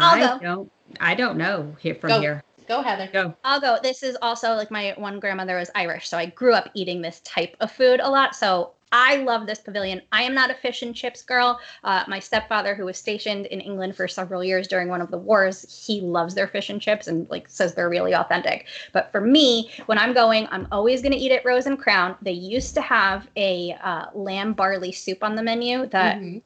I'll 0.03 0.15
I 0.15 0.19
go. 0.19 0.39
don't. 0.39 0.71
I 0.99 1.15
don't 1.15 1.37
know 1.37 1.75
here 1.79 1.95
from 1.95 2.09
Go. 2.09 2.19
here. 2.21 2.43
go, 2.67 2.81
Heather. 2.81 3.09
Go. 3.11 3.35
I'll 3.43 3.59
go. 3.61 3.77
This 3.81 4.03
is 4.03 4.17
also 4.21 4.53
like 4.55 4.71
my 4.71 4.93
one 4.97 5.19
grandmother 5.19 5.57
was 5.57 5.69
Irish, 5.75 6.07
so 6.07 6.17
I 6.17 6.27
grew 6.27 6.53
up 6.53 6.69
eating 6.73 7.01
this 7.01 7.19
type 7.21 7.55
of 7.59 7.71
food 7.71 7.99
a 7.99 8.09
lot. 8.09 8.35
So 8.35 8.71
I 8.91 9.17
love 9.17 9.45
this 9.45 9.59
pavilion. 9.59 10.01
I 10.11 10.23
am 10.23 10.33
not 10.33 10.49
a 10.49 10.55
fish 10.55 10.81
and 10.81 10.95
chips 10.95 11.21
girl. 11.21 11.59
Uh, 11.83 12.03
my 12.07 12.17
stepfather, 12.17 12.73
who 12.73 12.85
was 12.85 12.97
stationed 12.97 13.45
in 13.47 13.61
England 13.61 13.95
for 13.95 14.07
several 14.07 14.43
years 14.43 14.67
during 14.67 14.87
one 14.87 14.99
of 14.99 15.11
the 15.11 15.17
wars, 15.17 15.85
he 15.85 16.01
loves 16.01 16.33
their 16.33 16.47
fish 16.47 16.71
and 16.71 16.81
chips 16.81 17.07
and 17.07 17.29
like 17.29 17.47
says 17.49 17.75
they're 17.75 17.89
really 17.89 18.15
authentic. 18.15 18.65
But 18.91 19.11
for 19.11 19.21
me, 19.21 19.69
when 19.85 19.99
I'm 19.99 20.13
going, 20.13 20.47
I'm 20.49 20.67
always 20.71 21.03
going 21.03 21.11
to 21.11 21.19
eat 21.19 21.31
at 21.31 21.45
Rose 21.45 21.67
and 21.67 21.77
Crown. 21.77 22.15
They 22.23 22.31
used 22.31 22.73
to 22.75 22.81
have 22.81 23.27
a 23.37 23.75
uh, 23.83 24.05
lamb 24.15 24.53
barley 24.53 24.91
soup 24.91 25.23
on 25.23 25.35
the 25.35 25.43
menu 25.43 25.85
that 25.87 26.17
Mhm. 26.17 26.41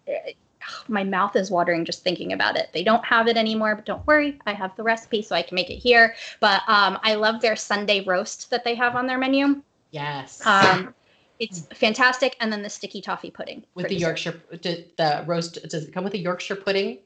my 0.88 1.04
mouth 1.04 1.36
is 1.36 1.52
watering 1.52 1.86
just 1.86 2.04
thinking 2.04 2.34
about 2.34 2.58
it. 2.58 2.70
They 2.74 2.84
don't 2.84 3.04
have 3.06 3.28
it 3.28 3.38
anymore, 3.38 3.76
but 3.76 3.86
don't 3.86 4.06
worry, 4.08 4.40
I 4.46 4.54
have 4.54 4.76
the 4.76 4.84
recipe 4.84 5.22
so 5.22 5.36
I 5.36 5.42
can 5.42 5.56
make 5.56 5.70
it 5.70 5.78
here. 5.78 6.16
But 6.40 6.62
um, 6.68 7.00
I 7.04 7.16
love 7.16 7.42
their 7.42 7.56
Sunday 7.56 8.04
roast 8.04 8.50
that 8.50 8.64
they 8.64 8.76
have 8.76 8.96
on 8.96 9.08
their 9.08 9.18
menu. 9.18 9.62
Yes. 9.92 10.46
Um, 10.46 10.94
it's 11.40 11.68
fantastic, 11.74 12.38
and 12.40 12.52
then 12.54 12.62
the 12.62 12.70
sticky 12.70 13.02
toffee 13.02 13.32
pudding 13.32 13.66
with 13.76 13.88
the 13.88 13.96
dessert. 13.96 14.08
Yorkshire, 14.08 14.42
did 14.62 14.92
the 14.98 15.24
roast, 15.28 15.68
does 15.68 15.86
it 15.86 15.94
come 15.94 16.04
with 16.04 16.14
a 16.14 16.20
Yorkshire 16.20 16.56
pudding? 16.56 17.00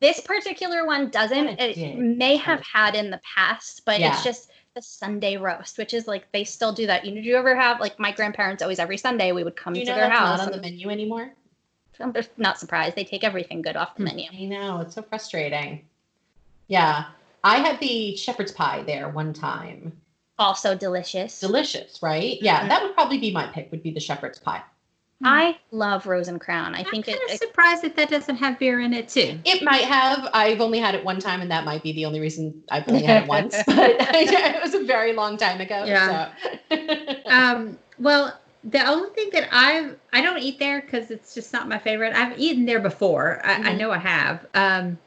This 0.00 0.20
particular 0.20 0.86
one 0.86 1.08
doesn't. 1.08 1.48
It 1.60 1.76
It 1.78 1.96
may 1.96 2.36
have 2.36 2.60
had 2.60 2.94
in 2.94 3.10
the 3.10 3.20
past, 3.36 3.84
but 3.84 3.98
Yeah. 3.98 4.12
it's 4.12 4.22
just 4.22 4.50
the 4.74 4.82
Sunday 4.82 5.36
roast, 5.36 5.78
which 5.78 5.94
is 5.94 6.06
like 6.06 6.30
they 6.32 6.44
still 6.44 6.72
do 6.72 6.86
that. 6.86 7.04
You 7.04 7.12
know, 7.12 7.16
did 7.16 7.24
you 7.24 7.36
ever 7.36 7.56
have 7.56 7.80
like 7.80 7.98
my 7.98 8.12
grandparents 8.12 8.62
always 8.62 8.78
every 8.78 8.96
Sunday 8.96 9.32
we 9.32 9.42
would 9.44 9.56
come 9.56 9.74
you 9.74 9.84
to 9.84 9.92
their 9.92 10.08
house. 10.08 10.38
not 10.38 10.46
on 10.46 10.52
the 10.52 10.60
menu 10.60 10.90
anymore? 10.90 11.34
I'm 12.02 12.12
just 12.12 12.30
not 12.38 12.58
surprised. 12.58 12.96
They 12.96 13.04
take 13.04 13.24
everything 13.24 13.62
good 13.62 13.76
off 13.76 13.96
the 13.96 14.02
menu. 14.04 14.26
I 14.32 14.44
know, 14.44 14.80
it's 14.80 14.94
so 14.94 15.02
frustrating. 15.02 15.84
Yeah. 16.68 17.06
I 17.42 17.56
had 17.58 17.80
the 17.80 18.16
shepherd's 18.16 18.52
pie 18.52 18.82
there 18.82 19.08
one 19.08 19.32
time. 19.32 19.92
Also 20.38 20.74
delicious. 20.74 21.40
Delicious, 21.40 22.02
right? 22.02 22.38
Yeah, 22.40 22.64
Mhm. 22.64 22.68
that 22.68 22.82
would 22.82 22.94
probably 22.94 23.18
be 23.18 23.30
my 23.32 23.46
pick, 23.46 23.70
would 23.70 23.82
be 23.82 23.90
the 23.90 24.00
shepherd's 24.00 24.38
pie. 24.38 24.62
I 25.22 25.58
love 25.70 26.06
Rose 26.06 26.28
and 26.28 26.40
Crown. 26.40 26.74
I 26.74 26.78
I'm 26.78 26.84
think 26.86 27.06
it, 27.06 27.18
kind 27.18 27.22
of 27.28 27.34
it 27.34 27.38
surprised 27.40 27.82
that 27.82 27.94
that 27.96 28.08
doesn't 28.08 28.36
have 28.36 28.58
beer 28.58 28.80
in 28.80 28.94
it 28.94 29.06
too. 29.10 29.38
It 29.44 29.62
might 29.62 29.84
have. 29.84 30.30
I've 30.32 30.62
only 30.62 30.78
had 30.78 30.94
it 30.94 31.04
one 31.04 31.18
time, 31.20 31.42
and 31.42 31.50
that 31.50 31.66
might 31.66 31.82
be 31.82 31.92
the 31.92 32.06
only 32.06 32.20
reason 32.20 32.62
I've 32.70 32.88
only 32.88 33.02
had 33.02 33.24
it 33.24 33.28
once. 33.28 33.54
But 33.66 33.96
it 34.00 34.62
was 34.62 34.72
a 34.72 34.82
very 34.82 35.12
long 35.12 35.36
time 35.36 35.60
ago. 35.60 35.84
Yeah. 35.86 36.30
So. 36.70 36.76
Um, 37.26 37.78
well, 37.98 38.38
the 38.64 38.84
only 38.86 39.10
thing 39.10 39.30
that 39.32 39.48
I've 39.52 39.96
I 40.12 40.20
don't 40.20 40.38
eat 40.38 40.58
there 40.58 40.80
because 40.82 41.10
it's 41.10 41.34
just 41.34 41.52
not 41.52 41.68
my 41.68 41.78
favorite. 41.78 42.14
I've 42.14 42.38
eaten 42.38 42.66
there 42.66 42.80
before. 42.80 43.40
I, 43.44 43.54
I 43.54 43.58
Mhm. 43.74 43.78
know 43.78 43.90
I 43.90 43.98
have. 43.98 44.46
Um, 44.54 44.98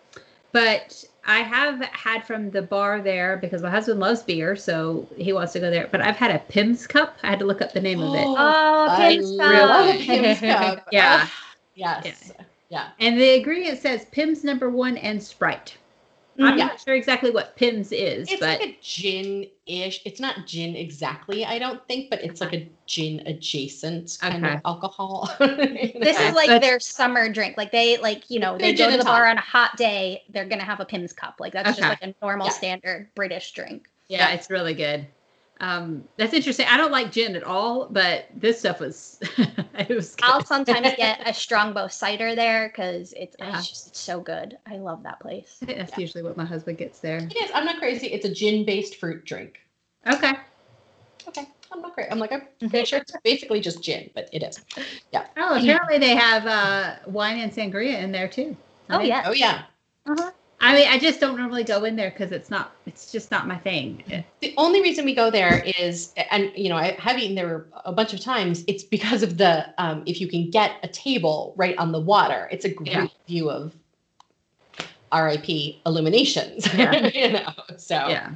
but 0.51 1.03
I 1.25 1.39
have 1.39 1.81
had 1.85 2.25
from 2.25 2.51
the 2.51 2.61
bar 2.61 3.01
there 3.01 3.37
because 3.37 3.61
my 3.61 3.69
husband 3.69 3.99
loves 3.99 4.23
beer, 4.23 4.55
so 4.55 5.07
he 5.17 5.33
wants 5.33 5.53
to 5.53 5.59
go 5.59 5.71
there. 5.71 5.87
But 5.91 6.01
I've 6.01 6.17
had 6.17 6.31
a 6.31 6.39
Pimm's 6.39 6.85
cup. 6.85 7.17
I 7.23 7.29
had 7.29 7.39
to 7.39 7.45
look 7.45 7.61
up 7.61 7.73
the 7.73 7.79
name 7.81 8.01
of 8.01 8.13
it. 8.13 8.25
Oh, 8.25 8.87
I 8.89 9.09
Pimm's 9.15 9.31
love 9.31 9.95
Cup. 9.95 9.99
Pimm's 9.99 10.39
Cup. 10.41 10.87
Yeah. 10.91 11.27
Yes. 11.75 12.31
Yeah. 12.69 12.89
And 12.99 13.19
the 13.19 13.37
ingredient 13.37 13.79
says 13.79 14.05
Pimm's 14.11 14.43
number 14.43 14.69
one 14.69 14.97
and 14.97 15.21
Sprite. 15.21 15.77
I'm 16.39 16.57
Yeah. 16.57 16.65
not 16.65 16.81
sure 16.81 16.95
exactly 16.95 17.29
what 17.31 17.55
Pimms 17.55 17.91
is, 17.91 18.27
It's 18.29 18.39
but 18.39 18.59
like 18.59 18.69
a 18.69 18.77
gin-ish. 18.81 20.01
It's 20.05 20.19
not 20.19 20.45
gin 20.47 20.75
exactly, 20.75 21.45
I 21.45 21.59
don't 21.59 21.85
think, 21.87 22.09
but 22.09 22.23
it's 22.23 22.41
like 22.41 22.53
a 22.53 22.67
gin 22.85 23.21
adjacent 23.27 24.17
kind 24.19 24.43
Okay. 24.43 24.55
of 24.55 24.61
alcohol. 24.65 25.29
This 25.39 26.17
Okay. 26.17 26.27
is 26.29 26.35
like 26.35 26.47
But- 26.49 26.61
their 26.61 26.79
summer 26.79 27.29
drink. 27.29 27.55
Like 27.57 27.71
they 27.71 27.97
like, 27.97 28.29
you 28.29 28.39
know, 28.39 28.57
they 28.57 28.73
They're 28.73 28.87
go 28.87 28.91
to 28.91 28.97
the 28.97 29.03
bar 29.05 29.19
tonic. 29.25 29.31
on 29.31 29.37
a 29.37 29.41
hot 29.41 29.77
day, 29.77 30.23
they're 30.29 30.45
gonna 30.45 30.63
have 30.63 30.79
a 30.79 30.85
Pimms 30.85 31.13
cup. 31.13 31.35
Like 31.39 31.53
that's 31.53 31.69
Okay. 31.69 31.81
just 31.87 32.01
like 32.01 32.03
a 32.03 32.15
normal 32.25 32.47
Yeah. 32.47 32.53
standard 32.53 33.09
British 33.15 33.51
drink. 33.51 33.87
yeah, 34.09 34.29
it's 34.31 34.49
really 34.49 34.73
good. 34.73 35.07
Um, 35.59 36.03
that's 36.17 36.33
interesting. 36.33 36.65
I 36.69 36.77
don't 36.77 36.91
like 36.91 37.11
gin 37.11 37.35
at 37.35 37.43
all, 37.43 37.87
but 37.89 38.25
this 38.35 38.59
stuff 38.59 38.79
was 38.79 39.19
it 39.37 39.89
was 39.89 40.15
good. 40.15 40.25
I'll 40.25 40.43
sometimes 40.43 40.93
get 40.97 41.21
a 41.25 41.33
strongbow 41.33 41.87
cider 41.87 42.35
there 42.35 42.69
because 42.69 43.13
it's, 43.15 43.35
Yeah. 43.39 43.57
it's 43.57 43.69
just 43.69 43.87
it's 43.87 43.99
so 43.99 44.19
good. 44.19 44.57
I 44.65 44.77
love 44.77 45.03
that 45.03 45.19
place. 45.19 45.59
I 45.61 45.65
think 45.65 45.77
that's 45.77 45.97
usually 45.97 46.23
what 46.23 46.35
my 46.35 46.45
husband 46.45 46.77
gets 46.77 46.99
there. 46.99 47.17
It 47.17 47.35
is. 47.37 47.51
I'm 47.53 47.65
not 47.65 47.77
crazy. 47.77 48.07
It's 48.07 48.25
a 48.25 48.33
gin-based 48.33 48.97
fruit 48.97 49.25
drink. 49.25 49.59
Okay. 50.07 50.33
Okay. 51.27 51.47
I'm 51.71 51.81
not 51.81 51.93
crazy. 51.93 52.11
I'm 52.11 52.19
like, 52.19 52.31
I'm 52.31 52.43
pretty 52.69 52.85
sure 52.85 52.99
it's 52.99 53.13
basically 53.23 53.61
just 53.61 53.81
gin, 53.81 54.09
but 54.13 54.29
it 54.33 54.43
is. 54.43 54.59
Yeah. 55.11 55.25
Oh, 55.37 55.57
apparently 55.57 55.97
they 55.97 56.15
have 56.15 56.45
uh, 56.45 56.95
wine 57.07 57.39
and 57.39 57.51
sangria 57.51 58.01
in 58.01 58.11
there 58.11 58.27
too. 58.27 58.55
Oh 58.89 58.99
yeah. 58.99 59.23
Oh 59.25 59.31
yeah. 59.31 59.63
Uh-huh. 60.05 60.31
I 60.63 60.73
mean, 60.73 60.87
I 60.87 60.97
just 60.97 61.19
don't 61.19 61.35
normally 61.37 61.63
go 61.65 61.83
in 61.83 61.97
there 61.97 62.09
because 62.11 62.31
it's 62.31 62.49
not. 62.49 62.73
It's 62.85 63.11
just 63.11 63.29
not 63.31 63.47
my 63.47 63.57
thing. 63.57 64.01
The 64.39 64.53
only 64.57 64.81
reason 64.81 65.03
we 65.03 65.13
go 65.13 65.29
there 65.29 65.61
is, 65.77 66.13
and 66.31 66.51
you 66.55 66.69
know, 66.69 66.77
I 66.77 66.93
have 66.99 67.19
eaten 67.19 67.35
there 67.35 67.65
a 67.83 67.91
bunch 67.91 68.13
of 68.13 68.21
times. 68.21 68.63
It's 68.67 68.81
because 68.83 69.23
of 69.23 69.37
the 69.37 69.73
um, 69.77 70.03
if 70.05 70.21
you 70.21 70.27
can 70.27 70.49
get 70.49 70.77
a 70.81 70.87
table 70.87 71.53
right 71.57 71.77
on 71.77 71.91
the 71.91 71.99
water, 71.99 72.47
it's 72.51 72.63
a 72.63 72.69
great 72.69 72.91
Yeah. 72.91 73.07
view 73.27 73.51
of 73.51 73.73
RIP 75.13 75.75
illuminations. 75.85 76.65
Yeah. 76.73 77.07
you 77.13 77.33
know, 77.33 77.53
so 77.77 77.95
Yeah. 77.95 78.31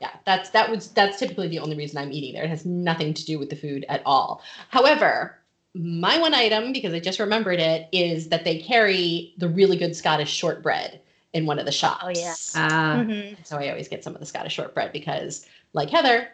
yeah 0.00 0.10
that's 0.26 0.50
that 0.50 0.68
was 0.70 0.88
that's 0.90 1.18
typically 1.18 1.48
the 1.48 1.58
only 1.58 1.76
reason 1.76 1.98
i'm 1.98 2.12
eating 2.12 2.32
there 2.34 2.44
it 2.44 2.50
has 2.50 2.64
nothing 2.64 3.12
to 3.14 3.24
do 3.24 3.38
with 3.38 3.50
the 3.50 3.56
food 3.56 3.84
at 3.88 4.00
all 4.06 4.42
however 4.68 5.38
my 5.74 6.18
one 6.18 6.34
item 6.34 6.72
because 6.72 6.92
i 6.94 7.00
just 7.00 7.18
remembered 7.18 7.58
it 7.58 7.88
is 7.92 8.28
that 8.28 8.44
they 8.44 8.58
carry 8.58 9.34
the 9.38 9.48
really 9.48 9.76
good 9.76 9.96
scottish 9.96 10.30
shortbread 10.30 11.00
in 11.32 11.46
one 11.46 11.58
of 11.58 11.66
the 11.66 11.72
shops 11.72 12.04
Oh, 12.04 12.08
yeah. 12.08 12.34
Uh, 12.54 12.98
Mhm. 13.02 13.46
so 13.46 13.56
i 13.56 13.68
always 13.68 13.88
get 13.88 14.02
some 14.04 14.14
of 14.14 14.20
the 14.20 14.26
scottish 14.26 14.54
shortbread 14.54 14.92
because 14.92 15.46
like 15.72 15.90
heather 15.90 16.28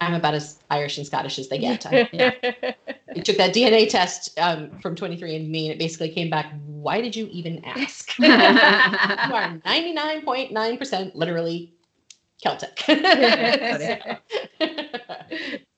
i'm 0.00 0.14
about 0.14 0.34
as 0.34 0.60
irish 0.70 0.98
and 0.98 1.06
scottish 1.06 1.38
as 1.38 1.48
they 1.48 1.58
get 1.58 1.84
I, 1.86 2.06
I 2.12 3.20
took 3.24 3.36
that 3.38 3.54
dna 3.54 3.88
test 3.88 4.38
um, 4.38 4.78
from 4.80 4.94
23andme 4.94 5.62
and 5.64 5.72
it 5.72 5.78
basically 5.78 6.10
came 6.10 6.28
back 6.30 6.52
why 6.66 7.00
did 7.00 7.16
you 7.16 7.26
even 7.32 7.64
ask 7.64 8.18
you 8.18 8.26
are 8.28 9.60
99.9% 9.64 11.14
literally 11.14 11.72
Celtic. 12.42 12.78
So, 12.80 12.94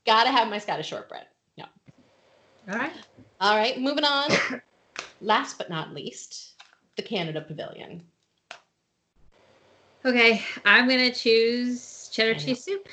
gotta 0.06 0.30
have 0.30 0.48
my 0.48 0.58
Scottish 0.58 0.88
shortbread. 0.88 1.26
all 2.68 2.76
right. 2.76 2.92
All 3.40 3.56
right, 3.56 3.80
moving 3.80 4.04
on. 4.04 4.30
Last 5.20 5.58
but 5.58 5.70
not 5.70 5.94
least, 5.94 6.54
the 6.98 7.02
Canada 7.02 7.40
Pavilion. 7.40 8.02
Okay, 10.04 10.42
I'm 10.66 10.86
gonna 10.86 11.10
choose 11.12 12.10
cheddar 12.12 12.38
cheese 12.38 12.62
soup. 12.64 12.86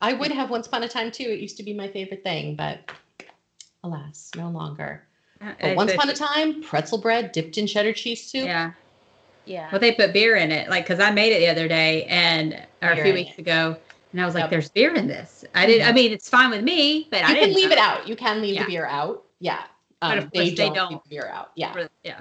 I 0.00 0.12
would 0.12 0.30
have 0.30 0.50
once 0.50 0.66
upon 0.66 0.82
a 0.84 0.88
time 0.88 1.10
too. 1.10 1.24
It 1.24 1.40
used 1.40 1.56
to 1.56 1.62
be 1.62 1.74
my 1.74 1.88
favorite 1.88 2.22
thing, 2.22 2.54
but 2.54 2.90
alas, 3.82 4.30
no 4.36 4.48
longer. 4.50 5.02
But 5.40 5.76
once 5.76 5.92
upon 5.92 6.10
a 6.10 6.14
time, 6.14 6.62
pretzel 6.62 6.98
bread 6.98 7.32
dipped 7.32 7.58
in 7.58 7.66
cheddar 7.66 7.92
cheese 7.92 8.22
soup. 8.22 8.44
Yeah. 8.44 8.72
Yeah. 9.46 9.68
Well, 9.70 9.80
they 9.80 9.92
put 9.92 10.12
beer 10.12 10.36
in 10.36 10.50
it, 10.52 10.68
like 10.68 10.84
because 10.84 11.00
I 11.00 11.10
made 11.10 11.32
it 11.32 11.38
the 11.38 11.48
other 11.48 11.68
day 11.68 12.04
and 12.04 12.54
or 12.82 12.90
a 12.90 12.96
few 12.96 13.14
weeks 13.14 13.38
it. 13.38 13.40
ago, 13.40 13.76
and 14.12 14.20
I 14.20 14.26
was 14.26 14.34
like, 14.34 14.42
Yep. 14.44 14.50
"There's 14.50 14.68
beer 14.70 14.94
in 14.94 15.06
this." 15.06 15.44
I 15.54 15.66
didn't. 15.66 15.86
I 15.86 15.92
Mhm. 15.92 15.94
mean, 15.94 16.12
it's 16.12 16.28
fine 16.28 16.50
with 16.50 16.62
me, 16.62 17.08
but 17.10 17.24
I 17.24 17.28
You 17.28 17.34
didn't 17.34 17.48
can 17.48 17.56
leave 17.56 17.70
know. 17.70 17.76
it 17.76 17.78
out. 17.78 18.08
You 18.08 18.16
can 18.16 18.42
leave 18.42 18.54
Yeah. 18.54 18.64
the 18.64 18.70
beer 18.70 18.86
out. 18.86 19.24
Yeah. 19.38 19.62
Um, 20.12 20.18
But 20.18 20.18
of 20.18 20.32
course 20.32 20.48
they 20.56 20.70
don't. 20.70 20.90
leave 20.90 21.00
the 21.22 21.26
out. 21.28 21.50
Yeah. 21.54 21.72
For- 21.72 21.88
Yeah. 22.04 22.20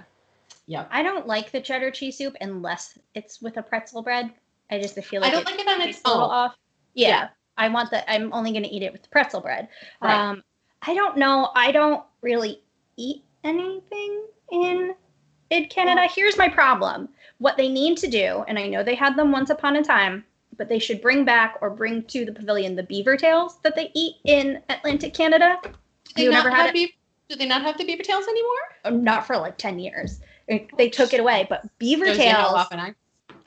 Yep. 0.68 0.88
I 0.92 1.04
don't 1.04 1.28
like 1.28 1.52
the 1.52 1.62
cheddar 1.62 1.92
cheese 1.92 2.18
soup 2.18 2.36
unless 2.42 2.98
it's 3.14 3.42
with 3.42 3.58
a 3.58 3.62
pretzel 3.62 4.02
bread. 4.02 4.32
I 4.72 4.80
just 4.80 4.96
feel 5.04 5.22
like 5.22 5.30
I 5.32 5.36
don't 5.36 5.42
it 5.44 5.52
like 5.52 5.60
it 5.60 5.68
on 5.68 5.76
its 5.82 5.86
tastes 5.86 6.02
a 6.06 6.10
little 6.10 6.24
own. 6.26 6.32
off. 6.32 6.56
Yeah, 6.96 7.08
Yeah. 7.08 7.28
I 7.58 7.70
want 7.70 7.92
that. 7.92 8.04
I'm 8.08 8.34
only 8.34 8.52
going 8.52 8.64
to 8.64 8.70
eat 8.70 8.82
it 8.84 8.92
with 8.92 9.04
the 9.04 9.10
pretzel 9.10 9.42
bread. 9.42 9.68
Right. 10.02 10.16
Um, 10.18 10.44
I 10.82 10.96
don't 10.96 11.18
know. 11.18 11.52
I 11.56 11.72
don't 11.72 12.04
really 12.22 12.62
eat 12.98 13.24
anything 13.44 14.24
in 14.52 14.96
in 15.52 15.66
Canada. 15.68 16.08
Here's 16.14 16.38
my 16.38 16.50
problem. 16.50 17.10
What 17.38 17.56
they 17.58 17.70
need 17.70 17.98
to 18.00 18.08
do, 18.08 18.44
and 18.48 18.58
I 18.58 18.68
know 18.68 18.82
they 18.84 18.96
had 18.96 19.16
them 19.16 19.32
once 19.32 19.52
upon 19.52 19.76
a 19.76 19.84
time, 19.84 20.26
but 20.58 20.68
they 20.68 20.80
should 20.80 21.02
bring 21.02 21.24
back 21.26 21.58
or 21.62 21.70
bring 21.70 22.04
to 22.06 22.26
the 22.26 22.32
pavilion 22.32 22.76
the 22.76 22.84
beaver 22.84 23.16
tails 23.16 23.60
that 23.62 23.76
they 23.76 23.92
eat 23.94 24.16
in 24.24 24.62
Atlantic 24.70 25.14
Canada. 25.14 25.60
Do 25.64 25.72
they 26.16 26.24
You 26.24 26.32
not 26.32 26.46
never 26.46 26.50
had 26.56 26.66
have 26.66 26.74
beef? 26.74 26.92
Do 27.30 27.36
they 27.36 27.46
not 27.48 27.62
have 27.64 27.78
the 27.78 27.86
beaver 27.86 28.04
tails 28.04 28.28
anymore? 28.28 28.52
Uh, 28.84 28.90
Not 28.92 29.26
for 29.26 29.38
like 29.38 29.58
10 29.58 29.80
years. 29.80 30.20
They 30.48 30.68
they 30.78 30.90
took 30.90 31.14
it 31.14 31.20
away, 31.20 31.48
but 31.50 31.66
beaver 31.80 32.06
Shows 32.06 32.18
you 32.20 32.30
how 32.30 32.42
tails 32.44 32.54
often 32.54 32.80
I 32.80 32.94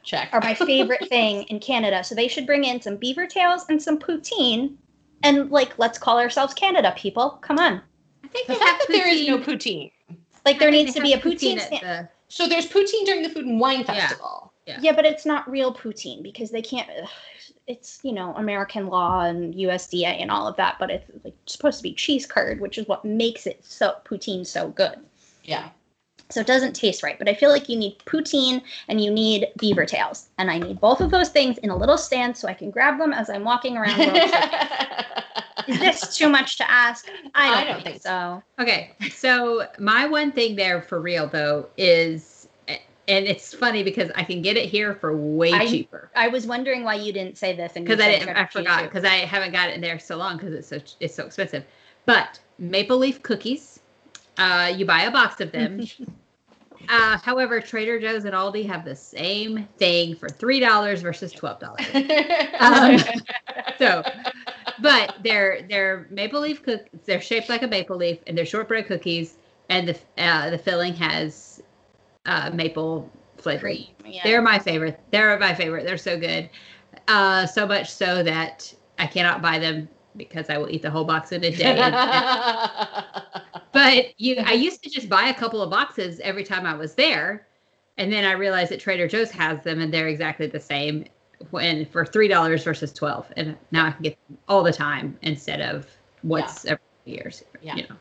check. 0.03 0.31
are 0.33 0.41
my 0.41 0.55
favorite 0.55 1.09
thing 1.09 1.45
in 1.45 1.61
Canada. 1.61 2.03
So 2.03 2.15
they 2.15 2.27
should 2.29 2.45
bring 2.47 2.65
in 2.65 2.81
some 2.81 2.97
beaver 2.97 3.27
tails 3.27 3.67
and 3.69 3.81
some 3.81 3.99
poutine. 3.99 4.75
And 5.23 5.51
like, 5.51 5.79
let's 5.79 5.99
call 5.99 6.19
ourselves 6.19 6.55
Canada 6.55 6.93
people. 6.97 7.31
Come 7.43 7.59
on. 7.59 7.81
I 8.25 8.29
think 8.29 8.49
the 8.49 8.55
fact 8.55 8.81
have 8.81 8.89
that 8.89 8.93
there 8.93 9.09
is 9.09 9.27
no 9.29 9.39
poutine- 9.39 9.93
poutine. 10.09 10.17
Like 10.45 10.59
there 10.59 10.71
needs 10.71 10.95
to 10.95 11.01
be 11.01 11.13
a 11.13 11.17
have 11.17 11.25
poutine. 11.25 11.57
the- 11.71 12.09
So 12.29 12.47
there's 12.49 12.67
poutine 12.67 13.05
during 13.05 13.23
the 13.23 13.29
Food 13.29 13.47
and 13.47 13.61
Wine 13.61 13.81
Yeah. 13.81 14.09
Festival. 14.09 14.53
yeah, 14.67 14.93
but 14.93 15.05
it's 15.07 15.25
not 15.25 15.49
real 15.51 15.73
poutine 15.73 16.23
because 16.23 16.51
they 16.51 16.63
can't. 16.63 16.89
ugh, 17.03 17.09
It's 17.69 18.01
you 18.03 18.13
know 18.13 18.35
American 18.35 18.89
law 18.89 19.21
and 19.21 19.55
USDA 19.55 20.21
and 20.21 20.31
all 20.31 20.49
of 20.49 20.57
that, 20.57 20.77
but 20.81 20.91
it's 20.91 21.11
like 21.25 21.35
supposed 21.47 21.77
to 21.79 21.83
be 21.83 21.95
cheese 21.95 22.27
curd, 22.27 22.61
which 22.61 22.79
is 22.79 22.89
what 22.89 23.05
makes 23.05 23.47
it 23.47 23.65
so 23.65 23.95
poutine 24.05 24.45
so 24.45 24.71
good. 24.71 24.99
Yeah. 25.45 25.69
So 26.31 26.41
it 26.41 26.47
doesn't 26.47 26.75
taste 26.75 27.03
right. 27.03 27.19
But 27.19 27.29
I 27.29 27.35
feel 27.35 27.51
like 27.51 27.69
you 27.69 27.79
need 27.79 27.99
poutine 28.01 28.63
and 28.89 29.03
you 29.03 29.11
need 29.11 29.49
beaver 29.59 29.87
tails, 29.87 30.29
and 30.39 30.51
I 30.51 30.59
need 30.59 30.81
both 30.81 31.01
of 31.01 31.11
those 31.11 31.29
things 31.29 31.59
in 31.59 31.71
a 31.71 31.77
little 31.77 31.99
stand 31.99 32.37
so 32.37 32.49
I 32.49 32.55
can 32.55 32.71
grab 32.71 32.99
them 32.99 33.13
as 33.13 33.31
I'm 33.31 33.45
walking 33.45 33.77
around. 33.77 34.01
Is 35.69 35.79
this 35.79 36.17
too 36.17 36.31
much 36.31 36.57
to 36.57 36.71
ask? 36.71 37.07
I 37.35 37.49
don't, 37.49 37.59
I 37.59 37.65
don't 37.65 37.75
think, 37.75 37.85
think 37.85 38.03
so. 38.03 38.43
Okay, 38.59 38.93
so 39.11 39.67
my 39.79 40.07
one 40.07 40.33
thing 40.33 40.57
there 40.57 40.81
for 40.81 41.01
real 41.01 41.27
though 41.27 41.69
is, 41.77 42.38
and 43.09 43.27
it's 43.27 43.55
funny 43.55 43.83
because 43.83 44.11
I 44.15 44.23
can 44.23 44.43
get 44.43 44.57
it 44.57 44.67
here 44.67 44.95
for 44.95 45.17
way 45.17 45.53
I- 45.53 45.67
cheaper. 45.67 46.11
I 46.15 46.29
was 46.29 46.47
wondering 46.47 46.85
why 46.85 46.95
you 46.95 47.13
didn't 47.13 47.39
say 47.39 47.57
this, 47.57 47.73
because 47.73 48.01
I 48.01 48.11
didn't, 48.11 48.37
I 48.37 48.47
forgot 48.47 48.85
because 48.85 49.05
I 49.05 49.17
haven't 49.17 49.53
got 49.53 49.71
it 49.71 49.75
in 49.75 49.81
there 49.81 49.99
so 49.99 50.17
long 50.17 50.37
because 50.37 50.53
it's 50.53 50.69
so 50.69 50.79
it's 51.01 51.15
so 51.15 51.25
expensive. 51.25 51.65
But 52.05 52.39
maple 52.59 52.99
leaf 52.99 53.23
cookies, 53.23 53.81
uh, 54.37 54.73
you 54.75 54.85
buy 54.85 55.03
a 55.03 55.11
box 55.11 55.41
of 55.41 55.51
them. 55.53 55.87
uh, 56.89 57.19
however, 57.19 57.61
Trader 57.61 57.99
Joe's 57.99 58.25
and 58.25 58.35
Aldi 58.35 58.67
have 58.67 58.85
the 58.85 58.97
same 58.97 59.67
thing 59.79 60.15
for 60.15 60.29
three 60.29 60.61
dollars 60.61 61.01
versus 61.01 61.33
twelve 61.33 61.59
dollars. 61.61 61.87
Um, 62.61 62.99
so, 63.79 64.03
but 64.81 65.17
they're 65.25 65.63
they're 65.69 66.07
maple 66.11 66.41
leaf 66.41 66.63
cook. 66.63 66.87
They're 67.07 67.23
shaped 67.23 67.49
like 67.49 67.63
a 67.63 67.69
maple 67.69 67.97
leaf, 67.97 68.19
and 68.27 68.37
they're 68.37 68.47
shortbread 68.47 68.87
cookies, 68.87 69.39
and 69.71 69.89
the 69.89 69.99
uh, 70.23 70.51
the 70.51 70.59
filling 70.59 70.95
has 70.95 71.63
uh, 72.29 72.51
maple. 72.51 73.11
Cream, 73.41 73.87
yeah. 74.05 74.23
They're 74.25 74.43
my 74.43 74.59
favorite. 74.59 74.99
They're 75.13 75.39
my 75.39 75.55
favorite. 75.55 75.87
They're 75.87 75.97
so 75.97 76.19
good. 76.19 76.51
Uh, 77.07 77.47
so 77.47 77.69
much 77.69 77.89
so 77.89 78.23
that 78.25 78.75
I 78.99 79.07
cannot 79.07 79.41
buy 79.41 79.61
them 79.61 79.89
because 80.17 80.51
I 80.51 80.59
will 80.59 80.69
eat 80.69 80.83
the 80.83 80.91
whole 80.91 81.05
box 81.05 81.31
in 81.31 81.45
a 81.45 81.51
day. 81.51 81.77
But 83.73 84.19
you, 84.19 84.37
I 84.45 84.55
used 84.55 84.83
to 84.83 84.91
just 84.91 85.09
buy 85.09 85.29
a 85.29 85.35
couple 85.35 85.63
of 85.63 85.71
boxes 85.71 86.21
every 86.21 86.43
time 86.43 86.67
I 86.67 86.75
was 86.75 86.95
there, 86.95 87.47
and 87.97 88.13
then 88.13 88.25
I 88.25 88.33
realized 88.33 88.73
that 88.73 88.81
Trader 88.81 89.07
Joe's 89.07 89.31
has 89.31 89.63
them, 89.63 89.81
and 89.81 89.93
they're 89.93 90.09
exactly 90.09 90.47
the 90.47 90.59
same. 90.59 91.05
When 91.51 91.87
for 91.87 92.05
three 92.05 92.27
dollars 92.27 92.65
versus 92.65 92.93
twelve, 92.93 93.31
and 93.37 93.57
now 93.71 93.87
I 93.87 93.91
can 93.93 94.03
get 94.03 94.19
them 94.29 94.39
all 94.49 94.65
the 94.65 94.73
time 94.73 95.17
instead 95.23 95.61
of 95.61 95.87
once 96.25 96.65
every 96.65 96.83
few 97.05 97.15
years. 97.15 97.45
Yeah. 97.63 97.77
You 97.77 97.83
know. 97.83 97.97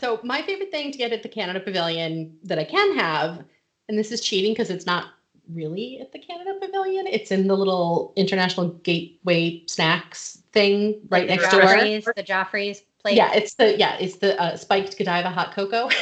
So 0.00 0.20
my 0.22 0.42
favorite 0.42 0.70
thing 0.70 0.92
to 0.92 0.98
get 0.98 1.12
at 1.12 1.22
the 1.22 1.28
Canada 1.28 1.60
Pavilion 1.60 2.36
that 2.44 2.58
I 2.58 2.64
can 2.64 2.96
have, 2.96 3.44
and 3.88 3.98
this 3.98 4.12
is 4.12 4.20
cheating 4.20 4.52
because 4.52 4.70
it's 4.70 4.86
not 4.86 5.06
really 5.52 5.98
at 6.00 6.12
the 6.12 6.18
Canada 6.18 6.58
Pavilion. 6.60 7.06
It's 7.06 7.30
in 7.30 7.48
the 7.48 7.56
little 7.56 8.12
International 8.16 8.68
Gateway 8.68 9.64
Snacks 9.66 10.42
thing 10.52 11.00
right 11.08 11.26
the 11.26 11.36
next 11.36 11.50
door. 11.50 11.60
Joffrey's, 11.62 12.04
the 12.04 12.22
Joffrey's 12.22 12.82
place. 13.02 13.16
Yeah, 13.16 13.32
it's 13.34 13.54
the 13.54 13.78
yeah, 13.78 13.96
it's 13.98 14.16
the 14.16 14.40
uh, 14.40 14.56
spiked 14.56 14.96
Godiva 14.98 15.30
hot 15.30 15.54
cocoa. 15.54 15.88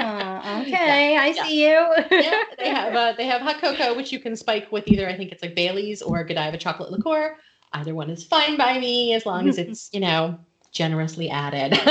Oh, 0.00 0.62
okay. 0.62 1.16
I 1.16 1.32
Yeah. 1.34 1.42
see 1.42 1.64
you. 1.64 1.94
yeah, 2.10 2.42
they 2.56 2.68
have 2.74 2.94
uh, 2.94 3.12
they 3.16 3.26
have 3.26 3.40
hot 3.42 3.60
cocoa, 3.60 3.94
which 3.94 4.12
you 4.12 4.20
can 4.20 4.36
spike 4.36 4.70
with 4.72 4.86
either 4.86 5.08
I 5.08 5.16
think 5.16 5.32
it's 5.32 5.42
like 5.42 5.54
Bailey's 5.54 6.02
or 6.02 6.24
Godiva 6.24 6.56
chocolate 6.56 6.90
liqueur. 6.90 7.36
Either 7.72 7.94
one 7.94 8.08
is 8.10 8.24
fine 8.24 8.56
by 8.56 8.78
me 8.78 9.12
as 9.14 9.26
long 9.26 9.48
as 9.48 9.58
it's 9.58 9.90
you 9.92 10.00
know 10.00 10.38
generously 10.78 11.28
added. 11.28 11.72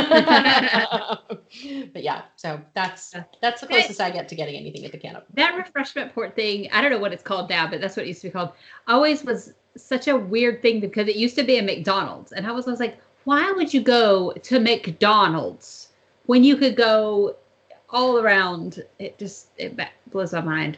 but 1.94 2.04
yeah, 2.04 2.22
so 2.38 2.60
that's 2.74 3.14
that's 3.42 3.60
the 3.60 3.68
closest 3.68 4.00
I 4.00 4.10
get 4.10 4.30
to 4.30 4.36
getting 4.36 4.56
anything 4.56 4.86
at 4.86 4.94
the 4.94 4.98
canopy. 4.98 5.26
That 5.34 5.58
refreshment 5.58 6.16
port 6.16 6.38
thing, 6.38 6.70
I 6.72 6.82
don't 6.82 6.90
know 6.90 6.98
what 6.98 7.12
it's 7.12 7.22
called 7.22 7.50
now, 7.50 7.68
but 7.70 7.82
that's 7.82 7.98
what 7.98 8.06
it 8.06 8.08
used 8.08 8.22
to 8.22 8.30
be 8.30 8.32
called. 8.32 8.54
Always 8.88 9.26
was 9.26 9.54
such 9.76 10.08
a 10.08 10.16
weird 10.16 10.62
thing 10.62 10.80
because 10.80 11.10
it 11.10 11.18
used 11.18 11.36
to 11.36 11.44
be 11.44 11.58
a 11.58 11.62
McDonald's, 11.62 12.32
and 12.32 12.48
I 12.48 12.54
was, 12.54 12.66
I 12.66 12.72
was 12.72 12.80
like, 12.80 12.98
why 13.26 13.52
would 13.52 13.74
you 13.74 13.82
go 13.82 14.32
to 14.32 14.60
McDonald's 14.62 15.90
when 16.28 16.46
you 16.46 16.56
could 16.56 16.78
go 16.78 17.36
all 17.90 18.20
around? 18.20 18.86
It 19.00 19.20
just 19.20 19.50
it 19.58 19.78
blows 20.12 20.32
my 20.32 20.40
mind. 20.40 20.78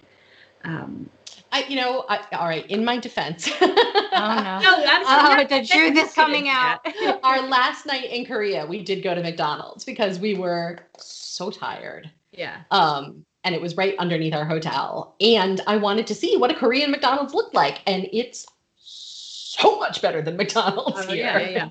Um, 0.63 1.11
I, 1.51 1.63
you 1.67 1.75
know, 1.75 2.05
I, 2.09 2.19
all 2.33 2.47
right. 2.47 2.65
In 2.67 2.85
my 2.85 2.97
defense, 2.97 3.49
oh 3.61 3.67
no, 3.67 4.59
no, 4.59 4.83
I'm 4.85 5.41
oh, 5.41 5.47
the 5.47 5.65
truth 5.65 5.97
is 5.97 6.13
coming 6.13 6.49
out. 6.49 6.85
our 7.23 7.41
last 7.47 7.85
night 7.85 8.05
in 8.05 8.25
Korea, 8.25 8.65
we 8.65 8.83
did 8.83 9.03
go 9.03 9.15
to 9.15 9.21
McDonald's 9.21 9.83
because 9.83 10.19
we 10.19 10.35
were 10.35 10.79
so 10.97 11.49
tired. 11.49 12.09
Yeah. 12.31 12.61
Um, 12.71 13.25
and 13.43 13.55
it 13.55 13.61
was 13.61 13.77
right 13.77 13.95
underneath 13.97 14.33
our 14.33 14.45
hotel, 14.45 15.15
and 15.21 15.61
I 15.65 15.77
wanted 15.77 16.07
to 16.07 16.15
see 16.15 16.37
what 16.37 16.51
a 16.51 16.53
Korean 16.53 16.91
McDonald's 16.91 17.33
looked 17.33 17.55
like, 17.55 17.81
and 17.87 18.07
it's 18.11 18.45
so 18.75 19.79
much 19.79 20.01
better 20.01 20.21
than 20.21 20.37
McDonald's 20.37 21.05
oh, 21.07 21.11
here. 21.11 21.25
Yeah, 21.25 21.39
yeah, 21.39 21.49
yeah. 21.49 21.69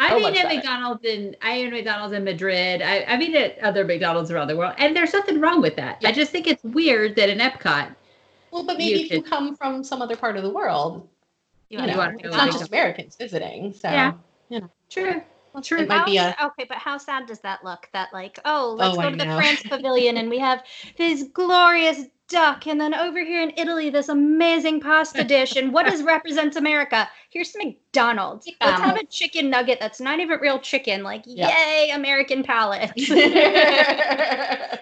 I've 0.00 0.20
eaten 0.20 0.36
at 0.36 0.54
McDonald's 0.54 1.04
in 1.04 1.36
I 1.42 1.60
eat 1.60 1.70
McDonald's 1.70 2.14
in 2.14 2.24
Madrid. 2.24 2.82
I, 2.82 3.04
I've 3.08 3.20
eaten 3.20 3.36
at 3.36 3.58
other 3.60 3.84
McDonald's 3.84 4.30
around 4.30 4.48
the 4.48 4.56
world, 4.56 4.74
and 4.78 4.94
there's 4.94 5.12
nothing 5.12 5.40
wrong 5.40 5.60
with 5.60 5.76
that. 5.76 5.98
Yeah. 6.00 6.10
I 6.10 6.12
just 6.12 6.30
think 6.30 6.46
it's 6.46 6.62
weird 6.62 7.16
that 7.16 7.28
in 7.28 7.38
Epcot 7.38 7.94
well, 8.50 8.64
but 8.64 8.78
maybe 8.78 8.98
you 8.98 9.04
if 9.04 9.10
could, 9.10 9.16
you 9.16 9.22
come 9.22 9.56
from 9.56 9.84
some 9.84 10.02
other 10.02 10.16
part 10.16 10.36
of 10.36 10.42
the 10.42 10.50
world, 10.50 11.08
you, 11.68 11.80
you 11.80 11.86
know, 11.86 12.14
it's 12.18 12.36
not 12.36 12.50
just 12.50 12.68
Americans 12.68 13.16
visiting. 13.16 13.72
So, 13.72 13.88
yeah, 13.90 14.12
you 14.48 14.60
know, 14.60 14.70
true. 14.88 15.22
Well, 15.52 15.62
true. 15.62 15.80
It 15.80 15.88
might 15.88 16.06
be 16.06 16.18
a, 16.18 16.36
okay, 16.42 16.66
but 16.68 16.78
how 16.78 16.98
sad 16.98 17.26
does 17.26 17.40
that 17.40 17.64
look? 17.64 17.88
That 17.92 18.08
like, 18.12 18.38
oh, 18.44 18.74
let's 18.78 18.96
oh, 18.96 19.02
go 19.02 19.10
to 19.10 19.16
the 19.16 19.24
France 19.24 19.62
Pavilion 19.68 20.18
and 20.18 20.28
we 20.28 20.38
have 20.38 20.62
this 20.96 21.24
glorious 21.32 22.04
duck, 22.28 22.66
and 22.66 22.80
then 22.80 22.94
over 22.94 23.18
here 23.18 23.42
in 23.42 23.52
Italy, 23.56 23.90
this 23.90 24.08
amazing 24.08 24.80
pasta 24.80 25.24
dish. 25.24 25.56
And 25.56 25.72
what 25.72 25.86
does 25.86 26.02
represents 26.04 26.56
America? 26.56 27.08
Here's 27.30 27.54
McDonald's. 27.56 28.46
Yeah. 28.46 28.54
Let's 28.60 28.80
have 28.80 28.96
a 28.96 29.04
chicken 29.06 29.50
nugget 29.50 29.80
that's 29.80 30.00
not 30.00 30.20
even 30.20 30.38
real 30.40 30.58
chicken. 30.58 31.02
Like, 31.02 31.22
yeah. 31.26 31.48
yay, 31.48 31.90
American 31.90 32.42
palate. 32.42 32.92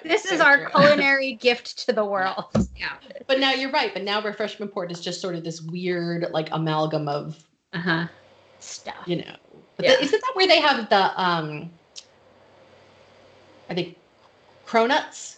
this 0.04 0.26
is 0.26 0.40
our 0.40 0.68
culinary 0.70 1.34
gift 1.34 1.86
to 1.86 1.92
the 1.92 2.04
world. 2.04 2.44
Yeah. 2.76 2.92
But 3.26 3.40
now 3.40 3.52
you're 3.52 3.70
right. 3.70 3.92
But 3.94 4.02
now 4.02 4.20
refreshment 4.20 4.72
port 4.72 4.92
is 4.92 5.00
just 5.00 5.20
sort 5.20 5.34
of 5.34 5.44
this 5.44 5.62
weird 5.62 6.26
like 6.32 6.48
amalgam 6.52 7.08
of 7.08 7.42
uh-huh 7.72 8.06
stuff. 8.58 8.96
You 9.06 9.16
know. 9.16 9.36
Yeah. 9.78 9.96
The, 9.96 10.02
isn't 10.04 10.20
that 10.20 10.32
where 10.34 10.46
they 10.46 10.60
have 10.60 10.88
the 10.88 11.20
um 11.20 11.70
I 13.68 13.74
think 13.74 13.96
cronuts? 14.66 15.35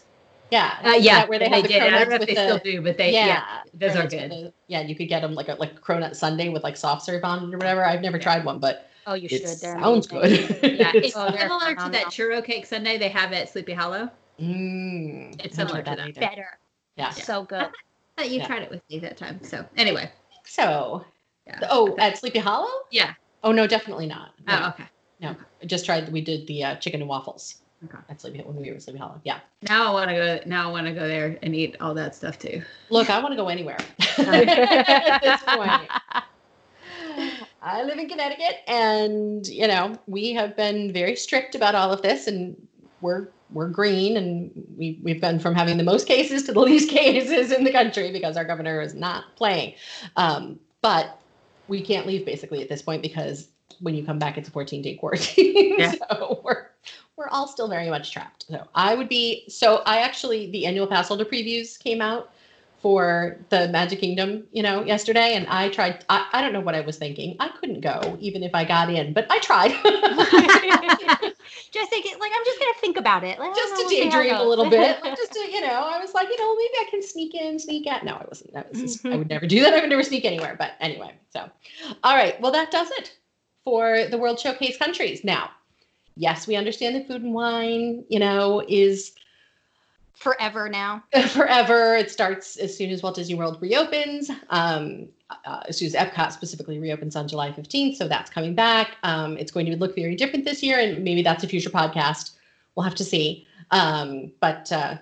Yeah, 0.51 0.79
uh, 0.83 0.93
yeah, 0.93 1.27
where 1.27 1.39
they, 1.39 1.49
they 1.49 1.57
have 1.57 1.63
the 1.63 1.69
did. 1.69 1.83
I 1.83 1.91
don't 1.91 2.09
know 2.09 2.15
if 2.17 2.27
they 2.27 2.35
the, 2.35 2.45
still 2.45 2.59
do, 2.59 2.83
but 2.83 2.97
they 2.97 3.13
yeah, 3.13 3.27
yeah 3.27 3.63
those 3.75 3.97
are 3.97 4.07
good. 4.07 4.31
The, 4.31 4.53
yeah, 4.67 4.81
you 4.81 4.95
could 4.95 5.09
get 5.09 5.21
them 5.21 5.35
like 5.35 5.49
a 5.49 5.55
like 5.55 5.81
cronut 5.81 6.17
sundae 6.17 6.49
with 6.49 6.63
like 6.63 6.77
soft 6.77 7.05
serve 7.05 7.25
on 7.25 7.49
it 7.49 7.55
or 7.55 7.59
whatever. 7.59 7.85
I've 7.85 8.01
never 8.01 8.17
yeah. 8.17 8.23
tried 8.23 8.45
one, 8.45 8.59
but 8.59 8.89
oh, 9.07 9.15
you 9.15 9.29
should. 9.29 9.43
They're 9.43 9.79
sounds 9.79 10.07
good. 10.07 10.31
yeah, 10.63 10.93
it's 10.95 11.13
oh, 11.17 11.31
similar 11.37 11.75
to 11.75 11.91
that 11.91 12.07
churro 12.07 12.43
cake 12.45 12.67
sundae 12.67 12.99
they 12.99 13.09
have 13.09 13.33
at 13.33 13.51
Sleepy 13.51 13.75
Hollow. 13.75 14.11
Mm, 14.41 15.45
it's 15.45 15.57
similar 15.57 15.83
to 15.83 15.91
that. 15.97 16.15
that. 16.15 16.15
Better. 16.15 16.59
Yeah. 16.97 17.11
so 17.11 17.45
good. 17.45 17.69
I 18.17 18.25
you 18.25 18.39
yeah. 18.39 18.47
tried 18.47 18.63
it 18.63 18.71
with 18.71 18.83
me 18.89 18.99
that 19.01 19.17
time. 19.17 19.43
So 19.43 19.65
anyway. 19.77 20.11
So. 20.45 21.05
Yeah. 21.47 21.61
Oh, 21.71 21.97
at 21.99 22.19
Sleepy 22.19 22.39
Hollow. 22.39 22.71
Yeah. 22.91 23.15
Oh 23.43 23.53
no, 23.53 23.67
definitely 23.67 24.07
not. 24.07 24.33
No. 24.47 24.61
Oh, 24.63 24.69
okay. 24.69 24.89
No, 25.21 25.35
I 25.63 25.67
just 25.67 25.85
tried. 25.85 26.11
We 26.13 26.21
did 26.21 26.47
the 26.47 26.65
uh, 26.65 26.77
chicken 26.77 27.01
and 27.01 27.09
waffles. 27.09 27.63
Okay. 27.85 27.99
At 28.09 28.21
Sleepy 28.21 28.41
when 28.41 28.57
we 28.57 28.73
were 28.73 28.81
Sleepy 28.81 28.99
Hollow. 28.99 29.21
Yeah. 29.25 29.39
Now 29.63 29.91
I 29.91 29.93
want 29.93 30.11
to 30.11 30.17
go. 30.17 30.41
Now 30.47 30.69
I 30.69 30.73
want 30.73 30.87
to 30.87 30.93
go 30.93 31.07
there 31.07 31.39
and 31.43 31.55
eat 31.55 31.77
all 31.81 31.95
that 31.95 32.15
stuff 32.15 32.39
too. 32.39 32.63
Look, 32.91 33.09
I 33.09 33.21
want 33.21 33.33
to 33.33 33.37
go 33.37 33.49
anywhere 33.49 33.79
at 34.19 35.21
this 35.23 35.41
point. 35.47 35.89
I 37.63 37.83
live 37.83 37.99
in 37.99 38.09
Connecticut, 38.09 38.57
and 38.67 39.47
you 39.47 39.69
know 39.69 39.97
we 40.07 40.33
have 40.33 40.57
been 40.57 40.93
very 40.93 41.15
strict 41.15 41.55
about 41.55 41.75
all 41.75 41.93
of 41.93 42.03
this, 42.03 42.27
and 42.27 42.57
we're 43.01 43.29
we're 43.53 43.69
green, 43.69 44.17
and 44.17 44.51
we 44.77 44.99
we've 45.03 45.21
been 45.21 45.39
from 45.39 45.55
having 45.55 45.77
the 45.77 45.85
most 45.85 46.09
cases 46.09 46.43
to 46.45 46.53
the 46.53 46.61
least 46.61 46.91
cases 46.91 47.53
in 47.53 47.63
the 47.63 47.73
country 47.73 48.11
because 48.13 48.37
our 48.37 48.45
governor 48.45 48.81
is 48.81 48.95
not 48.95 49.25
playing. 49.37 49.75
Um, 50.17 50.59
but 50.83 51.21
we 51.69 51.81
can't 51.81 52.07
leave 52.07 52.25
basically 52.25 52.63
at 52.63 52.69
this 52.69 52.83
point 52.83 53.03
because 53.03 53.49
when 53.81 53.95
you 53.95 54.05
come 54.05 54.19
back, 54.19 54.39
it's 54.39 54.49
a 54.49 54.53
14 54.53 54.83
day 54.83 54.95
quarantine. 54.95 55.79
Yeah. 55.79 55.93
so 56.11 56.41
we're 56.45 56.68
we're 57.19 57.29
all 57.29 57.49
still 57.49 57.69
very 57.69 57.91
much 57.91 58.13
trapped. 58.13 58.47
So 58.49 58.67
I 58.75 58.95
would 58.95 59.09
be 59.09 59.45
so 59.49 59.83
I 59.85 59.99
actually 59.99 60.51
the 60.51 60.65
annual 60.65 60.87
pass 60.87 61.09
holder 61.09 61.25
previews 61.25 61.79
came 61.79 62.01
out 62.01 62.31
for 62.81 63.37
the 63.49 63.69
Magic 63.69 63.99
Kingdom, 63.99 64.45
you 64.53 64.63
know, 64.63 64.85
yesterday, 64.85 65.35
and 65.35 65.49
I 65.49 65.69
tried. 65.69 66.05
I, 66.09 66.29
I 66.33 66.41
don't 66.41 66.53
know 66.53 66.61
what 66.61 66.77
I 66.77 66.81
was 66.81 66.97
thinking. 66.97 67.37
I 67.41 67.49
couldn't 67.49 67.81
go 67.81 68.17
even 68.21 68.45
if 68.45 68.55
I 68.55 68.65
got 68.65 68.89
in, 68.89 69.13
but 69.13 69.27
I 69.31 69.41
tried. 69.41 69.71
just 71.73 71.91
thinking, 71.91 72.13
like 72.21 72.33
I'm 72.35 72.45
just 72.45 72.61
gonna 72.61 72.73
think 72.81 72.97
about 72.97 73.25
it, 73.25 73.39
like, 73.41 73.55
just 73.55 73.75
to 73.83 73.89
daydream 73.89 74.37
a 74.37 74.45
little 74.45 74.71
bit, 74.71 75.03
like, 75.03 75.17
just 75.17 75.33
to 75.35 75.41
you 75.41 75.61
know. 75.61 75.91
I 75.93 75.99
was 75.99 76.15
like, 76.15 76.29
you 76.29 76.39
know, 76.39 76.55
maybe 76.55 76.87
I 76.87 76.91
can 76.91 77.03
sneak 77.03 77.35
in, 77.35 77.59
sneak 77.59 77.89
out. 77.89 78.05
No, 78.05 78.15
I 78.15 78.25
wasn't. 78.29 78.53
That 78.53 78.71
was 78.71 78.81
just, 78.81 79.05
I 79.05 79.11
would 79.11 79.21
mm-hmm. 79.21 79.29
never 79.29 79.47
do 79.49 79.61
that. 79.63 79.75
I 79.75 79.81
would 79.81 79.91
never 79.91 80.05
sneak 80.05 80.25
anywhere. 80.25 80.55
But 80.57 80.73
anyway, 80.81 81.15
so 81.31 81.51
all 82.05 82.15
right. 82.15 82.41
Well, 82.41 82.53
that 82.53 82.71
does 82.71 82.91
it 82.93 83.13
for 83.65 84.07
the 84.09 84.19
World 84.19 84.39
Showcase 84.39 84.77
countries. 84.77 85.25
Now, 85.25 85.51
yes, 86.19 86.47
we 86.47 86.57
understand 86.57 86.97
that 86.97 87.07
food 87.07 87.23
and 87.23 87.33
wine, 87.33 88.05
you 88.09 88.19
know, 88.19 88.63
is 88.69 89.13
forever 90.15 90.69
now. 90.69 91.03
forever. 91.29 91.97
It 91.97 92.11
starts 92.11 92.57
as 92.57 92.77
soon 92.77 92.91
as 92.91 93.03
Walt 93.03 93.15
Disney 93.15 93.37
World 93.37 93.59
reopens. 93.63 94.31
Um, 94.51 95.09
uh, 95.45 95.63
as 95.69 95.79
soon 95.79 95.87
as 95.87 95.95
Epcot 95.95 96.33
specifically 96.33 96.79
reopens 96.79 97.15
on 97.15 97.29
July 97.29 97.53
15th. 97.53 97.97
So 97.97 98.09
that's 98.09 98.31
coming 98.31 98.55
back. 98.55 98.97
Um, 99.03 99.37
it's 99.37 99.53
going 99.53 99.67
to 99.67 99.77
look 99.77 99.95
very 99.95 100.17
different 100.17 100.45
this 100.45 100.63
year, 100.63 100.79
and 100.79 101.05
maybe 101.05 101.23
that's 101.23 101.45
a 101.45 101.49
future 101.49 101.71
podcast. 101.71 102.33
We'll 102.75 102.85
have 102.85 102.95
to 102.97 103.05
see. 103.05 103.47
Um, 103.71 104.33
but 104.41 104.73
uh, 104.73 104.97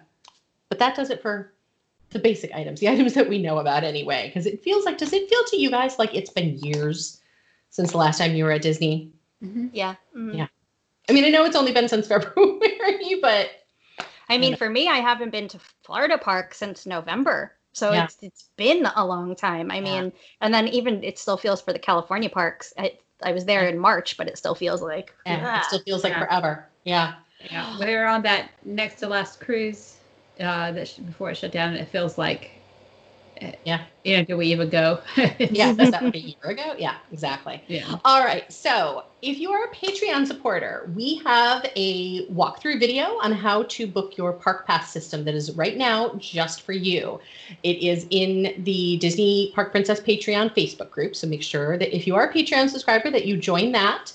but 0.68 0.78
that 0.80 0.96
does 0.96 1.10
it 1.10 1.22
for 1.22 1.52
the 2.10 2.18
basic 2.18 2.52
items, 2.54 2.80
the 2.80 2.88
items 2.94 3.14
that 3.14 3.28
we 3.28 3.40
know 3.40 3.58
about 3.58 3.84
anyway. 3.84 4.26
Because 4.26 4.46
it 4.46 4.62
feels 4.62 4.84
like, 4.84 4.98
does 4.98 5.12
it 5.12 5.28
feel 5.28 5.44
to 5.46 5.60
you 5.60 5.70
guys 5.70 5.98
like 5.98 6.14
it's 6.14 6.30
been 6.30 6.58
years 6.58 7.20
since 7.70 7.92
the 7.92 7.98
last 7.98 8.18
time 8.18 8.34
you 8.34 8.44
were 8.44 8.52
at 8.52 8.62
Disney? 8.62 9.12
Mm-hmm. 9.42 9.68
Yeah. 9.72 9.94
Mm-hmm. 10.16 10.38
Yeah. 10.38 10.46
I 11.08 11.12
mean, 11.12 11.24
I 11.24 11.28
know 11.28 11.44
it's 11.44 11.56
only 11.56 11.72
been 11.72 11.88
since 11.88 12.06
February, 12.08 13.18
but 13.20 13.50
I 14.28 14.38
mean, 14.38 14.56
for 14.56 14.68
me, 14.68 14.88
I 14.88 14.98
haven't 14.98 15.30
been 15.30 15.48
to 15.48 15.60
Florida 15.84 16.18
Park 16.18 16.54
since 16.54 16.86
November. 16.86 17.52
So 17.72 17.92
yeah. 17.92 18.04
it's 18.04 18.16
it's 18.22 18.44
been 18.56 18.86
a 18.96 19.06
long 19.06 19.36
time. 19.36 19.70
I 19.70 19.80
mean, 19.80 20.04
yeah. 20.04 20.10
and 20.40 20.54
then 20.54 20.66
even 20.68 21.04
it 21.04 21.18
still 21.18 21.36
feels 21.36 21.60
for 21.60 21.72
the 21.72 21.78
California 21.78 22.30
parks. 22.30 22.72
I 22.78 22.92
I 23.22 23.32
was 23.32 23.44
there 23.44 23.68
in 23.68 23.78
March, 23.78 24.16
but 24.16 24.28
it 24.28 24.38
still 24.38 24.54
feels 24.54 24.82
like 24.82 25.14
yeah, 25.26 25.60
it 25.60 25.64
still 25.66 25.82
feels 25.82 26.02
like 26.02 26.14
forever. 26.14 26.66
Yeah. 26.84 27.14
Yeah. 27.50 27.78
We 27.78 27.94
were 27.94 28.06
on 28.06 28.22
that 28.22 28.50
next 28.64 29.00
to 29.00 29.08
last 29.08 29.40
cruise 29.40 29.96
uh, 30.40 30.72
that 30.72 30.88
sh- 30.88 30.96
before 30.98 31.30
it 31.30 31.36
shut 31.36 31.52
down. 31.52 31.74
It 31.74 31.88
feels 31.88 32.16
like 32.16 32.55
yeah. 33.64 33.84
yeah 34.04 34.22
do 34.22 34.36
we 34.36 34.46
even 34.46 34.68
go? 34.68 35.00
yeah, 35.38 35.72
was 35.72 35.90
that 35.90 36.02
a 36.02 36.18
year 36.18 36.36
ago? 36.42 36.74
Yeah, 36.78 36.96
exactly. 37.12 37.62
Yeah. 37.66 37.96
All 38.04 38.24
right. 38.24 38.50
So 38.52 39.04
if 39.22 39.38
you 39.38 39.50
are 39.52 39.64
a 39.64 39.74
Patreon 39.74 40.26
supporter, 40.26 40.90
we 40.94 41.16
have 41.24 41.70
a 41.76 42.26
walkthrough 42.28 42.80
video 42.80 43.18
on 43.22 43.32
how 43.32 43.64
to 43.64 43.86
book 43.86 44.16
your 44.16 44.32
park 44.32 44.66
pass 44.66 44.92
system 44.92 45.24
that 45.24 45.34
is 45.34 45.52
right 45.52 45.76
now 45.76 46.14
just 46.18 46.62
for 46.62 46.72
you. 46.72 47.20
It 47.62 47.78
is 47.78 48.06
in 48.10 48.62
the 48.64 48.96
Disney 48.98 49.52
Park 49.54 49.70
Princess 49.70 50.00
Patreon 50.00 50.54
Facebook 50.54 50.90
group. 50.90 51.16
So 51.16 51.26
make 51.26 51.42
sure 51.42 51.76
that 51.78 51.94
if 51.94 52.06
you 52.06 52.14
are 52.16 52.28
a 52.28 52.32
Patreon 52.32 52.70
subscriber 52.70 53.10
that 53.10 53.26
you 53.26 53.36
join 53.36 53.72
that. 53.72 54.12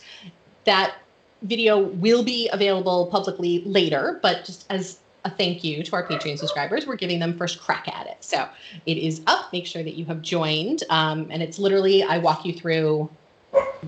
That 0.65 0.97
video 1.43 1.79
will 1.79 2.23
be 2.23 2.49
available 2.49 3.07
publicly 3.07 3.63
later, 3.65 4.19
but 4.21 4.45
just 4.45 4.65
as 4.69 4.99
a 5.23 5.29
thank 5.29 5.63
you 5.63 5.83
to 5.83 5.95
our 5.95 6.07
Patreon 6.07 6.37
subscribers. 6.37 6.87
We're 6.87 6.95
giving 6.95 7.19
them 7.19 7.37
first 7.37 7.61
crack 7.61 7.87
at 7.87 8.07
it. 8.07 8.17
So 8.21 8.47
it 8.85 8.97
is 8.97 9.21
up. 9.27 9.51
Make 9.53 9.67
sure 9.67 9.83
that 9.83 9.93
you 9.93 10.05
have 10.05 10.21
joined. 10.21 10.83
Um, 10.89 11.27
and 11.29 11.43
it's 11.43 11.59
literally, 11.59 12.03
I 12.03 12.17
walk 12.17 12.45
you 12.45 12.53
through 12.53 13.09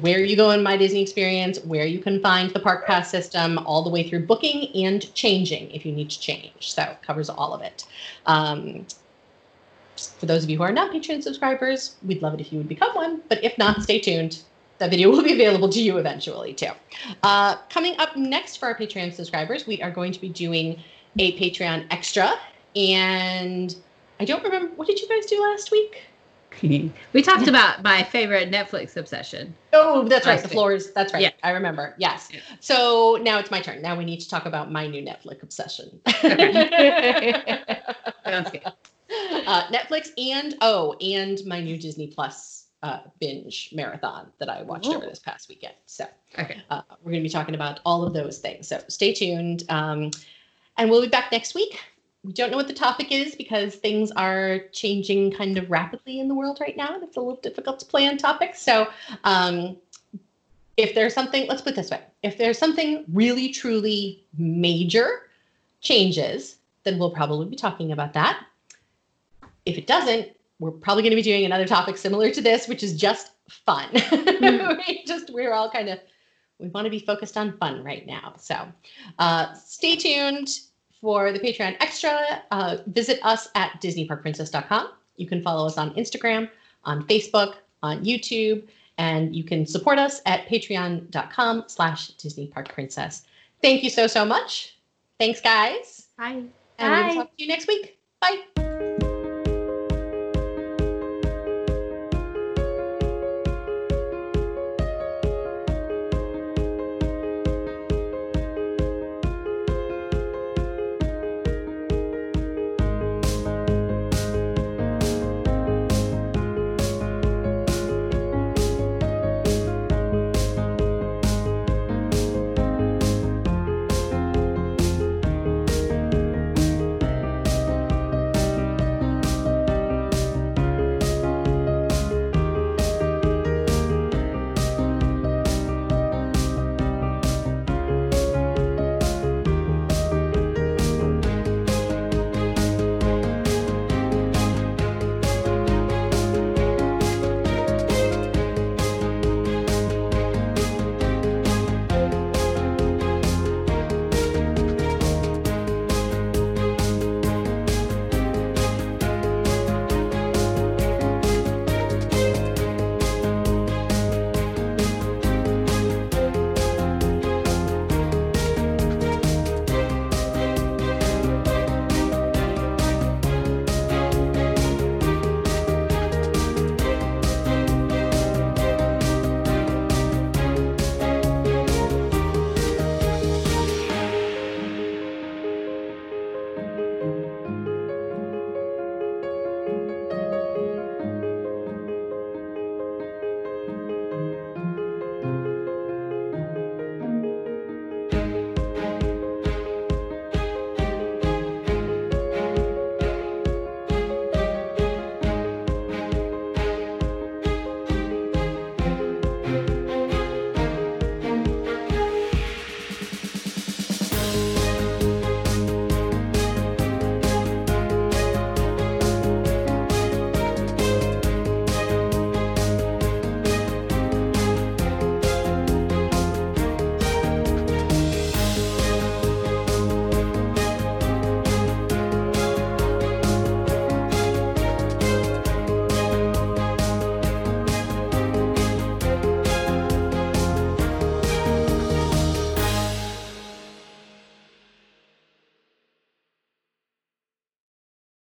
where 0.01 0.19
you 0.19 0.35
go 0.35 0.51
in 0.51 0.61
my 0.61 0.75
Disney 0.75 1.01
experience, 1.01 1.59
where 1.63 1.85
you 1.85 1.99
can 1.99 2.21
find 2.21 2.51
the 2.51 2.59
park 2.59 2.85
pass 2.85 3.09
system, 3.09 3.57
all 3.59 3.83
the 3.83 3.89
way 3.89 4.07
through 4.07 4.25
booking 4.25 4.67
and 4.83 5.13
changing 5.13 5.71
if 5.71 5.85
you 5.85 5.91
need 5.91 6.09
to 6.09 6.19
change. 6.19 6.71
So 6.71 6.83
it 6.83 7.01
covers 7.01 7.29
all 7.29 7.53
of 7.53 7.61
it. 7.61 7.85
Um, 8.25 8.85
for 9.95 10.25
those 10.25 10.43
of 10.43 10.49
you 10.49 10.57
who 10.57 10.63
are 10.63 10.71
not 10.71 10.91
Patreon 10.91 11.23
subscribers, 11.23 11.95
we'd 12.03 12.21
love 12.21 12.33
it 12.33 12.41
if 12.41 12.51
you 12.51 12.57
would 12.57 12.67
become 12.67 12.93
one. 12.95 13.21
But 13.29 13.43
if 13.43 13.57
not, 13.57 13.83
stay 13.83 13.99
tuned. 13.99 14.41
That 14.79 14.89
video 14.89 15.09
will 15.09 15.23
be 15.23 15.33
available 15.33 15.69
to 15.69 15.79
you 15.79 15.97
eventually, 15.97 16.53
too. 16.53 16.71
Uh, 17.21 17.55
coming 17.69 17.95
up 17.99 18.17
next 18.17 18.57
for 18.57 18.65
our 18.65 18.75
Patreon 18.75 19.13
subscribers, 19.13 19.67
we 19.67 19.81
are 19.81 19.91
going 19.91 20.11
to 20.11 20.19
be 20.19 20.29
doing 20.29 20.81
a 21.19 21.37
Patreon 21.39 21.87
extra. 21.91 22.33
And 22.75 23.75
I 24.19 24.25
don't 24.25 24.43
remember 24.43 24.73
what 24.75 24.87
did 24.87 24.99
you 24.99 25.07
guys 25.07 25.25
do 25.25 25.41
last 25.41 25.71
week? 25.71 26.01
we 26.61 27.21
talked 27.23 27.47
about 27.47 27.81
my 27.83 28.03
favorite 28.03 28.51
Netflix 28.51 28.95
obsession. 28.95 29.55
Oh, 29.73 30.07
that's 30.07 30.25
right. 30.27 30.41
The 30.41 30.47
floors. 30.47 30.91
That's 30.93 31.11
right. 31.13 31.21
Yeah. 31.23 31.31
I 31.41 31.49
remember. 31.49 31.95
Yes. 31.97 32.29
Yeah. 32.31 32.41
So 32.59 33.17
now 33.21 33.39
it's 33.39 33.49
my 33.51 33.59
turn. 33.59 33.81
Now 33.81 33.95
we 33.97 34.05
need 34.05 34.19
to 34.19 34.29
talk 34.29 34.45
about 34.45 34.71
my 34.71 34.85
new 34.87 35.03
Netflix 35.03 35.41
obsession. 35.43 35.99
Sounds 38.25 38.51
good. 38.51 38.61
uh, 39.47 39.67
Netflix 39.67 40.09
and 40.17 40.55
oh, 40.61 40.93
and 41.01 41.39
my 41.45 41.59
new 41.59 41.77
Disney 41.77 42.07
Plus 42.07 42.67
uh, 42.83 42.99
binge 43.19 43.69
marathon 43.73 44.27
that 44.39 44.49
I 44.49 44.61
watched 44.61 44.87
over 44.87 45.05
this 45.05 45.19
past 45.19 45.49
weekend. 45.49 45.73
So 45.85 46.05
Okay. 46.37 46.61
uh, 46.69 46.81
we're 47.01 47.11
going 47.11 47.23
to 47.23 47.27
be 47.27 47.33
talking 47.33 47.55
about 47.55 47.79
all 47.85 48.03
of 48.05 48.13
those 48.13 48.39
things. 48.39 48.67
So 48.67 48.81
stay 48.89 49.13
tuned. 49.13 49.63
Um, 49.69 50.11
and 50.77 50.89
we'll 50.89 51.01
be 51.01 51.07
back 51.07 51.31
next 51.31 51.55
week. 51.55 51.79
We 52.23 52.31
don't 52.31 52.51
know 52.51 52.57
what 52.57 52.67
the 52.67 52.73
topic 52.73 53.11
is 53.11 53.35
because 53.35 53.75
things 53.75 54.09
are 54.11 54.59
changing 54.71 55.31
kind 55.33 55.57
of 55.57 55.69
rapidly 55.69 56.19
in 56.19 56.27
the 56.29 56.35
world 56.35 56.59
right 56.61 56.75
now. 56.77 56.93
and 56.93 57.03
It's 57.03 57.17
a 57.17 57.19
little 57.19 57.41
difficult 57.41 57.79
to 57.79 57.85
plan 57.85 58.17
topics. 58.17 58.61
So 58.61 58.87
um, 59.25 59.75
if 60.77 60.95
there's 60.95 61.13
something, 61.13 61.47
let's 61.47 61.61
put 61.61 61.73
it 61.73 61.75
this 61.75 61.91
way 61.91 62.01
if 62.23 62.37
there's 62.37 62.57
something 62.57 63.03
really, 63.11 63.49
truly 63.49 64.23
major 64.37 65.29
changes, 65.81 66.55
then 66.83 66.97
we'll 66.97 67.11
probably 67.11 67.45
be 67.45 67.57
talking 67.57 67.91
about 67.91 68.13
that. 68.13 68.45
If 69.65 69.77
it 69.77 69.87
doesn't, 69.87 70.29
we're 70.59 70.71
probably 70.71 71.03
going 71.03 71.11
to 71.11 71.17
be 71.17 71.21
doing 71.21 71.43
another 71.43 71.65
topic 71.65 71.97
similar 71.97 72.31
to 72.31 72.41
this, 72.41 72.67
which 72.67 72.83
is 72.83 72.95
just 72.95 73.31
fun. 73.49 73.89
we 74.11 75.03
just 75.05 75.29
we're 75.31 75.53
all 75.53 75.69
kind 75.69 75.89
of 75.89 75.99
we 76.59 76.69
want 76.69 76.85
to 76.85 76.91
be 76.91 76.99
focused 76.99 77.37
on 77.37 77.57
fun 77.57 77.83
right 77.83 78.05
now. 78.05 78.33
So 78.37 78.67
uh, 79.19 79.53
stay 79.53 79.95
tuned 79.95 80.59
for 81.01 81.31
the 81.31 81.39
Patreon 81.39 81.75
extra. 81.79 82.41
Uh, 82.51 82.77
visit 82.87 83.19
us 83.23 83.49
at 83.55 83.81
DisneyParkPrincess.com. 83.81 84.91
You 85.17 85.27
can 85.27 85.41
follow 85.41 85.67
us 85.67 85.77
on 85.77 85.93
Instagram, 85.95 86.49
on 86.85 87.05
Facebook, 87.07 87.55
on 87.81 88.03
YouTube, 88.03 88.67
and 88.97 89.35
you 89.35 89.43
can 89.43 89.65
support 89.65 89.99
us 89.99 90.21
at 90.25 90.47
patreon.com 90.47 91.65
slash 91.67 92.09
Disney 92.09 92.47
Park 92.47 92.73
Princess. 92.73 93.23
Thank 93.61 93.83
you 93.83 93.89
so, 93.89 94.07
so 94.07 94.25
much. 94.25 94.77
Thanks, 95.19 95.41
guys. 95.41 96.07
Bye. 96.17 96.43
And 96.77 96.91
we 96.91 97.01
Bye. 97.01 97.07
will 97.07 97.15
talk 97.15 97.37
to 97.37 97.43
you 97.43 97.47
next 97.47 97.67
week. 97.67 97.97
Bye. 98.21 98.62